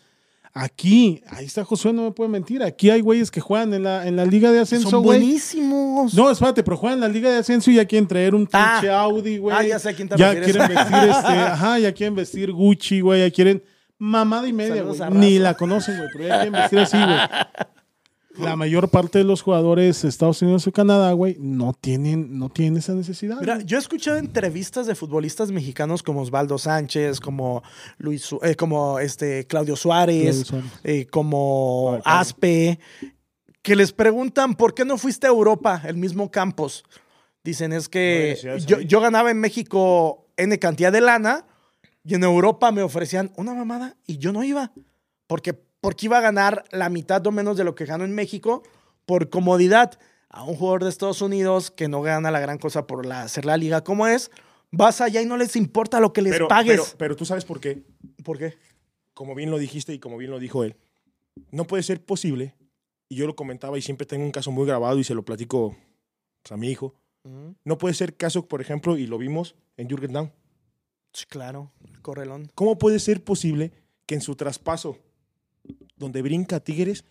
Aquí, 0.56 1.24
ahí 1.32 1.46
está 1.46 1.66
Josué, 1.66 1.94
no 1.94 2.04
me 2.04 2.12
puede 2.12 2.30
mentir, 2.30 2.62
aquí 2.62 2.92
hay 2.92 3.02
güeyes 3.02 3.32
que 3.32 3.42
juegan 3.42 3.74
en 3.74 3.82
la, 3.84 4.06
en 4.08 4.16
la 4.16 4.24
liga 4.24 4.52
de 4.52 4.60
ascenso, 4.60 4.88
Son 4.88 5.02
güey. 5.02 5.20
buenísimos. 5.20 6.14
No, 6.14 6.30
espérate, 6.30 6.62
pero 6.64 6.78
juegan 6.78 6.98
en 7.00 7.02
la 7.02 7.08
Liga 7.08 7.32
de 7.32 7.38
Ascenso 7.38 7.72
y 7.72 7.76
ya 7.76 7.86
quieren 7.86 8.08
traer 8.08 8.36
un 8.36 8.48
Ah. 8.54 8.78
pinche 8.80 8.94
Audi, 8.94 9.38
güey. 9.40 9.56
Ah, 9.58 9.64
ya 9.64 9.80
sé 9.80 9.90
a 9.90 9.94
quién 9.96 10.08
te 10.08 10.16
Ya 10.16 10.32
refieres. 10.32 10.56
quieren 10.68 10.76
vestir 10.76 11.10
este, 11.10 11.28
ajá, 11.34 11.80
ya 11.80 11.92
quieren 11.92 12.16
vestir 12.16 12.52
Gucci, 12.52 13.02
güey, 13.02 13.22
ya 13.22 13.32
quieren 13.34 13.64
mamada 13.98 14.48
y 14.48 14.54
media, 14.54 14.84
güey. 14.84 15.00
Ni 15.12 15.40
la 15.40 15.56
conocen, 15.56 15.98
güey, 15.98 16.10
pero 16.14 16.28
ya 16.28 16.36
quieren 16.36 16.54
vestir 16.54 16.80
así, 16.80 16.98
güey. 16.98 17.18
La 18.38 18.56
mayor 18.56 18.90
parte 18.90 19.20
de 19.20 19.24
los 19.24 19.42
jugadores 19.42 20.02
de 20.02 20.10
Estados 20.10 20.42
Unidos 20.42 20.66
o 20.66 20.72
Canadá, 20.72 21.12
güey, 21.12 21.38
no 21.40 21.74
tienen, 21.74 22.38
no 22.40 22.50
tienen 22.50 22.78
esa 22.78 22.94
necesidad. 22.94 23.40
Mira, 23.40 23.62
yo 23.62 23.78
he 23.78 23.80
escuchado 23.80 24.18
entrevistas 24.18 24.88
de 24.88 24.96
futbolistas 24.96 25.52
mexicanos 25.52 26.02
como 26.02 26.22
Osvaldo 26.22 26.58
Sánchez, 26.58 27.20
como 27.20 27.62
Luis, 27.98 28.30
eh, 28.42 28.56
como 28.56 29.00
este 29.00 29.46
Claudio 29.46 29.76
Suárez, 29.76 30.46
Claudio 30.46 30.46
Suárez. 30.46 30.72
eh, 30.84 31.06
como 31.06 32.00
claro. 32.02 32.20
Aspe, 32.20 32.80
que 33.62 33.76
les 33.76 33.92
preguntan 33.92 34.56
por 34.56 34.74
qué 34.74 34.84
no 34.84 34.98
fuiste 34.98 35.28
a 35.28 35.30
Europa, 35.30 35.82
el 35.86 35.98
mismo 35.98 36.32
Campos. 36.32 36.84
Dicen 37.44 37.74
es 37.74 37.90
que 37.90 38.38
yo, 38.66 38.80
yo 38.80 39.02
ganaba 39.02 39.30
en 39.30 39.40
México 39.40 40.28
N 40.38 40.58
cantidad 40.60 40.92
de 40.92 41.02
lana 41.02 41.46
y 42.04 42.16
en 42.16 42.24
Europa 42.24 42.72
me 42.72 42.82
ofrecían 42.82 43.32
una 43.36 43.54
mamada 43.54 43.96
y 44.08 44.18
yo 44.18 44.32
no 44.32 44.44
iba. 44.44 44.72
Porque, 45.28 45.60
porque 45.84 46.08
iba 46.08 46.18
a 46.18 46.22
ganar 46.22 46.64
la 46.72 46.90
mitad 46.90 47.28
o 47.28 47.32
menos 47.32 47.58
de 47.58 47.64
lo 47.64 47.76
que 47.76 47.86
gano 47.86 48.06
en 48.06 48.16
México 48.16 48.64
por 49.06 49.30
comodidad. 49.30 50.00
A 50.30 50.44
un 50.44 50.56
jugador 50.56 50.84
de 50.84 50.90
Estados 50.90 51.22
Unidos 51.22 51.70
que 51.70 51.88
no 51.88 52.02
gana 52.02 52.32
la 52.32 52.40
gran 52.40 52.58
cosa 52.58 52.88
por 52.88 53.06
la, 53.06 53.22
hacer 53.22 53.46
la 53.46 53.56
liga 53.56 53.84
como 53.84 54.08
es, 54.08 54.32
vas 54.72 55.00
allá 55.00 55.22
y 55.22 55.28
no 55.28 55.38
les 55.38 55.56
importa 55.56 56.00
lo 56.00 56.12
que 56.12 56.24
les 56.24 56.34
Pero, 56.34 56.48
pagues. 56.48 56.82
pero, 56.82 56.98
pero 56.98 57.16
tú 57.16 57.26
sabes 57.26 57.46
por 57.46 57.60
qué. 57.60 57.84
¿Por 58.24 58.40
qué? 58.40 58.56
como 59.14 59.36
bien 59.36 59.52
lo 59.52 59.58
dijiste 59.58 59.94
y 59.94 60.00
como 60.00 60.18
bien 60.18 60.32
lo 60.32 60.40
dijo 60.40 60.64
él, 60.64 60.76
no 61.52 61.66
puede 61.66 61.84
ser 61.84 62.04
posible, 62.04 62.56
y 63.10 63.16
yo 63.16 63.28
lo 63.28 63.36
comentaba 63.36 63.78
y 63.78 63.82
siempre 63.82 64.08
tengo 64.08 64.26
un 64.26 64.32
caso 64.32 64.52
muy 64.52 64.66
grabado 64.66 64.98
y 65.00 65.04
se 65.04 65.14
lo 65.14 65.24
platico 65.24 65.76
pues, 66.42 66.52
a 66.52 66.58
mi 66.58 66.70
hijo, 66.70 66.96
no 67.64 67.78
puede 67.78 67.94
ser 67.94 68.18
caso, 68.18 68.48
por 68.48 68.60
ejemplo, 68.60 68.98
y 68.98 69.08
lo 69.08 69.18
vimos 69.18 69.56
en 69.78 69.88
Jürgen. 69.88 70.32
Sí, 71.14 71.26
claro, 71.30 71.72
correlón. 72.02 72.52
¿Cómo 72.54 72.78
puede 72.78 73.00
ser 73.00 73.24
posible 73.24 73.72
que 74.06 74.16
en 74.16 74.22
su 74.22 74.36
traspaso, 74.36 74.98
donde 76.04 76.22
brinca 76.22 76.60
Tigres, 76.60 77.04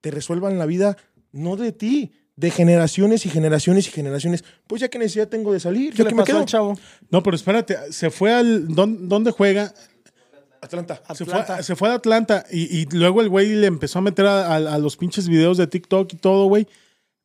te 0.00 0.10
resuelvan 0.10 0.58
la 0.58 0.66
vida 0.66 0.96
no 1.32 1.56
de 1.56 1.72
ti, 1.72 2.12
de 2.36 2.50
generaciones 2.50 3.26
y 3.26 3.28
generaciones 3.30 3.88
y 3.88 3.90
generaciones. 3.90 4.44
Pues 4.66 4.80
ya 4.80 4.88
que 4.88 4.98
necesidad 4.98 5.28
tengo 5.28 5.52
de 5.52 5.60
salir, 5.60 5.92
¿Qué 5.92 5.98
yo 5.98 6.04
le 6.04 6.10
que 6.10 6.16
me 6.16 6.24
quedo. 6.24 6.38
al 6.38 6.46
chavo? 6.46 6.78
No, 7.10 7.22
pero 7.22 7.36
espérate, 7.36 7.76
se 7.92 8.10
fue 8.10 8.32
al. 8.32 8.68
¿Dónde, 8.74 9.30
juega? 9.30 9.72
Atlanta. 10.60 11.02
Se 11.14 11.24
fue, 11.24 11.62
se 11.62 11.76
fue 11.76 11.88
a 11.90 11.94
Atlanta 11.94 12.44
y, 12.50 12.78
y 12.80 12.86
luego 12.92 13.20
el 13.20 13.28
güey 13.28 13.54
le 13.54 13.66
empezó 13.66 13.98
a 13.98 14.02
meter 14.02 14.26
a, 14.26 14.46
a- 14.54 14.74
a 14.74 14.78
los 14.78 14.96
pinches 14.96 15.28
videos 15.28 15.58
de 15.58 15.66
TikTok 15.66 16.12
y 16.12 16.16
todo, 16.16 16.46
güey. 16.46 16.66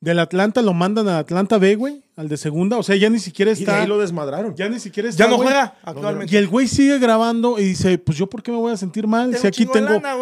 Del 0.02 0.18
Atlanta 0.18 0.64
lo 0.64 0.74
mandan 0.74 1.08
a 1.10 1.20
Atlanta 1.20 1.60
B, 1.60 1.76
güey, 1.76 2.02
al 2.16 2.28
de 2.28 2.36
segunda. 2.36 2.76
O 2.80 2.82
sea, 2.82 2.96
ya 2.96 3.08
ni 3.12 3.20
siquiera 3.20 3.52
Y 3.52 3.54
de 3.54 3.60
está. 3.60 3.82
ahí 3.82 3.88
lo 3.88 4.00
desmadraron. 4.00 4.56
Ya 4.56 4.68
ni 4.68 4.80
siquiera 4.80 5.08
está. 5.08 5.24
Ya 5.26 5.30
no 5.30 5.36
güey. 5.36 5.48
juega 5.50 5.76
actualmente. 5.84 6.34
Y 6.34 6.38
el 6.40 6.48
güey 6.48 6.68
sigue 6.68 6.98
grabando 6.98 7.60
y 7.60 7.66
dice, 7.66 8.00
pues 8.00 8.18
yo 8.18 8.26
por 8.28 8.42
qué 8.42 8.52
me 8.52 8.58
voy 8.58 8.72
a 8.72 8.78
sentir 8.78 9.06
mal 9.06 9.30
Tengo 9.30 9.42
si 9.42 9.46
aquí 9.48 9.66
tengo 9.68 9.90
lana, 10.02 10.16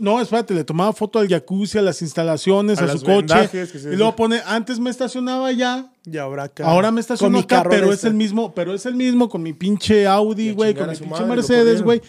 No, 0.00 0.20
espérate, 0.22 0.54
le 0.54 0.64
tomaba 0.64 0.94
foto 0.94 1.18
al 1.18 1.28
jacuzzi, 1.28 1.76
a 1.76 1.82
las 1.82 2.00
instalaciones, 2.00 2.78
A 2.78 2.84
a, 2.84 2.86
las 2.86 3.00
su 3.00 3.04
coche. 3.04 3.16
vendajes 3.18 3.70
que 3.72 3.78
se- 3.78 3.92
Y 3.92 3.96
luego 3.96 4.16
pone, 4.16 4.40
antes 4.46 4.78
me 4.80 4.88
estacionaba 4.88 5.48
allá, 5.48 5.92
Y 6.06 6.16
ahora 6.16 6.44
acá. 6.44 6.64
ahora 6.66 6.90
me 6.90 7.02
estaciono 7.02 7.40
acá, 7.40 7.62
pero 7.68 7.88
es 7.88 7.96
este. 7.96 8.08
el 8.08 8.14
mismo, 8.14 8.54
pero 8.54 8.72
es 8.72 8.86
el 8.86 8.94
mismo 8.94 9.28
con 9.28 9.42
mi 9.42 9.52
pinche 9.52 10.06
Audi, 10.06 10.48
Y 10.48 10.52
güey, 10.52 10.74
con 10.74 10.88
mi 10.88 10.96
pinche 10.96 11.10
madre, 11.10 11.26
Mercedes, 11.26 11.82
güey. 11.82 12.00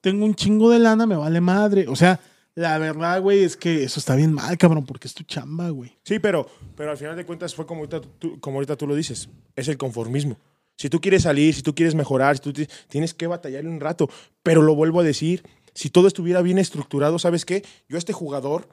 Tengo 0.00 0.24
un 0.24 0.36
chingo 0.36 0.70
de 0.70 0.78
lana, 0.78 1.04
me 1.04 1.16
vale 1.16 1.40
madre. 1.40 1.86
O 1.88 1.96
sea, 1.96 2.20
la 2.60 2.78
verdad, 2.78 3.20
güey, 3.22 3.42
es 3.44 3.56
que 3.56 3.82
eso 3.84 3.98
está 4.00 4.14
bien 4.16 4.32
mal, 4.32 4.56
cabrón, 4.58 4.84
porque 4.86 5.08
es 5.08 5.14
tu 5.14 5.22
chamba, 5.24 5.70
güey. 5.70 5.96
Sí, 6.04 6.18
pero, 6.18 6.48
pero 6.76 6.90
al 6.90 6.96
final 6.96 7.16
de 7.16 7.24
cuentas 7.26 7.54
fue 7.54 7.66
como 7.66 7.80
ahorita, 7.80 8.00
tú, 8.18 8.38
como 8.40 8.56
ahorita 8.56 8.76
tú 8.76 8.86
lo 8.86 8.94
dices, 8.94 9.28
es 9.56 9.68
el 9.68 9.76
conformismo. 9.78 10.36
Si 10.76 10.88
tú 10.88 11.00
quieres 11.00 11.24
salir, 11.24 11.54
si 11.54 11.62
tú 11.62 11.74
quieres 11.74 11.94
mejorar, 11.94 12.36
si 12.36 12.42
tú 12.42 12.52
ti- 12.52 12.66
tienes 12.88 13.12
que 13.14 13.26
batallar 13.26 13.66
un 13.66 13.80
rato, 13.80 14.08
pero 14.42 14.62
lo 14.62 14.74
vuelvo 14.74 15.00
a 15.00 15.02
decir, 15.02 15.42
si 15.74 15.90
todo 15.90 16.06
estuviera 16.08 16.40
bien 16.42 16.58
estructurado, 16.58 17.18
¿sabes 17.18 17.44
qué? 17.44 17.64
Yo 17.88 17.96
a 17.96 17.98
este 17.98 18.12
jugador 18.12 18.68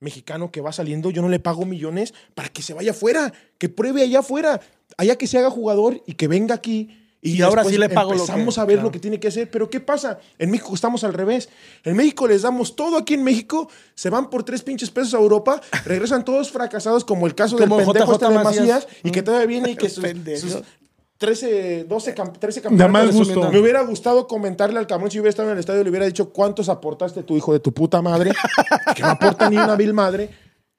mexicano 0.00 0.50
que 0.50 0.60
va 0.60 0.72
saliendo, 0.72 1.10
yo 1.10 1.22
no 1.22 1.28
le 1.28 1.38
pago 1.40 1.64
millones 1.64 2.12
para 2.34 2.48
que 2.48 2.60
se 2.62 2.74
vaya 2.74 2.90
afuera, 2.90 3.32
que 3.58 3.68
pruebe 3.68 4.02
allá 4.02 4.18
afuera, 4.20 4.60
allá 4.98 5.16
que 5.16 5.26
se 5.26 5.38
haga 5.38 5.50
jugador 5.50 6.02
y 6.06 6.14
que 6.14 6.28
venga 6.28 6.54
aquí. 6.54 7.00
Y 7.26 7.40
ahora 7.42 7.62
después 7.62 7.74
sí 7.74 7.78
le 7.80 7.88
pago 7.88 8.10
lo 8.12 8.16
que- 8.16 8.20
Empezamos 8.22 8.58
a 8.58 8.64
ver 8.66 8.76
claro. 8.76 8.88
lo 8.88 8.92
que 8.92 8.98
tiene 9.00 9.18
que 9.18 9.28
hacer, 9.28 9.50
pero 9.50 9.70
¿qué 9.70 9.80
pasa? 9.80 10.18
En 10.38 10.50
México 10.50 10.74
estamos 10.74 11.04
al 11.04 11.14
revés. 11.14 11.48
En 11.82 11.96
México 11.96 12.28
les 12.28 12.42
damos 12.42 12.76
todo 12.76 12.98
aquí 12.98 13.14
en 13.14 13.24
México, 13.24 13.68
se 13.94 14.10
van 14.10 14.28
por 14.30 14.44
tres 14.44 14.62
pinches 14.62 14.90
pesos 14.90 15.14
a 15.14 15.18
Europa, 15.18 15.60
regresan 15.86 16.24
todos 16.24 16.50
fracasados, 16.50 17.04
como 17.04 17.26
el 17.26 17.34
caso 17.34 17.56
Como 17.56 17.78
del 17.78 17.86
pendejo 17.86 18.12
JJ 18.12 18.12
este 18.14 18.28
de 18.28 18.34
Macías. 18.44 18.60
Macías, 18.60 18.86
y 19.02 19.10
que 19.10 19.22
todavía 19.22 19.46
viene 19.46 19.70
y 19.70 19.76
que 19.76 19.88
sus, 19.90 20.04
sus 20.38 20.62
13, 21.18 21.84
12, 21.88 22.14
cam- 22.14 22.32
13 22.38 22.60
De 22.60 22.68
mal 22.70 22.78
campeonatos. 22.78 23.14
gusto. 23.16 23.50
Me 23.50 23.58
hubiera 23.60 23.80
gustado 23.82 24.26
comentarle 24.26 24.78
al 24.78 24.86
cabrón 24.86 25.10
si 25.10 25.18
hubiera 25.18 25.30
estado 25.30 25.48
en 25.48 25.54
el 25.54 25.60
estadio, 25.60 25.82
le 25.82 25.90
hubiera 25.90 26.06
dicho 26.06 26.30
cuántos 26.30 26.68
aportaste 26.68 27.22
tu 27.22 27.36
hijo 27.36 27.52
de 27.52 27.60
tu 27.60 27.72
puta 27.72 28.02
madre, 28.02 28.32
que 28.94 29.02
no 29.02 29.08
aporta 29.10 29.48
ni 29.48 29.56
una 29.56 29.76
vil 29.76 29.94
madre. 29.94 30.28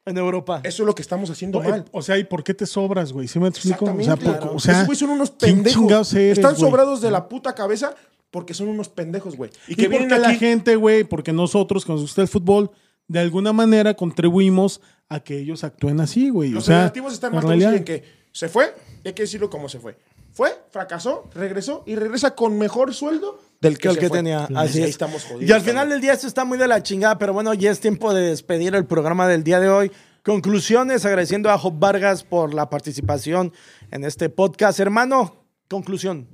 En 0.07 0.17
Europa. 0.17 0.61
Eso 0.63 0.83
es 0.83 0.87
lo 0.87 0.93
que 0.93 1.01
estamos 1.01 1.29
haciendo 1.31 1.59
mal. 1.61 1.85
o 1.91 2.01
sea, 2.01 2.17
¿y 2.17 2.23
por 2.25 2.43
qué 2.43 2.53
te 2.53 2.65
sobras, 2.67 3.11
güey? 3.11 3.27
¿Sí 3.27 3.39
me 3.39 3.47
explico? 3.47 3.85
O 3.85 3.87
sea, 3.87 3.95
Exactamente. 4.13 4.45
por- 4.47 4.55
o 4.55 4.59
sea, 4.59 4.73
Esos 4.75 4.85
güey 4.85 4.97
son 4.97 5.09
unos 5.09 5.31
¿quién 5.31 5.63
pendejos. 5.63 6.13
eres, 6.13 6.37
Están 6.37 6.51
güey? 6.53 6.61
sobrados 6.61 7.01
de 7.01 7.09
la 7.11 7.27
puta 7.27 7.55
cabeza 7.55 7.95
porque 8.29 8.53
son 8.53 8.67
unos 8.67 8.89
pendejos, 8.89 9.35
güey. 9.35 9.49
Y, 9.67 9.73
Y 9.73 9.75
que 9.75 9.87
vienen 9.87 10.09
porque 10.09 10.21
la 10.21 10.35
gente, 10.35 10.75
güey, 10.75 11.03
porque 11.05 11.33
nosotros, 11.33 11.85
que 11.85 11.91
nos 11.91 12.01
gusta 12.01 12.21
el 12.21 12.27
fútbol, 12.27 12.69
de 13.07 13.19
alguna 13.19 13.51
manera 13.53 13.93
contribuimos 13.95 14.79
a 15.09 15.19
que 15.21 15.39
ellos 15.39 15.63
actúen 15.63 15.99
así, 15.99 16.29
güey. 16.29 16.49
Los 16.51 16.63
o 16.63 16.67
sea, 16.67 16.85
están 17.11 17.33
más 17.33 17.45
en 17.45 17.83
que 17.83 18.03
se 18.31 18.49
fue, 18.49 18.73
y 19.03 19.07
hay 19.07 19.13
que 19.13 19.23
decirlo 19.23 19.49
como 19.49 19.69
se 19.69 19.79
fue. 19.79 19.97
Fue, 20.35 20.49
fracasó, 20.69 21.29
regresó 21.33 21.83
y 21.85 21.95
regresa 21.95 22.35
con 22.35 22.57
mejor 22.57 22.93
sueldo 22.93 23.39
del 23.61 23.77
que, 23.77 23.83
que 23.83 23.87
el 23.87 23.97
que 23.99 24.09
fue. 24.09 24.17
tenía. 24.17 24.49
Así 24.53 24.81
es. 24.81 24.89
estamos 24.89 25.23
jodidos. 25.23 25.49
Y 25.49 25.53
al 25.53 25.61
final 25.61 25.87
del 25.87 26.01
día 26.01 26.11
esto 26.11 26.27
está 26.27 26.43
muy 26.43 26.57
de 26.57 26.67
la 26.67 26.83
chingada, 26.83 27.17
pero 27.17 27.31
bueno, 27.31 27.53
ya 27.53 27.71
es 27.71 27.79
tiempo 27.79 28.13
de 28.13 28.21
despedir 28.21 28.75
el 28.75 28.85
programa 28.85 29.29
del 29.29 29.45
día 29.45 29.61
de 29.61 29.69
hoy. 29.69 29.93
Conclusiones, 30.23 31.05
agradeciendo 31.05 31.49
a 31.49 31.57
Job 31.57 31.79
Vargas 31.79 32.25
por 32.25 32.53
la 32.53 32.69
participación 32.69 33.53
en 33.91 34.03
este 34.03 34.27
podcast. 34.27 34.77
Hermano, 34.81 35.45
conclusión. 35.69 36.27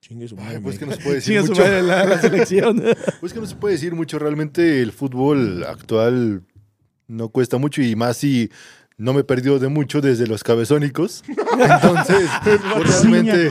Chingue 0.00 0.26
su 0.26 0.34
madre, 0.34 0.60
pues 0.60 0.76
que 0.76 0.86
no 0.86 0.92
se 0.92 0.98
puede 0.98 1.14
decir 1.16 1.40
mucho. 1.42 1.62
la, 1.62 2.04
la 2.04 2.20
selección. 2.20 2.82
Pues 3.20 3.32
que 3.32 3.38
no 3.38 3.46
se 3.46 3.54
puede 3.54 3.74
decir 3.74 3.94
mucho. 3.94 4.18
Realmente 4.18 4.82
el 4.82 4.90
fútbol 4.90 5.62
actual 5.62 6.42
no 7.06 7.28
cuesta 7.28 7.58
mucho 7.58 7.80
y 7.80 7.94
más 7.94 8.16
si 8.16 8.50
no 8.98 9.12
me 9.12 9.20
he 9.20 9.24
perdido 9.24 9.58
de 9.58 9.68
mucho 9.68 10.00
desde 10.00 10.26
los 10.26 10.42
cabezónicos. 10.42 11.22
Entonces, 11.28 12.30
realmente... 13.02 13.50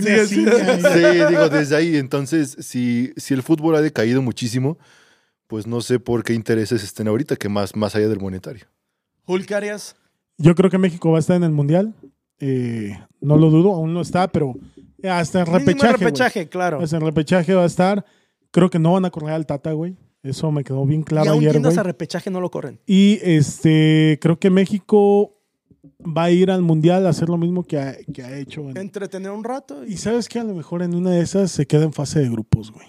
Sí, 0.00 0.26
sí, 0.26 0.34
ciña, 0.34 0.52
sí. 0.78 0.78
y- 0.78 0.92
Sí, 0.92 1.24
digo, 1.28 1.48
desde 1.48 1.76
ahí. 1.76 1.96
Entonces, 1.96 2.56
si, 2.60 3.12
si 3.16 3.34
el 3.34 3.42
fútbol 3.42 3.74
ha 3.76 3.80
decaído 3.82 4.22
muchísimo, 4.22 4.78
pues 5.46 5.66
no 5.66 5.80
sé 5.80 5.98
por 5.98 6.22
qué 6.24 6.32
intereses 6.34 6.82
estén 6.84 7.08
ahorita, 7.08 7.36
que 7.36 7.48
más, 7.48 7.74
más 7.76 7.94
allá 7.96 8.08
del 8.08 8.20
monetario. 8.20 8.66
Hulk 9.26 9.50
Arias. 9.52 9.96
Yo 10.38 10.54
creo 10.54 10.70
que 10.70 10.78
México 10.78 11.10
va 11.10 11.18
a 11.18 11.20
estar 11.20 11.36
en 11.36 11.44
el 11.44 11.50
Mundial. 11.52 11.94
Eh, 12.40 12.98
no 13.20 13.36
lo 13.36 13.50
dudo, 13.50 13.72
aún 13.74 13.94
no 13.94 14.00
está, 14.00 14.28
pero 14.28 14.54
hasta 15.08 15.40
el 15.40 15.46
repechaje. 15.46 15.92
güey. 15.94 15.98
repechaje, 16.04 16.48
claro. 16.48 16.80
Hasta 16.80 16.96
el 16.96 17.02
repechaje 17.02 17.54
va 17.54 17.62
a 17.62 17.66
estar. 17.66 18.04
Creo 18.50 18.70
que 18.70 18.78
no 18.78 18.92
van 18.92 19.04
a 19.04 19.10
correr 19.10 19.30
al 19.30 19.46
Tata, 19.46 19.72
güey. 19.72 19.96
Eso 20.24 20.50
me 20.50 20.64
quedó 20.64 20.84
bien 20.86 21.02
y 21.02 21.04
claro 21.04 21.30
aún 21.32 21.46
ayer, 21.46 21.78
a 21.78 21.82
repechaje 21.82 22.30
no 22.30 22.40
lo 22.40 22.50
corren. 22.50 22.80
Y 22.86 23.20
este, 23.22 24.18
creo 24.20 24.38
que 24.40 24.50
México 24.50 25.38
va 26.00 26.24
a 26.24 26.30
ir 26.30 26.50
al 26.50 26.62
Mundial 26.62 27.06
a 27.06 27.10
hacer 27.10 27.28
lo 27.28 27.36
mismo 27.36 27.62
que 27.62 27.78
ha, 27.78 27.96
que 28.12 28.22
ha 28.22 28.36
hecho. 28.38 28.68
en- 28.70 28.76
Entretener 28.78 29.30
un 29.30 29.44
rato. 29.44 29.84
Y 29.84 29.92
Y... 29.92 29.96
sabes 29.98 30.28
que 30.28 30.38
a 30.40 30.44
lo 30.44 30.54
mejor 30.54 30.82
en 30.82 30.94
una 30.94 31.10
de 31.10 31.20
esas 31.20 31.50
se 31.50 31.66
queda 31.66 31.84
en 31.84 31.92
fase 31.92 32.20
de 32.20 32.28
grupos, 32.30 32.72
güey. 32.72 32.86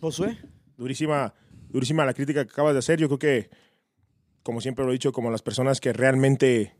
Josué. 0.00 0.38
Durísima, 0.76 1.34
durísima 1.68 2.04
la 2.06 2.14
crítica 2.14 2.44
que 2.44 2.52
acabas 2.52 2.72
de 2.74 2.78
hacer. 2.78 2.98
Yo 2.98 3.08
creo 3.08 3.18
que, 3.18 3.50
como 4.42 4.60
siempre 4.60 4.84
lo 4.84 4.90
he 4.92 4.94
dicho, 4.94 5.12
como 5.12 5.30
las 5.30 5.42
personas 5.42 5.80
que 5.80 5.92
realmente 5.92 6.74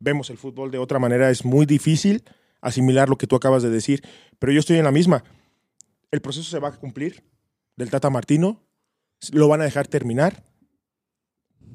vemos 0.00 0.30
el 0.30 0.36
fútbol 0.36 0.70
de 0.70 0.78
otra 0.78 0.98
manera, 0.98 1.30
es 1.30 1.44
muy 1.44 1.64
difícil 1.64 2.24
asimilar 2.60 3.08
lo 3.08 3.16
que 3.16 3.26
tú 3.26 3.36
acabas 3.36 3.62
de 3.62 3.70
decir. 3.70 4.02
Pero 4.38 4.52
yo 4.52 4.58
estoy 4.60 4.76
en 4.78 4.84
la 4.84 4.92
misma. 4.92 5.22
El 6.10 6.20
proceso 6.20 6.50
se 6.50 6.58
va 6.58 6.68
a 6.68 6.76
cumplir 6.76 7.22
del 7.78 7.90
Tata 7.90 8.10
Martino. 8.10 8.60
Lo 9.32 9.48
van 9.48 9.62
a 9.62 9.64
dejar 9.64 9.86
terminar. 9.86 10.44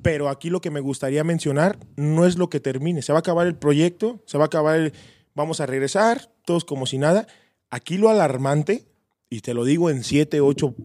Pero 0.04 0.30
aquí 0.30 0.50
lo 0.50 0.62
que 0.62 0.70
me 0.70 0.82
gustaría 0.82 1.24
mencionar 1.24 1.80
no 1.96 2.26
es 2.26 2.38
lo 2.38 2.50
que 2.50 2.60
termine. 2.60 3.02
Se 3.02 3.14
va 3.14 3.20
a 3.20 3.22
acabar 3.22 3.48
el 3.48 3.56
proyecto, 3.56 4.22
se 4.28 4.38
va 4.38 4.44
a 4.44 4.48
acabar 4.48 4.78
el... 4.78 4.94
Vamos 5.34 5.62
a 5.62 5.66
regresar, 5.66 6.30
todos 6.46 6.66
como 6.66 6.86
si 6.86 7.00
nada. 7.00 7.26
Aquí 7.72 7.98
lo 7.98 8.10
alarmante, 8.10 8.86
y 9.30 9.40
te 9.40 9.56
lo 9.56 9.64
digo 9.64 9.90
en 9.90 10.04
siete, 10.04 10.42
ocho 10.42 10.76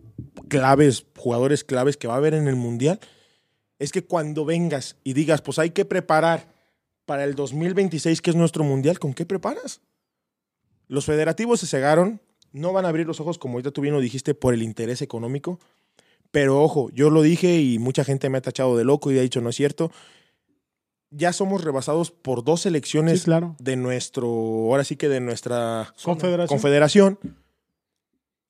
claves, 0.49 1.05
jugadores 1.16 1.64
claves 1.64 1.99
que 1.99 2.09
va 2.09 2.14
a 2.14 2.16
haber 2.16 2.33
en 2.33 2.49
el 2.49 2.57
Mundial, 2.57 2.99
es 3.79 3.93
que 3.93 4.05
cuando 4.05 4.47
vengas 4.47 4.97
y 5.05 5.12
digas, 5.12 5.43
pues 5.43 5.59
hay 5.59 5.71
que 5.71 5.85
preparar 5.85 6.55
para 7.05 7.25
el 7.25 7.35
2026, 7.35 8.23
que 8.23 8.31
es 8.31 8.37
nuestro 8.37 8.64
Mundial, 8.64 8.99
¿con 8.99 9.12
qué 9.12 9.27
preparas? 9.27 9.83
Los 10.87 11.05
federativos 11.05 11.61
se 11.61 11.66
cegaron, 11.66 12.23
no 12.53 12.72
van 12.72 12.84
a 12.84 12.88
abrir 12.88 13.07
los 13.07 13.20
ojos, 13.20 13.38
como 13.38 13.55
ahorita 13.55 13.70
tú 13.70 13.80
bien 13.80 13.94
lo 13.94 14.01
dijiste, 14.01 14.34
por 14.34 14.55
el 14.55 14.62
interés 14.62 15.03
económico. 15.03 15.59
Pero 16.30 16.62
ojo, 16.62 16.90
yo 16.92 17.11
lo 17.11 17.22
dije 17.22 17.59
y 17.61 17.78
mucha 17.78 18.05
gente 18.05 18.28
me 18.28 18.38
ha 18.38 18.42
tachado 18.42 18.76
de 18.76 18.84
loco 18.84 19.11
y 19.11 19.18
ha 19.18 19.22
dicho, 19.22 19.40
no 19.40 19.49
es 19.51 19.57
cierto. 19.57 19.90
Ya 21.11 21.32
somos 21.32 21.64
rebasados 21.64 22.11
por 22.11 22.44
dos 22.44 22.61
selecciones 22.62 23.20
Sí, 23.20 23.24
claro. 23.24 23.57
de 23.59 23.76
nuestro, 23.76 24.28
ahora 24.28 24.84
sí 24.84 24.96
que 24.96 25.09
de 25.09 25.20
nuestra 25.20 25.94
Confederación. 26.05 26.49
confederación. 26.49 27.18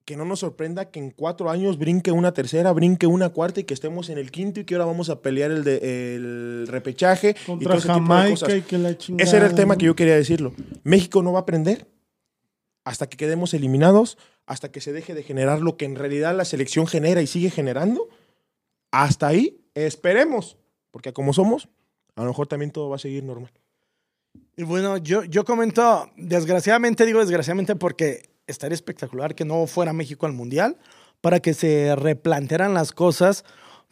Que 0.05 0.17
no 0.17 0.25
nos 0.25 0.41
sorprenda 0.41 0.91
que 0.91 0.99
en 0.99 1.11
cuatro 1.11 1.51
años 1.51 1.79
brinque 1.79 2.11
una 2.11 2.33
tercera, 2.33 2.73
brinque 2.73 3.07
una 3.07 3.29
cuarta 3.29 3.61
y 3.61 3.65
que 3.65 3.75
estemos 3.75 4.09
en 4.09 4.17
el 4.19 4.31
quinto 4.33 4.59
y 4.59 4.65
que 4.65 4.75
ahora 4.75 4.87
vamos 4.87 5.11
a 5.11 5.21
pelear 5.21 5.51
el, 5.51 5.63
de, 5.65 6.15
el 6.17 6.67
repechaje. 6.67 7.31
y 7.31 7.35
todo 7.35 7.47
Contra 7.59 7.75
ese 7.77 7.83
tipo 7.83 7.93
de 7.95 8.01
Jamaica 8.01 8.31
cosas. 8.31 8.57
y 8.57 8.63
que 8.63 8.79
la 8.79 8.97
chingada. 8.99 9.25
Ese 9.29 9.37
era 9.37 9.47
el 9.47 9.55
tema 9.55 9.77
que 9.77 9.85
yo 9.87 9.95
quería 9.95 10.17
decirlo. 10.17 10.53
México 10.83 11.23
no 11.23 11.33
va 11.33 11.41
a 11.41 11.43
aprender 11.43 11.87
hasta 12.89 13.07
que 13.07 13.19
quedemos 13.19 13.53
eliminados, 13.53 14.17
hasta 14.47 14.73
que 14.73 14.81
se 14.81 14.95
deje 14.95 15.13
de 15.13 15.23
generar 15.23 15.61
lo 15.61 15.77
que 15.77 15.85
en 15.85 15.95
realidad 15.95 16.35
la 16.35 16.47
selección 16.47 16.87
genera 16.87 17.21
y 17.21 17.27
sigue 17.27 17.51
generando. 17.51 18.09
Hasta 18.91 19.27
ahí, 19.27 19.61
esperemos, 19.75 20.57
porque 20.91 21.13
como 21.13 21.35
somos, 21.35 21.69
a 22.17 22.23
lo 22.23 22.29
mejor 22.29 22.47
también 22.47 22.71
todo 22.71 22.89
va 22.89 22.97
a 22.97 22.99
seguir 22.99 23.25
normal. 23.25 23.53
Y 24.57 24.63
bueno, 24.63 24.97
yo, 24.97 25.23
yo 25.25 25.45
comento, 25.45 26.11
desgraciadamente 26.17 27.05
digo 27.05 27.21
desgraciadamente 27.21 27.77
porque 27.77 28.31
estaría 28.47 28.75
espectacular 28.75 29.35
que 29.35 29.45
no 29.45 29.67
fuera 29.67 29.93
México 29.93 30.25
al 30.25 30.33
Mundial, 30.33 30.79
para 31.21 31.41
que 31.41 31.53
se 31.53 31.95
replantearan 31.95 32.73
las 32.73 32.93
cosas, 32.93 33.45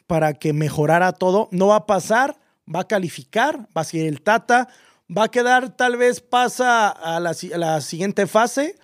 para 0.07 0.33
que 0.33 0.53
mejorara 0.53 1.11
todo. 1.11 1.49
No 1.51 1.67
va 1.67 1.75
a 1.75 1.85
pasar, 1.85 2.39
va 2.73 2.79
a 2.79 2.87
calificar, 2.87 3.67
va 3.77 3.81
a 3.81 3.83
seguir 3.83 4.07
el 4.07 4.23
Tata, 4.23 4.69
va 5.15 5.25
a 5.25 5.29
quedar, 5.29 5.77
tal 5.77 5.97
vez 5.97 6.19
pasa 6.19 6.89
a 6.89 7.19
la, 7.19 7.35
si- 7.35 7.53
a 7.53 7.59
la 7.59 7.79
siguiente 7.81 8.25
fase, 8.25 8.75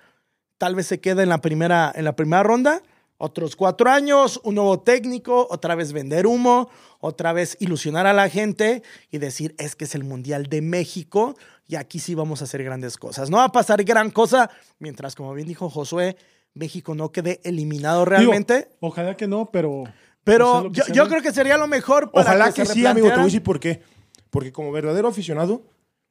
tal 0.63 0.75
vez 0.75 0.87
se 0.87 1.01
queda 1.01 1.23
en 1.23 1.27
la 1.27 1.41
primera, 1.41 1.91
en 1.93 2.05
la 2.05 2.15
primera 2.15 2.41
ronda. 2.41 2.81
Otros 3.17 3.57
cuatro 3.57 3.89
años, 3.89 4.39
un 4.45 4.55
nuevo 4.55 4.79
técnico, 4.79 5.45
otra 5.51 5.75
vez 5.75 5.91
vender 5.91 6.25
humo, 6.25 6.69
otra 7.01 7.33
vez 7.33 7.57
ilusionar 7.59 8.07
a 8.07 8.13
la 8.13 8.29
gente 8.29 8.81
y 9.11 9.17
decir, 9.17 9.55
es 9.57 9.75
que 9.75 9.83
es 9.83 9.93
el 9.93 10.05
Mundial 10.05 10.45
de 10.45 10.61
México 10.61 11.35
y 11.67 11.75
aquí 11.75 11.99
sí 11.99 12.15
vamos 12.15 12.39
a 12.39 12.45
hacer 12.45 12.63
grandes 12.63 12.95
cosas. 12.95 13.29
No 13.29 13.39
va 13.39 13.43
a 13.43 13.51
pasar 13.51 13.83
gran 13.83 14.09
cosa 14.09 14.49
mientras, 14.79 15.15
como 15.15 15.33
bien 15.33 15.49
dijo 15.49 15.69
Josué, 15.69 16.15
México 16.53 16.95
no 16.95 17.11
quede 17.11 17.41
eliminado 17.43 18.05
Digo, 18.05 18.11
realmente. 18.11 18.69
ojalá 18.79 19.17
que 19.17 19.27
no, 19.27 19.51
pero 19.51 19.83
Pero 20.23 20.71
Pues 20.73 20.87
yo, 20.93 21.09
creo 21.09 21.21
que 21.21 21.33
sería 21.33 21.57
lo 21.57 21.67
mejor 21.67 22.09
para 22.09 22.25
Ojalá 22.25 22.53
que, 22.53 22.61
que, 22.61 22.67
se 22.67 22.73
sí, 22.73 22.85
amigo. 22.85 23.09
Te 23.09 23.15
voy 23.15 23.23
a 23.23 23.25
replantearan. 23.25 23.25
decir 23.25 23.43
por 23.43 23.59
qué. 23.59 23.81
Porque 24.29 24.53
como 24.53 24.71
verdadero 24.71 25.09
aficionado, 25.09 25.63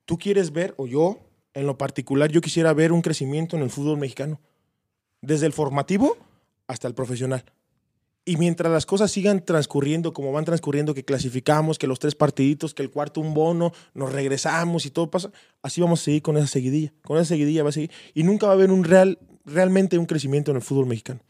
tú 0.05 0.19
quieres 0.19 0.53
ver, 0.53 0.75
o 0.77 0.87
yo, 0.87 1.21
en 1.55 1.67
lo 1.67 1.79
particular, 1.79 2.31
yo 2.31 2.41
quisiera 2.41 2.73
ver 2.73 2.93
un 2.93 3.03
crecimiento 3.03 3.57
en 3.57 3.63
el 3.63 3.71
fútbol 3.71 3.99
mexicano. 3.99 4.41
Desde 5.21 5.47
el 5.47 5.53
formativo 5.53 6.17
hasta 6.67 6.89
el 6.89 6.95
profesional. 6.95 7.45
Y 8.25 8.37
mientras 8.37 8.73
las 8.73 8.87
cosas 8.87 9.11
sigan 9.11 9.45
transcurriendo 9.45 10.13
como 10.13 10.31
van 10.31 10.45
transcurriendo, 10.45 10.95
que 10.95 11.05
clasificamos, 11.05 11.77
que 11.77 11.89
los 11.89 11.99
tres 11.99 12.15
partiditos, 12.15 12.73
que 12.73 12.83
el 12.83 12.91
cuarto 12.91 13.21
un 13.21 13.35
bono, 13.35 13.73
nos 13.95 14.13
regresamos 14.13 14.87
y 14.87 14.91
todo 14.91 15.11
pasa, 15.11 15.33
así 15.61 15.81
vamos 15.81 16.01
a 16.01 16.05
seguir 16.05 16.23
con 16.23 16.37
esa 16.37 16.47
seguidilla. 16.47 16.93
Con 17.03 17.17
esa 17.17 17.27
seguidilla 17.27 17.65
va 17.65 17.71
a 17.71 17.73
seguir. 17.73 17.91
Y 18.15 18.23
nunca 18.23 18.47
va 18.47 18.53
a 18.53 18.55
haber 18.55 18.71
un 18.71 18.85
real, 18.85 19.19
realmente 19.45 19.99
un 19.99 20.07
crecimiento 20.07 20.53
en 20.53 20.59
el 20.59 20.63
fútbol 20.63 20.87
mexicano. 20.87 21.21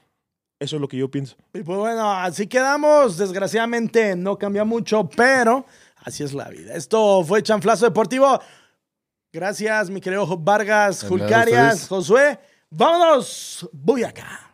Eso 0.61 0.77
es 0.77 0.83
lo 0.83 0.87
que 0.87 0.99
yo 0.99 1.11
pienso. 1.11 1.35
Y 1.55 1.63
pues 1.63 1.79
bueno, 1.79 2.13
así 2.13 2.47
quedamos. 2.47 3.17
Desgraciadamente 3.17 4.15
no 4.15 4.39
cambia 4.39 4.65
mucho, 4.65 5.09
pero 5.09 5.65
así 5.97 6.23
es 6.23 6.35
la 6.35 6.51
vida. 6.51 6.75
Esto 6.75 7.25
fue 7.25 7.43
Chanflazo 7.43 7.87
Deportivo. 7.87 8.39
Gracias, 9.33 9.89
mi 9.89 9.99
querido 9.99 10.27
Vargas, 10.27 11.05
Julcarias. 11.09 11.89
Josué. 11.89 12.39
Vámonos, 12.69 13.67
voy 13.73 14.05
acá. 14.05 14.51